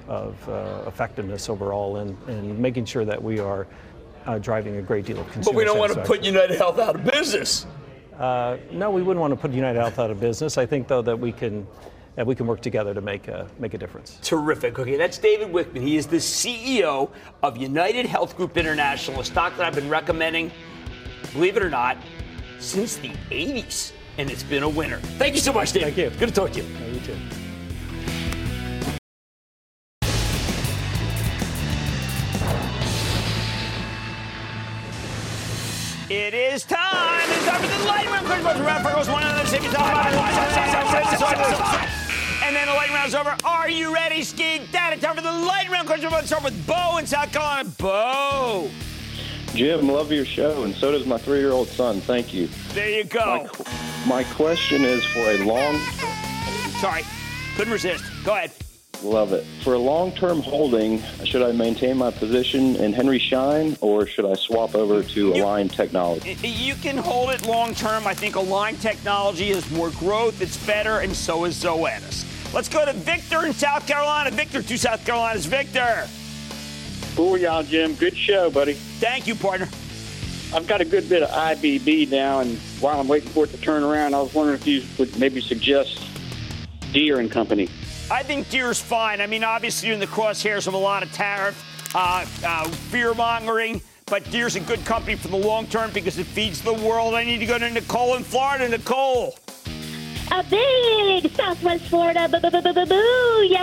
of 0.09 0.49
uh, 0.49 0.83
effectiveness 0.87 1.49
overall, 1.49 1.99
and, 1.99 2.17
and 2.29 2.59
making 2.59 2.85
sure 2.85 3.05
that 3.05 3.23
we 3.23 3.39
are 3.39 3.67
uh, 4.27 4.39
driving 4.39 4.77
a 4.77 4.83
great 4.83 5.05
deal 5.05 5.21
of 5.21 5.31
consumer. 5.31 5.53
But 5.53 5.59
we 5.59 5.65
don't 5.65 5.79
want 5.79 5.93
to 5.93 6.03
put 6.03 6.25
United 6.25 6.57
Health 6.57 6.79
out 6.79 6.97
of 6.97 7.05
business. 7.05 7.67
no, 8.19 8.91
we 8.91 9.03
wouldn't 9.03 9.21
want 9.21 9.33
to 9.33 9.37
put 9.37 9.53
United 9.53 9.79
Health 9.79 9.99
out 9.99 10.11
of 10.11 10.21
business. 10.21 10.59
I 10.59 10.67
think 10.67 10.89
though 10.89 11.03
that 11.03 11.19
we 11.19 11.33
can 11.33 11.67
and 12.17 12.27
we 12.27 12.35
can 12.35 12.47
work 12.47 12.61
together 12.61 12.95
to 12.95 13.01
make 13.01 13.29
a, 13.29 13.49
make 13.59 13.75
a 13.75 13.79
difference. 13.79 14.19
Terrific. 14.23 14.79
Okay, 14.79 14.97
that's 14.97 15.19
David 15.19 15.49
Wichmann. 15.49 15.83
He 15.83 15.97
is 15.97 16.07
the 16.07 16.17
CEO 16.17 17.11
of 17.43 17.57
United 17.57 18.07
Health 18.07 18.37
Group 18.37 18.57
International, 18.57 19.21
a 19.21 19.25
stock 19.25 19.57
that 19.57 19.67
I've 19.67 19.75
been 19.75 19.89
recommending, 19.89 20.51
believe 21.33 21.57
it 21.57 21.63
or 21.63 21.71
not, 21.71 21.97
since 22.59 22.97
the 22.97 23.11
80s. 23.31 23.93
And 24.19 24.31
it's 24.31 24.43
been 24.43 24.63
a 24.63 24.69
winner. 24.69 24.99
Thank 25.19 25.35
you 25.35 25.41
so 25.41 25.53
much, 25.53 25.73
David. 25.73 25.95
Thank 25.95 26.13
you. 26.13 26.19
Good 26.19 26.29
to 26.29 26.35
talk 26.35 26.53
to 26.53 26.61
you. 26.61 26.69
No, 26.79 26.87
you 26.89 27.01
too. 27.01 27.17
It 36.11 36.35
is 36.35 36.65
time. 36.65 37.31
It's 37.31 37.47
time 37.47 37.63
for 37.63 37.69
the 37.69 37.85
Quick, 38.31 38.45
round 38.45 38.87
for 38.87 38.93
goes 38.93 39.09
one 39.09 39.23
another. 39.23 39.45
See 39.47 39.57
if 39.57 39.65
you 39.65 39.71
talk 39.71 39.91
about 39.91 40.07
it. 40.07 40.19
And 42.45 42.55
then 42.55 42.67
the 42.69 42.75
lightning 42.75 42.97
round's 42.97 43.15
over. 43.15 43.37
Are 43.45 43.69
you 43.69 43.93
ready, 43.93 44.23
Ski 44.23 44.61
Dad? 44.71 44.93
It's 44.93 45.03
time 45.03 45.17
for 45.17 45.23
the 45.23 45.33
lightning 45.33 45.73
round. 45.73 45.89
Question 45.89 46.11
to 46.11 46.27
start 46.27 46.45
with 46.45 46.67
Bo 46.67 46.99
in 46.99 47.07
South 47.07 47.33
Carolina. 47.33 47.69
Bo. 47.77 48.71
Jim, 49.55 49.89
love 49.89 50.13
your 50.13 50.25
show, 50.25 50.63
and 50.63 50.73
so 50.77 50.93
does 50.93 51.07
my 51.07 51.19
three-year-old 51.19 51.67
son. 51.67 52.01
Thank 52.01 52.33
you. 52.33 52.49
There 52.73 52.89
you 52.89 53.03
go. 53.03 53.49
My, 54.07 54.23
my 54.23 54.25
question 54.35 54.85
is 54.85 55.05
for 55.07 55.29
a 55.29 55.39
long. 55.45 55.77
Sorry, 56.81 57.03
couldn't 57.57 57.73
resist. 57.73 58.05
Go 58.25 58.37
ahead. 58.37 58.53
Love 59.03 59.33
it. 59.33 59.45
For 59.63 59.75
a 59.75 59.79
long-term 59.79 60.41
holding, 60.43 61.03
should 61.25 61.43
I 61.43 61.53
maintain 61.53 61.97
my 61.97 62.11
position 62.11 62.77
in 62.77 62.93
Henry 62.93 63.19
Schein 63.19 63.77
or 63.81 64.07
should 64.07 64.27
I 64.27 64.35
swap 64.35 64.75
over 64.75 65.03
to 65.03 65.33
Align 65.33 65.69
Technology? 65.69 66.37
You 66.43 66.75
can 66.75 66.99
hold 66.99 67.31
it 67.31 67.47
long-term. 67.47 68.07
I 68.07 68.15
think 68.15 68.37
Align 68.37 68.77
Technology 68.77 69.49
has 69.55 69.71
more 69.71 69.91
growth. 69.91 70.43
It's 70.43 70.59
better, 70.67 70.99
and 70.99 71.17
so 71.17 71.45
is 71.45 71.63
Zoetis. 71.63 72.53
Let's 72.53 72.69
go 72.69 72.85
to 72.85 72.93
Victor 72.93 73.47
in 73.47 73.55
South 73.55 73.87
Carolina. 73.87 74.31
Victor 74.31 74.63
to 74.63 74.79
South 74.79 75.05
Carolina's 75.07 75.47
Victor. 75.47 76.07
Booyah, 77.15 77.67
Jim. 77.67 77.95
Good 77.95 78.17
show, 78.17 78.51
buddy. 78.51 78.75
Thank 78.75 79.27
you, 79.27 79.35
partner. 79.35 79.69
I've 80.53 80.67
got 80.67 80.81
a 80.81 80.85
good 80.85 81.09
bit 81.09 81.23
of 81.23 81.31
IBB 81.31 82.11
now, 82.11 82.41
and 82.41 82.59
while 82.81 83.01
I'm 83.01 83.09
waiting 83.09 83.31
for 83.31 83.45
it 83.45 83.51
to 83.51 83.57
turn 83.59 83.83
around, 83.83 84.15
I 84.15 84.21
was 84.21 84.35
wondering 84.35 84.59
if 84.59 84.67
you 84.67 84.83
would 84.99 85.17
maybe 85.19 85.41
suggest 85.41 86.03
Deere 86.93 87.21
and 87.21 87.31
Company. 87.31 87.69
I 88.11 88.25
think 88.25 88.51
Deere's 88.51 88.81
fine. 88.81 89.21
I 89.21 89.27
mean, 89.29 89.45
obviously, 89.45 89.89
you're 89.89 89.95
in 89.95 90.01
the 90.01 90.07
crosshairs 90.07 90.67
of 90.67 90.75
a 90.75 90.79
lot 90.79 91.05
of 91.05 91.13
tariff, 91.13 91.95
uh, 91.95 92.27
uh, 92.45 92.69
fear 92.69 93.15
mongering, 93.15 93.81
but 94.07 94.29
Deere's 94.33 94.57
a 94.57 94.61
good 94.61 94.85
company 94.85 95.15
for 95.15 95.29
the 95.29 95.37
long 95.37 95.67
term 95.69 95.93
because 95.93 96.19
it 96.19 96.27
feeds 96.27 96.61
the 96.61 96.73
world. 96.73 97.15
I 97.15 97.23
need 97.23 97.39
to 97.39 97.47
go 97.47 97.57
to 97.57 97.71
Nicole 97.71 98.17
in 98.17 98.25
Florida. 98.25 98.69
Nicole. 98.69 99.37
A 100.33 100.45
big 100.45 101.31
Southwest 101.33 101.85
Florida 101.85 102.29
booyah. 102.29 103.59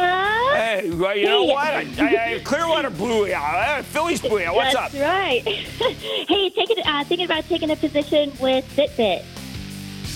Hey, 0.56 0.92
well, 0.92 1.16
you 1.16 1.26
know 1.26 1.44
what? 1.46 1.68
I, 1.68 2.36
I, 2.36 2.42
Clearwater 2.44 2.90
booyah. 2.92 3.80
Uh, 3.80 3.84
Phillies 3.84 4.22
booyah. 4.22 4.54
What's 4.54 4.74
That's 4.74 4.88
up? 4.88 4.92
That's 4.92 5.04
right. 5.04 5.44
hey, 6.28 6.50
taking, 6.50 6.78
uh, 6.86 7.04
thinking 7.04 7.26
about 7.26 7.46
taking 7.46 7.72
a 7.72 7.76
position 7.76 8.32
with 8.40 8.66
Fitbit. 8.76 9.24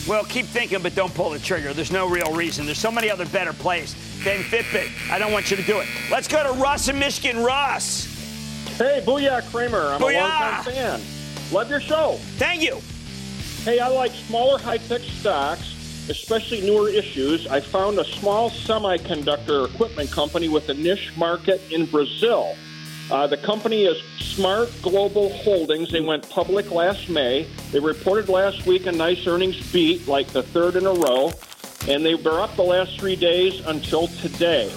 Well, 0.08 0.24
keep 0.24 0.48
thinking, 0.48 0.82
but 0.82 0.96
don't 0.96 1.14
pull 1.14 1.30
the 1.30 1.40
trigger. 1.40 1.74
There's 1.74 1.92
no 1.92 2.10
real 2.10 2.34
reason. 2.34 2.66
There's 2.66 2.80
so 2.80 2.92
many 2.92 3.10
other 3.10 3.26
better 3.28 3.54
plays 3.54 3.94
than 4.24 4.40
Fitbit. 4.40 4.90
I 5.12 5.20
don't 5.20 5.32
want 5.32 5.52
you 5.52 5.58
to 5.58 5.64
do 5.64 5.80
it. 5.80 5.88
Let's 6.10 6.28
go 6.28 6.44
to 6.44 6.60
Russ 6.60 6.88
in 6.88 6.98
Michigan. 6.98 7.44
Russ. 7.44 8.06
Hey, 8.78 9.04
Booyah 9.06 9.44
Cramer. 9.52 9.80
I'm 9.80 10.02
booyah. 10.02 10.16
a 10.16 10.20
long-time 10.20 10.64
fan. 10.64 11.02
Love 11.52 11.70
your 11.70 11.82
show. 11.82 12.18
Thank 12.38 12.64
you. 12.64 12.82
Hey, 13.64 13.80
I 13.80 13.90
like 13.90 14.12
smaller 14.12 14.58
high-tech 14.58 15.02
stocks, 15.02 16.08
especially 16.10 16.62
newer 16.62 16.90
issues. 16.90 17.46
I 17.46 17.60
found 17.60 18.00
a 18.00 18.06
small 18.06 18.50
semiconductor 18.50 19.72
equipment 19.72 20.10
company 20.10 20.50
with 20.50 20.70
a 20.70 20.74
niche 20.74 21.12
market 21.16 21.62
in 21.72 21.86
Brazil. 21.86 22.56
Uh, 23.12 23.28
the 23.28 23.36
company 23.36 23.84
is 23.84 24.02
Smart 24.20 24.72
Global 24.82 25.34
Holdings. 25.34 25.92
They 25.92 26.00
went 26.00 26.30
public 26.30 26.72
last 26.72 27.10
May. 27.10 27.46
They 27.74 27.80
reported 27.80 28.30
last 28.30 28.66
week 28.66 28.86
a 28.86 28.92
nice 28.92 29.28
earnings 29.28 29.70
beat, 29.74 30.08
like 30.08 30.28
the 30.28 30.42
third 30.42 30.78
in 30.78 30.86
a 30.86 30.94
row, 30.94 31.34
and 31.90 32.06
they 32.06 32.16
were 32.16 32.40
up 32.40 32.56
the 32.56 32.64
last 32.64 32.98
three 32.98 33.18
days 33.18 33.60
until 33.66 34.08
today. 34.08 34.72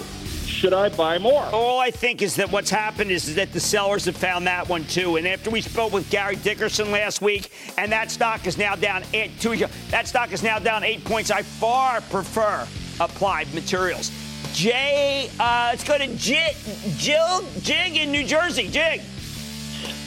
Should 0.45 0.73
I 0.73 0.89
buy 0.89 1.17
more? 1.17 1.43
All 1.45 1.79
I 1.79 1.91
think 1.91 2.21
is 2.21 2.35
that 2.35 2.51
what's 2.51 2.69
happened 2.69 3.09
is, 3.09 3.29
is 3.29 3.35
that 3.35 3.53
the 3.53 3.59
sellers 3.61 4.03
have 4.03 4.17
found 4.17 4.45
that 4.47 4.67
one 4.67 4.83
too. 4.83 5.15
And 5.15 5.25
after 5.25 5.49
we 5.49 5.61
spoke 5.61 5.93
with 5.93 6.09
Gary 6.09 6.35
Dickerson 6.35 6.91
last 6.91 7.21
week, 7.21 7.49
and 7.77 7.89
that 7.93 8.11
stock 8.11 8.45
is 8.47 8.57
now 8.57 8.75
down 8.75 9.03
eight, 9.13 9.39
two, 9.39 9.55
that 9.91 10.09
stock 10.09 10.33
is 10.33 10.43
now 10.43 10.59
down 10.59 10.83
eight 10.83 11.05
points. 11.05 11.31
I 11.31 11.41
far 11.41 12.01
prefer 12.01 12.67
applied 12.99 13.53
materials. 13.53 14.11
Jay, 14.55 15.29
uh, 15.37 15.67
let's 15.71 15.83
go 15.83 15.97
to 15.97 16.07
Jig, 16.15 16.55
Jill, 16.95 17.43
Jig 17.59 17.97
in 17.97 18.09
New 18.09 18.23
Jersey. 18.23 18.69
Jig. 18.69 19.01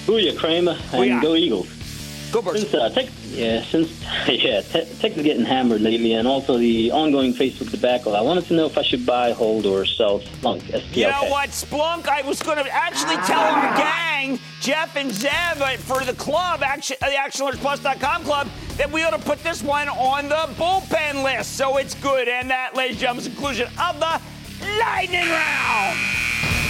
Booyah, 0.07 0.38
Cramer, 0.38 0.70
and 0.70 0.80
Booyah. 0.90 1.20
go 1.20 1.34
Eagles. 1.34 2.30
Go 2.32 2.40
Birds. 2.40 2.62
Since, 2.62 2.72
uh, 2.72 2.88
tech, 2.88 3.09
yeah, 3.26 3.62
since 3.64 3.90
yeah, 4.26 4.62
te- 4.62 4.86
tech 5.01 5.18
is 5.18 5.22
getting 5.22 5.44
hammered 5.44 5.82
lately, 5.82 6.14
and 6.14 6.26
also 6.26 6.57
the 6.57 6.90
ongoing 6.92 7.34
Facebook 7.34 7.70
debacle. 7.70 8.16
I 8.16 8.22
wanted 8.22 8.46
to 8.46 8.55
know 8.55 8.64
if 8.64 8.78
I 8.78 8.82
should 8.82 9.05
buy, 9.05 9.32
hold, 9.32 9.66
or 9.66 9.84
sell 9.84 10.20
Splunk. 10.20 10.62
SPLK. 10.62 10.96
You 10.96 11.09
know 11.09 11.28
what, 11.28 11.51
Splunk? 11.51 12.09
I 12.09 12.22
was 12.22 12.42
going 12.42 12.57
to 12.57 12.74
actually 12.74 13.16
tell 13.26 13.40
our 13.40 13.76
gang, 13.76 14.38
Jeff 14.62 14.96
and 14.96 15.11
Zev, 15.11 15.61
uh, 15.61 15.76
for 15.76 16.03
the 16.07 16.14
club, 16.14 16.62
action, 16.62 16.96
uh, 17.03 17.11
the 17.11 17.16
ActionAlertsPlus.com 17.16 18.24
club, 18.24 18.49
that 18.78 18.90
we 18.90 19.03
ought 19.05 19.11
to 19.11 19.18
put 19.18 19.42
this 19.42 19.62
one 19.62 19.90
on 19.90 20.30
the 20.30 20.55
bullpen 20.55 21.22
list. 21.22 21.59
So 21.59 21.76
it's 21.76 21.94
good. 21.96 22.28
And 22.28 22.49
that, 22.49 22.74
ladies 22.74 22.92
and 22.92 23.01
gentlemen, 23.01 23.24
is 23.24 23.28
the 23.28 23.34
conclusion 23.34 23.68
of 23.78 24.01
the 24.01 24.20
lightning 24.61 25.29
round. 25.29 25.99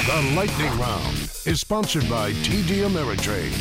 The 0.06 0.34
Lightning 0.34 0.78
Round 0.78 1.16
is 1.44 1.60
sponsored 1.60 2.08
by 2.08 2.32
TD 2.32 2.86
Ameritrade. 2.86 3.52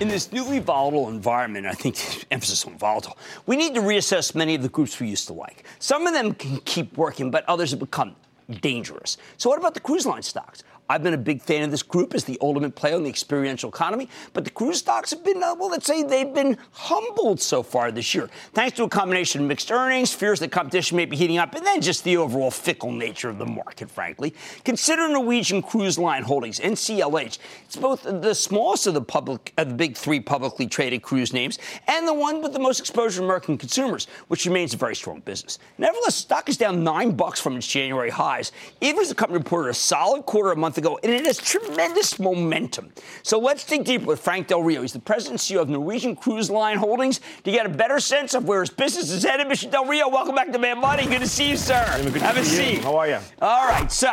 In 0.00 0.08
this 0.08 0.30
newly 0.32 0.58
volatile 0.58 1.08
environment, 1.08 1.66
I 1.66 1.72
think 1.72 1.96
the 1.96 2.24
emphasis 2.30 2.64
on 2.64 2.76
volatile, 2.78 3.18
we 3.46 3.56
need 3.56 3.74
to 3.74 3.80
reassess 3.80 4.34
many 4.34 4.54
of 4.54 4.62
the 4.62 4.68
groups 4.68 4.98
we 5.00 5.08
used 5.08 5.26
to 5.28 5.32
like. 5.32 5.64
Some 5.78 6.06
of 6.06 6.12
them 6.12 6.34
can 6.34 6.58
keep 6.60 6.96
working, 6.96 7.30
but 7.30 7.44
others 7.48 7.70
have 7.70 7.80
become 7.80 8.14
dangerous. 8.60 9.16
So, 9.36 9.50
what 9.50 9.58
about 9.58 9.74
the 9.74 9.80
cruise 9.80 10.06
line 10.06 10.22
stocks? 10.22 10.62
I've 10.88 11.02
been 11.02 11.14
a 11.14 11.18
big 11.18 11.42
fan 11.42 11.64
of 11.64 11.72
this 11.72 11.82
group 11.82 12.14
as 12.14 12.24
the 12.24 12.38
ultimate 12.40 12.76
play 12.76 12.94
on 12.94 13.02
the 13.02 13.08
experiential 13.08 13.68
economy, 13.68 14.08
but 14.32 14.44
the 14.44 14.50
cruise 14.50 14.78
stocks 14.78 15.10
have 15.10 15.24
been, 15.24 15.42
uh, 15.42 15.54
well, 15.58 15.70
let's 15.70 15.86
say 15.86 16.04
they've 16.04 16.32
been 16.32 16.56
humbled 16.70 17.40
so 17.40 17.62
far 17.62 17.90
this 17.90 18.14
year, 18.14 18.30
thanks 18.52 18.76
to 18.76 18.84
a 18.84 18.88
combination 18.88 19.42
of 19.42 19.48
mixed 19.48 19.72
earnings, 19.72 20.12
fears 20.12 20.38
that 20.40 20.52
competition 20.52 20.96
may 20.96 21.04
be 21.04 21.16
heating 21.16 21.38
up, 21.38 21.54
and 21.56 21.66
then 21.66 21.80
just 21.80 22.04
the 22.04 22.16
overall 22.16 22.52
fickle 22.52 22.92
nature 22.92 23.28
of 23.28 23.38
the 23.38 23.46
market, 23.46 23.90
frankly. 23.90 24.32
Consider 24.64 25.08
Norwegian 25.08 25.60
Cruise 25.60 25.98
Line 25.98 26.22
Holdings, 26.22 26.60
NCLH. 26.60 27.38
It's 27.64 27.76
both 27.76 28.02
the 28.04 28.34
smallest 28.34 28.86
of 28.86 28.94
the 28.94 29.02
public, 29.02 29.52
of 29.58 29.70
the 29.70 29.74
big 29.74 29.96
three 29.96 30.20
publicly 30.20 30.68
traded 30.68 31.02
cruise 31.02 31.32
names, 31.32 31.58
and 31.88 32.06
the 32.06 32.14
one 32.14 32.42
with 32.42 32.52
the 32.52 32.60
most 32.60 32.78
exposure 32.78 33.18
to 33.18 33.24
American 33.24 33.58
consumers, 33.58 34.06
which 34.28 34.46
remains 34.46 34.72
a 34.72 34.76
very 34.76 34.94
strong 34.94 35.18
business. 35.20 35.58
Nevertheless, 35.78 36.14
stock 36.14 36.48
is 36.48 36.56
down 36.56 36.84
nine 36.84 37.10
bucks 37.10 37.40
from 37.40 37.56
its 37.56 37.66
January 37.66 38.10
highs, 38.10 38.52
even 38.80 39.00
as 39.00 39.08
the 39.08 39.16
company 39.16 39.38
reported 39.38 39.70
a 39.70 39.74
solid 39.74 40.24
quarter 40.26 40.52
a 40.52 40.56
month 40.56 40.75
ago, 40.78 40.98
and 41.02 41.12
it 41.12 41.24
has 41.26 41.38
tremendous 41.38 42.18
momentum. 42.18 42.92
So 43.22 43.38
let's 43.38 43.64
dig 43.64 43.84
deeper 43.84 44.06
with 44.06 44.20
Frank 44.20 44.48
Del 44.48 44.62
Rio. 44.62 44.82
He's 44.82 44.92
the 44.92 44.98
president 44.98 45.48
and 45.48 45.58
CEO 45.58 45.62
of 45.62 45.68
Norwegian 45.68 46.16
Cruise 46.16 46.50
Line 46.50 46.78
Holdings 46.78 47.20
to 47.44 47.50
get 47.50 47.66
a 47.66 47.68
better 47.68 48.00
sense 48.00 48.34
of 48.34 48.46
where 48.46 48.60
his 48.60 48.70
business 48.70 49.10
is 49.10 49.22
headed. 49.22 49.46
Mr. 49.46 49.70
Del 49.70 49.86
Rio, 49.86 50.08
welcome 50.08 50.34
back 50.34 50.52
to 50.52 50.58
Mad 50.58 50.78
Money. 50.78 51.06
Good 51.06 51.20
to 51.20 51.28
see 51.28 51.50
you, 51.50 51.56
sir. 51.56 51.74
Have 51.74 52.36
a 52.36 52.44
see 52.44 52.74
you. 52.74 52.80
How 52.80 52.96
are 52.96 53.08
you? 53.08 53.18
All 53.40 53.68
right, 53.68 53.90
so 53.90 54.08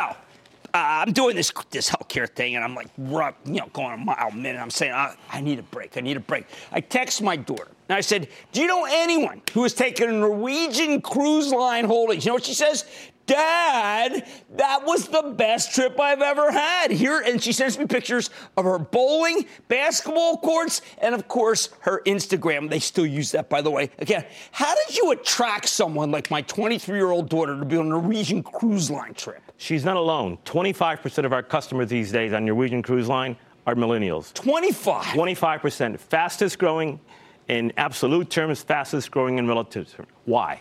uh, 0.74 1.04
I'm 1.06 1.12
doing 1.12 1.36
this 1.36 1.52
this 1.70 1.88
healthcare 1.88 2.28
thing, 2.28 2.56
and 2.56 2.64
I'm 2.64 2.74
like, 2.74 2.88
you 2.98 3.60
know, 3.60 3.68
going 3.72 3.92
a 3.92 3.96
mile 3.96 4.28
a 4.28 4.34
minute. 4.34 4.60
I'm 4.60 4.70
saying, 4.70 4.92
I, 4.92 5.14
I 5.30 5.40
need 5.40 5.60
a 5.60 5.62
break. 5.62 5.96
I 5.96 6.00
need 6.00 6.16
a 6.16 6.20
break. 6.20 6.46
I 6.72 6.80
text 6.80 7.22
my 7.22 7.36
daughter, 7.36 7.68
and 7.88 7.96
I 7.96 8.00
said, 8.00 8.28
Do 8.50 8.60
you 8.60 8.66
know 8.66 8.84
anyone 8.90 9.40
who 9.52 9.62
has 9.62 9.72
taken 9.72 10.10
a 10.10 10.12
Norwegian 10.12 11.00
Cruise 11.00 11.52
Line 11.52 11.84
Holdings? 11.84 12.24
You 12.24 12.30
know 12.30 12.34
what 12.34 12.44
she 12.44 12.54
says? 12.54 12.86
Dad, 13.26 14.26
that 14.56 14.84
was 14.84 15.08
the 15.08 15.34
best 15.36 15.74
trip 15.74 15.98
I've 15.98 16.20
ever 16.20 16.50
had. 16.50 16.90
Here, 16.90 17.20
and 17.20 17.42
she 17.42 17.52
sends 17.52 17.78
me 17.78 17.86
pictures 17.86 18.30
of 18.56 18.64
her 18.64 18.78
bowling, 18.78 19.46
basketball 19.68 20.36
courts, 20.38 20.82
and 20.98 21.14
of 21.14 21.26
course 21.28 21.70
her 21.80 22.02
Instagram. 22.06 22.68
They 22.68 22.78
still 22.80 23.06
use 23.06 23.32
that, 23.32 23.48
by 23.48 23.62
the 23.62 23.70
way. 23.70 23.90
Again, 23.98 24.26
how 24.52 24.74
did 24.86 24.96
you 24.96 25.12
attract 25.12 25.68
someone 25.68 26.10
like 26.10 26.30
my 26.30 26.42
23 26.42 26.96
year 26.96 27.10
old 27.10 27.28
daughter 27.28 27.58
to 27.58 27.64
be 27.64 27.76
on 27.76 27.86
a 27.86 27.88
Norwegian 27.90 28.42
cruise 28.42 28.90
line 28.90 29.14
trip? 29.14 29.40
She's 29.56 29.84
not 29.84 29.96
alone. 29.96 30.38
25% 30.44 31.24
of 31.24 31.32
our 31.32 31.42
customers 31.42 31.88
these 31.88 32.12
days 32.12 32.32
on 32.32 32.44
Norwegian 32.44 32.82
Cruise 32.82 33.08
Line 33.08 33.36
are 33.66 33.74
millennials. 33.74 34.32
25. 34.34 35.06
25%. 35.06 35.98
Fastest 35.98 36.58
growing 36.58 37.00
in 37.48 37.72
absolute 37.76 38.30
terms, 38.30 38.62
fastest 38.62 39.10
growing 39.10 39.38
in 39.38 39.46
relative 39.46 39.90
terms. 39.90 40.08
Why? 40.24 40.60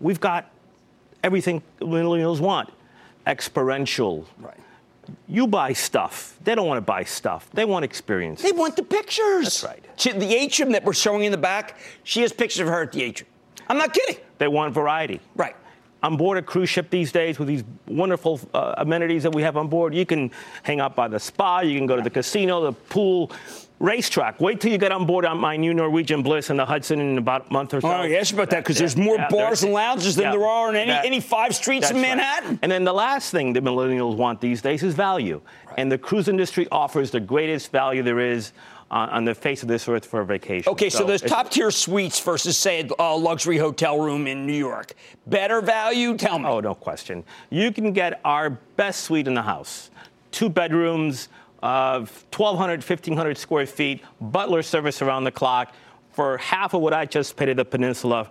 We've 0.00 0.20
got 0.20 0.50
everything 1.24 1.62
millennials 1.80 2.38
want 2.38 2.70
experiential. 3.26 4.26
Right. 4.38 4.60
You 5.26 5.46
buy 5.46 5.72
stuff. 5.72 6.38
They 6.44 6.54
don't 6.54 6.66
want 6.66 6.78
to 6.78 6.82
buy 6.82 7.04
stuff. 7.04 7.48
They 7.52 7.64
want 7.64 7.84
experience. 7.84 8.42
They 8.42 8.52
want 8.52 8.76
the 8.76 8.82
pictures. 8.82 9.44
That's 9.44 9.64
right. 9.64 9.84
She, 9.96 10.12
the 10.12 10.34
atrium 10.34 10.72
that 10.72 10.84
we're 10.84 10.92
showing 10.92 11.24
in 11.24 11.32
the 11.32 11.38
back, 11.38 11.78
she 12.04 12.20
has 12.22 12.32
pictures 12.32 12.60
of 12.60 12.68
her 12.68 12.82
at 12.82 12.92
the 12.92 13.02
atrium. 13.02 13.30
I'm 13.68 13.78
not 13.78 13.92
kidding. 13.92 14.16
They 14.38 14.48
want 14.48 14.74
variety. 14.74 15.20
Right. 15.34 15.56
On 16.04 16.18
board 16.18 16.36
a 16.36 16.42
cruise 16.42 16.68
ship 16.68 16.90
these 16.90 17.10
days 17.12 17.38
with 17.38 17.48
these 17.48 17.64
wonderful 17.88 18.38
uh, 18.52 18.74
amenities 18.76 19.22
that 19.22 19.34
we 19.34 19.40
have 19.40 19.56
on 19.56 19.68
board, 19.68 19.94
you 19.94 20.04
can 20.04 20.30
hang 20.62 20.78
out 20.78 20.94
by 20.94 21.08
the 21.08 21.18
spa, 21.18 21.60
you 21.60 21.78
can 21.78 21.86
go 21.86 21.96
to 21.96 22.02
the 22.02 22.10
casino, 22.10 22.62
the 22.62 22.72
pool, 22.72 23.32
racetrack. 23.78 24.38
Wait 24.38 24.60
till 24.60 24.70
you 24.70 24.76
get 24.76 24.92
on 24.92 25.06
board 25.06 25.24
on 25.24 25.38
my 25.38 25.56
new 25.56 25.72
Norwegian 25.72 26.22
Bliss 26.22 26.50
in 26.50 26.58
the 26.58 26.66
Hudson 26.66 27.00
in 27.00 27.16
about 27.16 27.48
a 27.48 27.52
month 27.54 27.72
or 27.72 27.80
so. 27.80 27.90
Oh, 27.90 28.02
yes, 28.02 28.32
about 28.32 28.50
that 28.50 28.64
because 28.64 28.76
there's 28.76 28.98
more 28.98 29.16
Yeah, 29.16 29.28
bars 29.30 29.62
and 29.62 29.72
lounges 29.72 30.14
than 30.14 30.24
yeah, 30.26 30.32
there 30.32 30.46
are 30.46 30.68
in 30.68 30.76
any, 30.76 30.90
that- 30.90 31.06
any 31.06 31.20
five 31.20 31.54
streets 31.54 31.88
in 31.90 31.96
that's 31.96 32.06
right. 32.06 32.16
Manhattan. 32.18 32.58
And 32.60 32.70
then 32.70 32.84
the 32.84 32.92
last 32.92 33.30
thing 33.30 33.54
that 33.54 33.64
millennials 33.64 34.16
want 34.16 34.42
these 34.42 34.60
days 34.60 34.82
is 34.82 34.92
value. 34.94 35.40
And 35.78 35.90
the 35.90 35.96
cruise 35.96 36.28
industry 36.28 36.68
offers 36.70 37.12
the 37.12 37.20
greatest 37.20 37.72
value 37.72 38.02
there 38.02 38.20
is 38.20 38.52
on, 38.94 39.08
on 39.10 39.24
the 39.24 39.34
face 39.34 39.62
of 39.62 39.68
this 39.68 39.88
earth 39.88 40.06
for 40.06 40.20
a 40.20 40.24
vacation. 40.24 40.70
Okay, 40.72 40.88
so, 40.88 41.04
there's 41.04 41.20
it's- 41.22 41.30
top 41.36 41.50
tier 41.50 41.70
suites 41.72 42.20
versus, 42.20 42.56
say, 42.56 42.88
a 42.98 43.16
luxury 43.16 43.58
hotel 43.58 43.98
room 44.00 44.26
in 44.28 44.46
New 44.46 44.52
York. 44.54 44.94
Better 45.26 45.60
value? 45.60 46.16
Tell 46.16 46.38
me. 46.38 46.46
Oh, 46.48 46.60
no 46.60 46.74
question. 46.76 47.24
You 47.50 47.72
can 47.72 47.92
get 47.92 48.20
our 48.24 48.50
best 48.76 49.00
suite 49.00 49.26
in 49.26 49.34
the 49.34 49.42
house. 49.42 49.90
Two 50.30 50.48
bedrooms, 50.48 51.28
uh, 51.62 51.98
1,200, 52.30 52.82
1,500 52.82 53.36
square 53.36 53.66
feet, 53.66 54.00
butler 54.20 54.62
service 54.62 55.02
around 55.02 55.24
the 55.24 55.32
clock 55.32 55.74
for 56.12 56.38
half 56.38 56.72
of 56.74 56.80
what 56.80 56.94
I 56.94 57.04
just 57.04 57.36
paid 57.36 57.48
at 57.48 57.56
the 57.56 57.64
Peninsula 57.64 58.30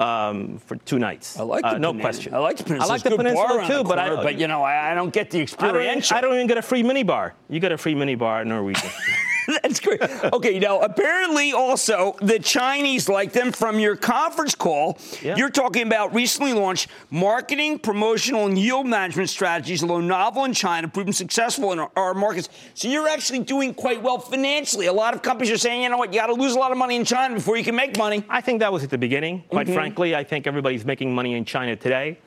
um, 0.00 0.58
for 0.58 0.76
two 0.76 1.00
nights. 1.00 1.38
I 1.38 1.42
like 1.42 1.64
Uh, 1.64 1.78
no 1.78 1.92
Peninsula. 1.92 2.00
question. 2.02 2.34
I 2.34 2.38
like 2.38 2.56
the 2.58 2.64
Peninsula. 2.64 2.88
I 2.88 2.94
like 2.94 3.02
the 3.02 3.16
Peninsula 3.16 3.66
too, 3.66 3.78
the 3.78 3.84
but 3.84 3.98
I, 3.98 4.14
but 4.22 4.38
you 4.38 4.46
know, 4.46 4.62
I, 4.62 4.92
I 4.92 4.94
don't 4.94 5.12
get 5.12 5.30
the 5.30 5.38
I 5.38 5.40
don't, 5.40 5.42
experiential. 5.42 6.16
I 6.16 6.20
don't 6.20 6.34
even 6.34 6.46
get 6.46 6.58
a 6.58 6.62
free 6.62 6.82
minibar. 6.84 7.32
You 7.48 7.58
get 7.58 7.72
a 7.72 7.78
free 7.78 7.94
minibar 7.94 8.42
in 8.42 8.48
Norwegian. 8.48 8.90
That's 9.62 9.80
great. 9.80 10.00
Okay, 10.32 10.58
now 10.58 10.80
apparently 10.80 11.52
also 11.52 12.16
the 12.20 12.38
Chinese 12.38 13.08
like 13.08 13.32
them 13.32 13.52
from 13.52 13.78
your 13.78 13.96
conference 13.96 14.54
call. 14.54 14.98
Yeah. 15.22 15.36
You're 15.36 15.50
talking 15.50 15.86
about 15.86 16.14
recently 16.14 16.52
launched 16.52 16.88
marketing, 17.10 17.78
promotional, 17.78 18.46
and 18.46 18.58
yield 18.58 18.86
management 18.86 19.30
strategies, 19.30 19.82
although 19.82 20.00
novel 20.00 20.44
in 20.44 20.54
China, 20.54 20.88
proven 20.88 21.12
successful 21.12 21.72
in 21.72 21.78
our, 21.78 21.90
our 21.96 22.14
markets. 22.14 22.48
So 22.74 22.88
you're 22.88 23.08
actually 23.08 23.40
doing 23.40 23.74
quite 23.74 24.02
well 24.02 24.18
financially. 24.18 24.86
A 24.86 24.92
lot 24.92 25.14
of 25.14 25.22
companies 25.22 25.50
are 25.50 25.58
saying, 25.58 25.82
you 25.82 25.88
know 25.88 25.96
what, 25.98 26.12
you 26.12 26.20
got 26.20 26.26
to 26.28 26.34
lose 26.34 26.54
a 26.54 26.58
lot 26.58 26.72
of 26.72 26.78
money 26.78 26.96
in 26.96 27.04
China 27.04 27.34
before 27.34 27.56
you 27.56 27.64
can 27.64 27.74
make 27.76 27.96
money. 27.98 28.24
I 28.28 28.40
think 28.40 28.60
that 28.60 28.72
was 28.72 28.82
at 28.84 28.90
the 28.90 28.98
beginning. 28.98 29.44
Quite 29.50 29.66
Mhm. 29.66 29.74
frankly, 29.74 30.14
I 30.16 30.24
think 30.24 30.46
everybody's 30.46 30.84
making 30.84 31.14
money 31.14 31.34
in 31.34 31.44
China 31.44 31.76
today. 31.76 32.18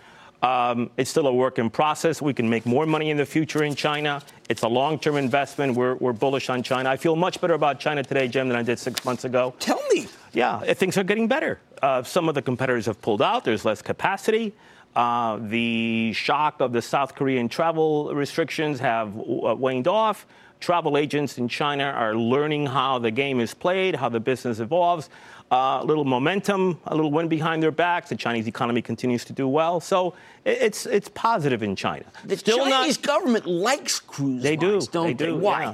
Um, 0.43 0.91
it's 0.97 1.09
still 1.09 1.27
a 1.27 1.33
work 1.33 1.57
in 1.57 1.69
process. 1.69 2.21
We 2.21 2.33
can 2.33 2.49
make 2.49 2.65
more 2.65 2.85
money 2.85 3.09
in 3.09 3.17
the 3.17 3.25
future 3.25 3.63
in 3.63 3.73
China. 3.73 4.21
It's 4.49 4.61
a 4.61 4.67
long-term 4.67 5.17
investment. 5.17 5.75
We're, 5.75 5.95
we're 5.95 6.13
bullish 6.13 6.49
on 6.49 6.61
China. 6.61 6.89
I 6.89 6.97
feel 6.97 7.15
much 7.15 7.41
better 7.41 7.55
about 7.55 7.79
China 7.79 8.03
today, 8.03 8.27
Jim, 8.27 8.47
than 8.47 8.57
I 8.57 8.61
did 8.61 8.77
six 8.77 9.03
months 9.03 9.25
ago. 9.25 9.55
Tell 9.59 9.81
me. 9.93 10.07
Yeah, 10.33 10.57
uh, 10.57 10.73
things 10.75 10.97
are 10.97 11.03
getting 11.03 11.27
better. 11.27 11.59
Uh, 11.81 12.03
some 12.03 12.29
of 12.29 12.35
the 12.35 12.41
competitors 12.41 12.85
have 12.85 13.01
pulled 13.01 13.21
out. 13.21 13.43
There's 13.43 13.65
less 13.65 13.81
capacity. 13.81 14.53
Uh, 14.95 15.37
the 15.41 16.13
shock 16.13 16.61
of 16.61 16.71
the 16.71 16.81
South 16.81 17.15
Korean 17.15 17.49
travel 17.49 18.13
restrictions 18.13 18.79
have 18.79 19.09
uh, 19.17 19.55
waned 19.55 19.87
off. 19.87 20.27
Travel 20.59 20.97
agents 20.97 21.37
in 21.37 21.47
China 21.47 21.83
are 21.83 22.15
learning 22.15 22.65
how 22.65 22.97
the 22.99 23.11
game 23.11 23.39
is 23.39 23.53
played, 23.53 23.95
how 23.95 24.09
the 24.09 24.19
business 24.19 24.59
evolves. 24.59 25.09
Uh, 25.49 25.79
a 25.81 25.85
little 25.85 26.03
momentum, 26.03 26.77
a 26.87 26.95
little 26.95 27.11
wind 27.11 27.29
behind 27.29 27.63
their 27.63 27.71
backs. 27.71 28.09
The 28.09 28.15
Chinese 28.17 28.47
economy 28.47 28.81
continues 28.81 29.23
to 29.25 29.33
do 29.33 29.47
well, 29.47 29.79
so 29.79 30.13
it- 30.43 30.57
it's 30.61 30.85
it's 30.85 31.07
positive 31.09 31.63
in 31.63 31.75
China. 31.75 32.03
The 32.25 32.35
Still 32.37 32.57
not- 32.65 32.81
Chinese 32.81 32.97
government 32.97 33.45
likes 33.45 33.99
cruise 33.99 34.43
they 34.43 34.57
do. 34.57 34.71
lines, 34.71 34.87
don't 34.87 35.05
they 35.07 35.13
they? 35.13 35.25
do. 35.27 35.37
Why? 35.37 35.61
yeah. 35.63 35.73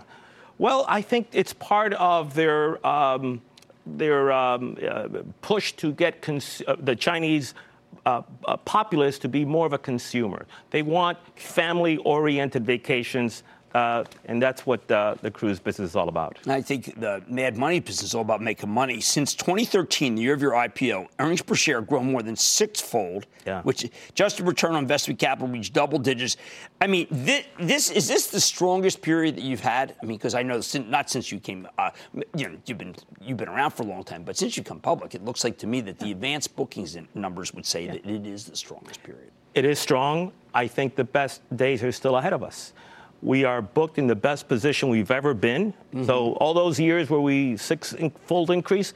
Well, 0.59 0.86
I 0.88 1.01
think 1.01 1.27
it's 1.31 1.53
part 1.53 1.93
of 1.93 2.36
their 2.36 2.86
um, 2.86 3.41
their 3.88 4.31
um, 4.31 4.77
uh, 4.88 5.07
push 5.41 5.71
to 5.73 5.91
get 5.93 6.21
cons- 6.21 6.61
uh, 6.67 6.75
the 6.79 6.95
Chinese 6.95 7.55
uh, 8.05 8.21
uh, 8.45 8.57
populace 8.57 9.17
to 9.19 9.27
be 9.29 9.43
more 9.43 9.65
of 9.65 9.73
a 9.73 9.77
consumer. 9.79 10.45
They 10.69 10.84
want 10.84 11.17
family 11.36 11.97
oriented 11.97 12.63
vacations 12.65 13.43
uh, 13.74 14.03
and 14.26 14.41
that's 14.41 14.65
what 14.65 14.89
uh, 14.91 15.15
the 15.21 15.32
cruise 15.32 15.59
business 15.59 15.91
is 15.91 15.95
all 15.95 16.09
about. 16.09 16.38
I 16.47 16.61
think 16.61 16.99
the 16.99 17.24
Mad 17.28 17.57
Money 17.57 17.80
business 17.80 18.09
is 18.09 18.15
all 18.15 18.21
about 18.21 18.41
making 18.41 18.69
money. 18.69 19.01
Since 19.01 19.34
2013, 19.36 20.15
the 20.15 20.21
year 20.21 20.34
of 20.34 20.41
your 20.41 20.51
IPO, 20.51 21.07
earnings 21.19 21.41
per 21.41 21.55
share 21.55 21.82
grown 21.82 22.11
more 22.11 22.21
than 22.21 22.36
sixfold, 22.36 23.26
yeah. 23.45 23.61
which 23.63 23.89
adjusted 24.09 24.45
return 24.45 24.74
on 24.76 24.84
invested 24.84 25.17
capital 25.17 25.47
reached 25.47 25.74
double 25.74 25.97
digits. 25.97 26.38
I 26.82 26.88
mean, 26.88 27.07
this, 27.09 27.45
this 27.59 27.89
is 27.89 28.07
this 28.07 28.28
the 28.28 28.39
strongest 28.39 29.01
period 29.01 29.38
that 29.38 29.43
you've 29.43 29.59
had? 29.59 29.95
I 30.01 30.05
mean, 30.05 30.17
because 30.17 30.36
I 30.36 30.43
know 30.43 30.61
since, 30.61 30.88
not 30.89 31.09
since 31.09 31.32
you 31.32 31.39
came, 31.39 31.67
uh, 31.78 31.89
you 32.36 32.49
know, 32.49 32.57
you've 32.65 32.78
been 32.78 32.95
you've 33.21 33.38
been 33.38 33.49
around 33.49 33.71
for 33.71 33.84
a 33.84 33.88
long 33.88 34.03
time, 34.03 34.24
but 34.24 34.38
since 34.38 34.55
you 34.55 34.63
come 34.63 34.80
public, 34.80 35.15
it 35.15 35.26
looks 35.26 35.43
like 35.43 35.57
to 35.59 35.67
me 35.67 35.82
that 35.82 35.97
the 35.97 36.11
advanced 36.11 36.55
bookings 36.55 36.95
numbers 37.15 37.53
would 37.53 37.65
say 37.65 37.86
yeah. 37.86 37.93
that 37.93 38.05
it 38.05 38.28
is 38.28 38.45
the 38.45 38.55
strongest 38.55 39.01
period. 39.03 39.32
It 39.55 39.65
is 39.65 39.80
strong. 39.80 40.32
I 40.53 40.67
think 40.67 40.95
the 40.95 41.03
best 41.03 41.41
days 41.55 41.84
are 41.84 41.91
still 41.91 42.17
ahead 42.17 42.34
of 42.34 42.43
us. 42.43 42.74
We 43.24 43.45
are 43.45 43.61
booked 43.61 43.97
in 43.97 44.07
the 44.07 44.15
best 44.15 44.49
position 44.49 44.89
we've 44.89 45.09
ever 45.09 45.34
been. 45.34 45.71
Mm-hmm. 45.71 46.05
So 46.05 46.34
all 46.34 46.53
those 46.53 46.78
years 46.78 47.09
where 47.09 47.21
we 47.21 47.55
six-fold 47.55 48.51
increase, 48.51 48.93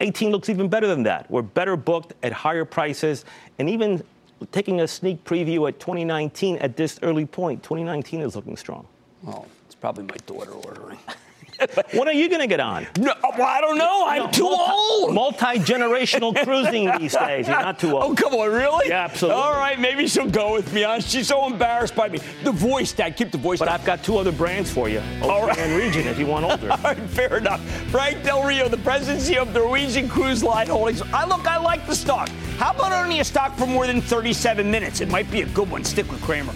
18 0.00 0.32
looks 0.32 0.48
even 0.48 0.68
better 0.68 0.88
than 0.88 1.04
that. 1.04 1.30
We're 1.30 1.42
better 1.42 1.76
booked 1.76 2.14
at 2.24 2.32
higher 2.32 2.64
prices, 2.64 3.24
and 3.58 3.70
even 3.70 4.02
taking 4.50 4.80
a 4.80 4.88
sneak 4.88 5.22
preview 5.24 5.68
at 5.68 5.78
2019 5.78 6.56
at 6.56 6.76
this 6.76 6.98
early 7.02 7.26
point, 7.26 7.62
2019 7.62 8.22
is 8.22 8.34
looking 8.34 8.56
strong. 8.56 8.86
Well, 9.22 9.46
it's 9.66 9.74
probably 9.76 10.04
my 10.04 10.16
daughter 10.26 10.50
ordering. 10.52 10.98
when 11.92 12.08
are 12.08 12.12
you 12.12 12.28
going 12.28 12.40
to 12.40 12.46
get 12.46 12.60
on? 12.60 12.86
No, 12.98 13.12
well, 13.36 13.46
I 13.46 13.60
don't 13.60 13.78
know. 13.78 14.04
I'm 14.06 14.24
no, 14.24 14.30
too 14.30 14.42
multi- 14.44 14.72
old. 14.72 15.14
Multi 15.14 15.58
generational 15.60 16.34
cruising 16.44 16.90
these 16.98 17.14
days. 17.14 17.48
You're 17.48 17.60
not 17.60 17.78
too 17.78 17.96
oh, 17.96 18.02
old. 18.02 18.12
Oh, 18.12 18.22
come 18.22 18.34
on, 18.34 18.50
really? 18.50 18.88
Yeah, 18.88 19.04
absolutely. 19.04 19.40
All 19.40 19.52
right, 19.52 19.78
maybe 19.78 20.06
she'll 20.06 20.30
go 20.30 20.54
with 20.54 20.72
me. 20.72 20.86
She's 21.00 21.28
so 21.28 21.46
embarrassed 21.46 21.94
by 21.94 22.08
me. 22.08 22.20
The 22.44 22.52
voice, 22.52 22.92
Dad. 22.92 23.16
Keep 23.16 23.32
the 23.32 23.38
voice. 23.38 23.58
But 23.58 23.66
down. 23.66 23.74
I've 23.74 23.86
got 23.86 24.02
two 24.02 24.18
other 24.18 24.32
brands 24.32 24.72
for 24.72 24.88
you. 24.88 25.02
All 25.22 25.46
right. 25.46 25.58
And 25.58 25.76
Regent, 25.76 26.06
if 26.06 26.18
you 26.18 26.26
want 26.26 26.44
older. 26.44 26.70
All 26.70 26.78
right, 26.78 26.98
fair 27.10 27.36
enough. 27.36 27.60
Frank 27.90 28.22
Del 28.24 28.42
Rio, 28.42 28.68
the 28.68 28.78
presidency 28.78 29.36
of 29.36 29.52
Norwegian 29.52 30.08
Cruise 30.08 30.42
Line 30.42 30.68
Holdings. 30.68 31.02
I 31.12 31.26
look, 31.26 31.46
I 31.46 31.58
like 31.58 31.86
the 31.86 31.94
stock. 31.94 32.28
How 32.58 32.72
about 32.72 32.92
owning 32.92 33.20
a 33.20 33.24
stock 33.24 33.56
for 33.56 33.66
more 33.66 33.86
than 33.86 34.00
37 34.00 34.70
minutes? 34.70 35.00
It 35.00 35.08
might 35.08 35.30
be 35.30 35.42
a 35.42 35.46
good 35.46 35.70
one. 35.70 35.84
Stick 35.84 36.10
with 36.10 36.20
Cramer. 36.22 36.52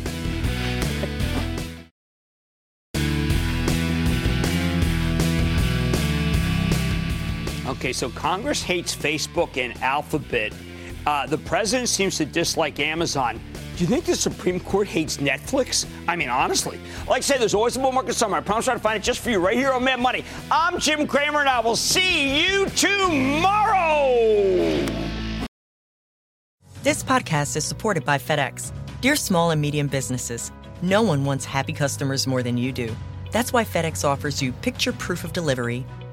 Okay, 7.85 7.93
so 7.93 8.09
Congress 8.09 8.63
hates 8.63 8.97
Facebook 8.97 9.59
and 9.59 9.79
Alphabet. 9.83 10.55
Uh, 11.07 11.27
the 11.27 11.37
president 11.37 11.91
seems 11.91 12.17
to 12.17 12.25
dislike 12.25 12.81
Amazon. 12.81 13.39
Do 13.77 13.85
you 13.85 13.87
think 13.87 14.07
the 14.07 14.17
Supreme 14.17 14.59
Court 14.59 14.89
hates 14.89 15.19
Netflix? 15.19 15.85
I 16.09 16.17
mean, 16.17 16.31
honestly. 16.31 16.81
Like 17.07 17.19
I 17.19 17.21
said, 17.21 17.43
there's 17.43 17.53
always 17.53 17.77
a 17.77 17.81
bull 17.81 17.93
market 17.93 18.15
somewhere. 18.15 18.41
I 18.41 18.43
promise 18.43 18.69
I'll 18.69 18.79
find 18.79 18.97
it 18.97 19.03
just 19.03 19.21
for 19.21 19.29
you 19.29 19.39
right 19.39 19.55
here 19.55 19.71
on 19.71 19.85
Mad 19.85 20.01
Money. 20.01 20.25
I'm 20.51 20.79
Jim 20.79 21.07
Cramer, 21.07 21.41
and 21.41 21.49
I 21.51 21.61
will 21.61 21.77
see 21.77 22.43
you 22.43 22.65
tomorrow. 22.71 24.17
This 26.83 27.05
podcast 27.05 27.55
is 27.55 27.67
supported 27.67 28.07
by 28.07 28.17
FedEx. 28.17 28.73
Dear 29.03 29.15
small 29.15 29.51
and 29.51 29.61
medium 29.61 29.89
businesses, 29.89 30.53
no 30.81 31.03
one 31.03 31.23
wants 31.23 31.45
happy 31.45 31.75
customers 31.75 32.27
more 32.27 32.43
than 32.43 32.57
you 32.57 32.73
do. 32.73 32.97
That's 33.31 33.53
why 33.53 33.63
FedEx 33.63 34.05
offers 34.05 34.41
you 34.41 34.53
picture 34.53 34.93
proof 34.95 35.23
of 35.23 35.35
delivery 35.35 35.85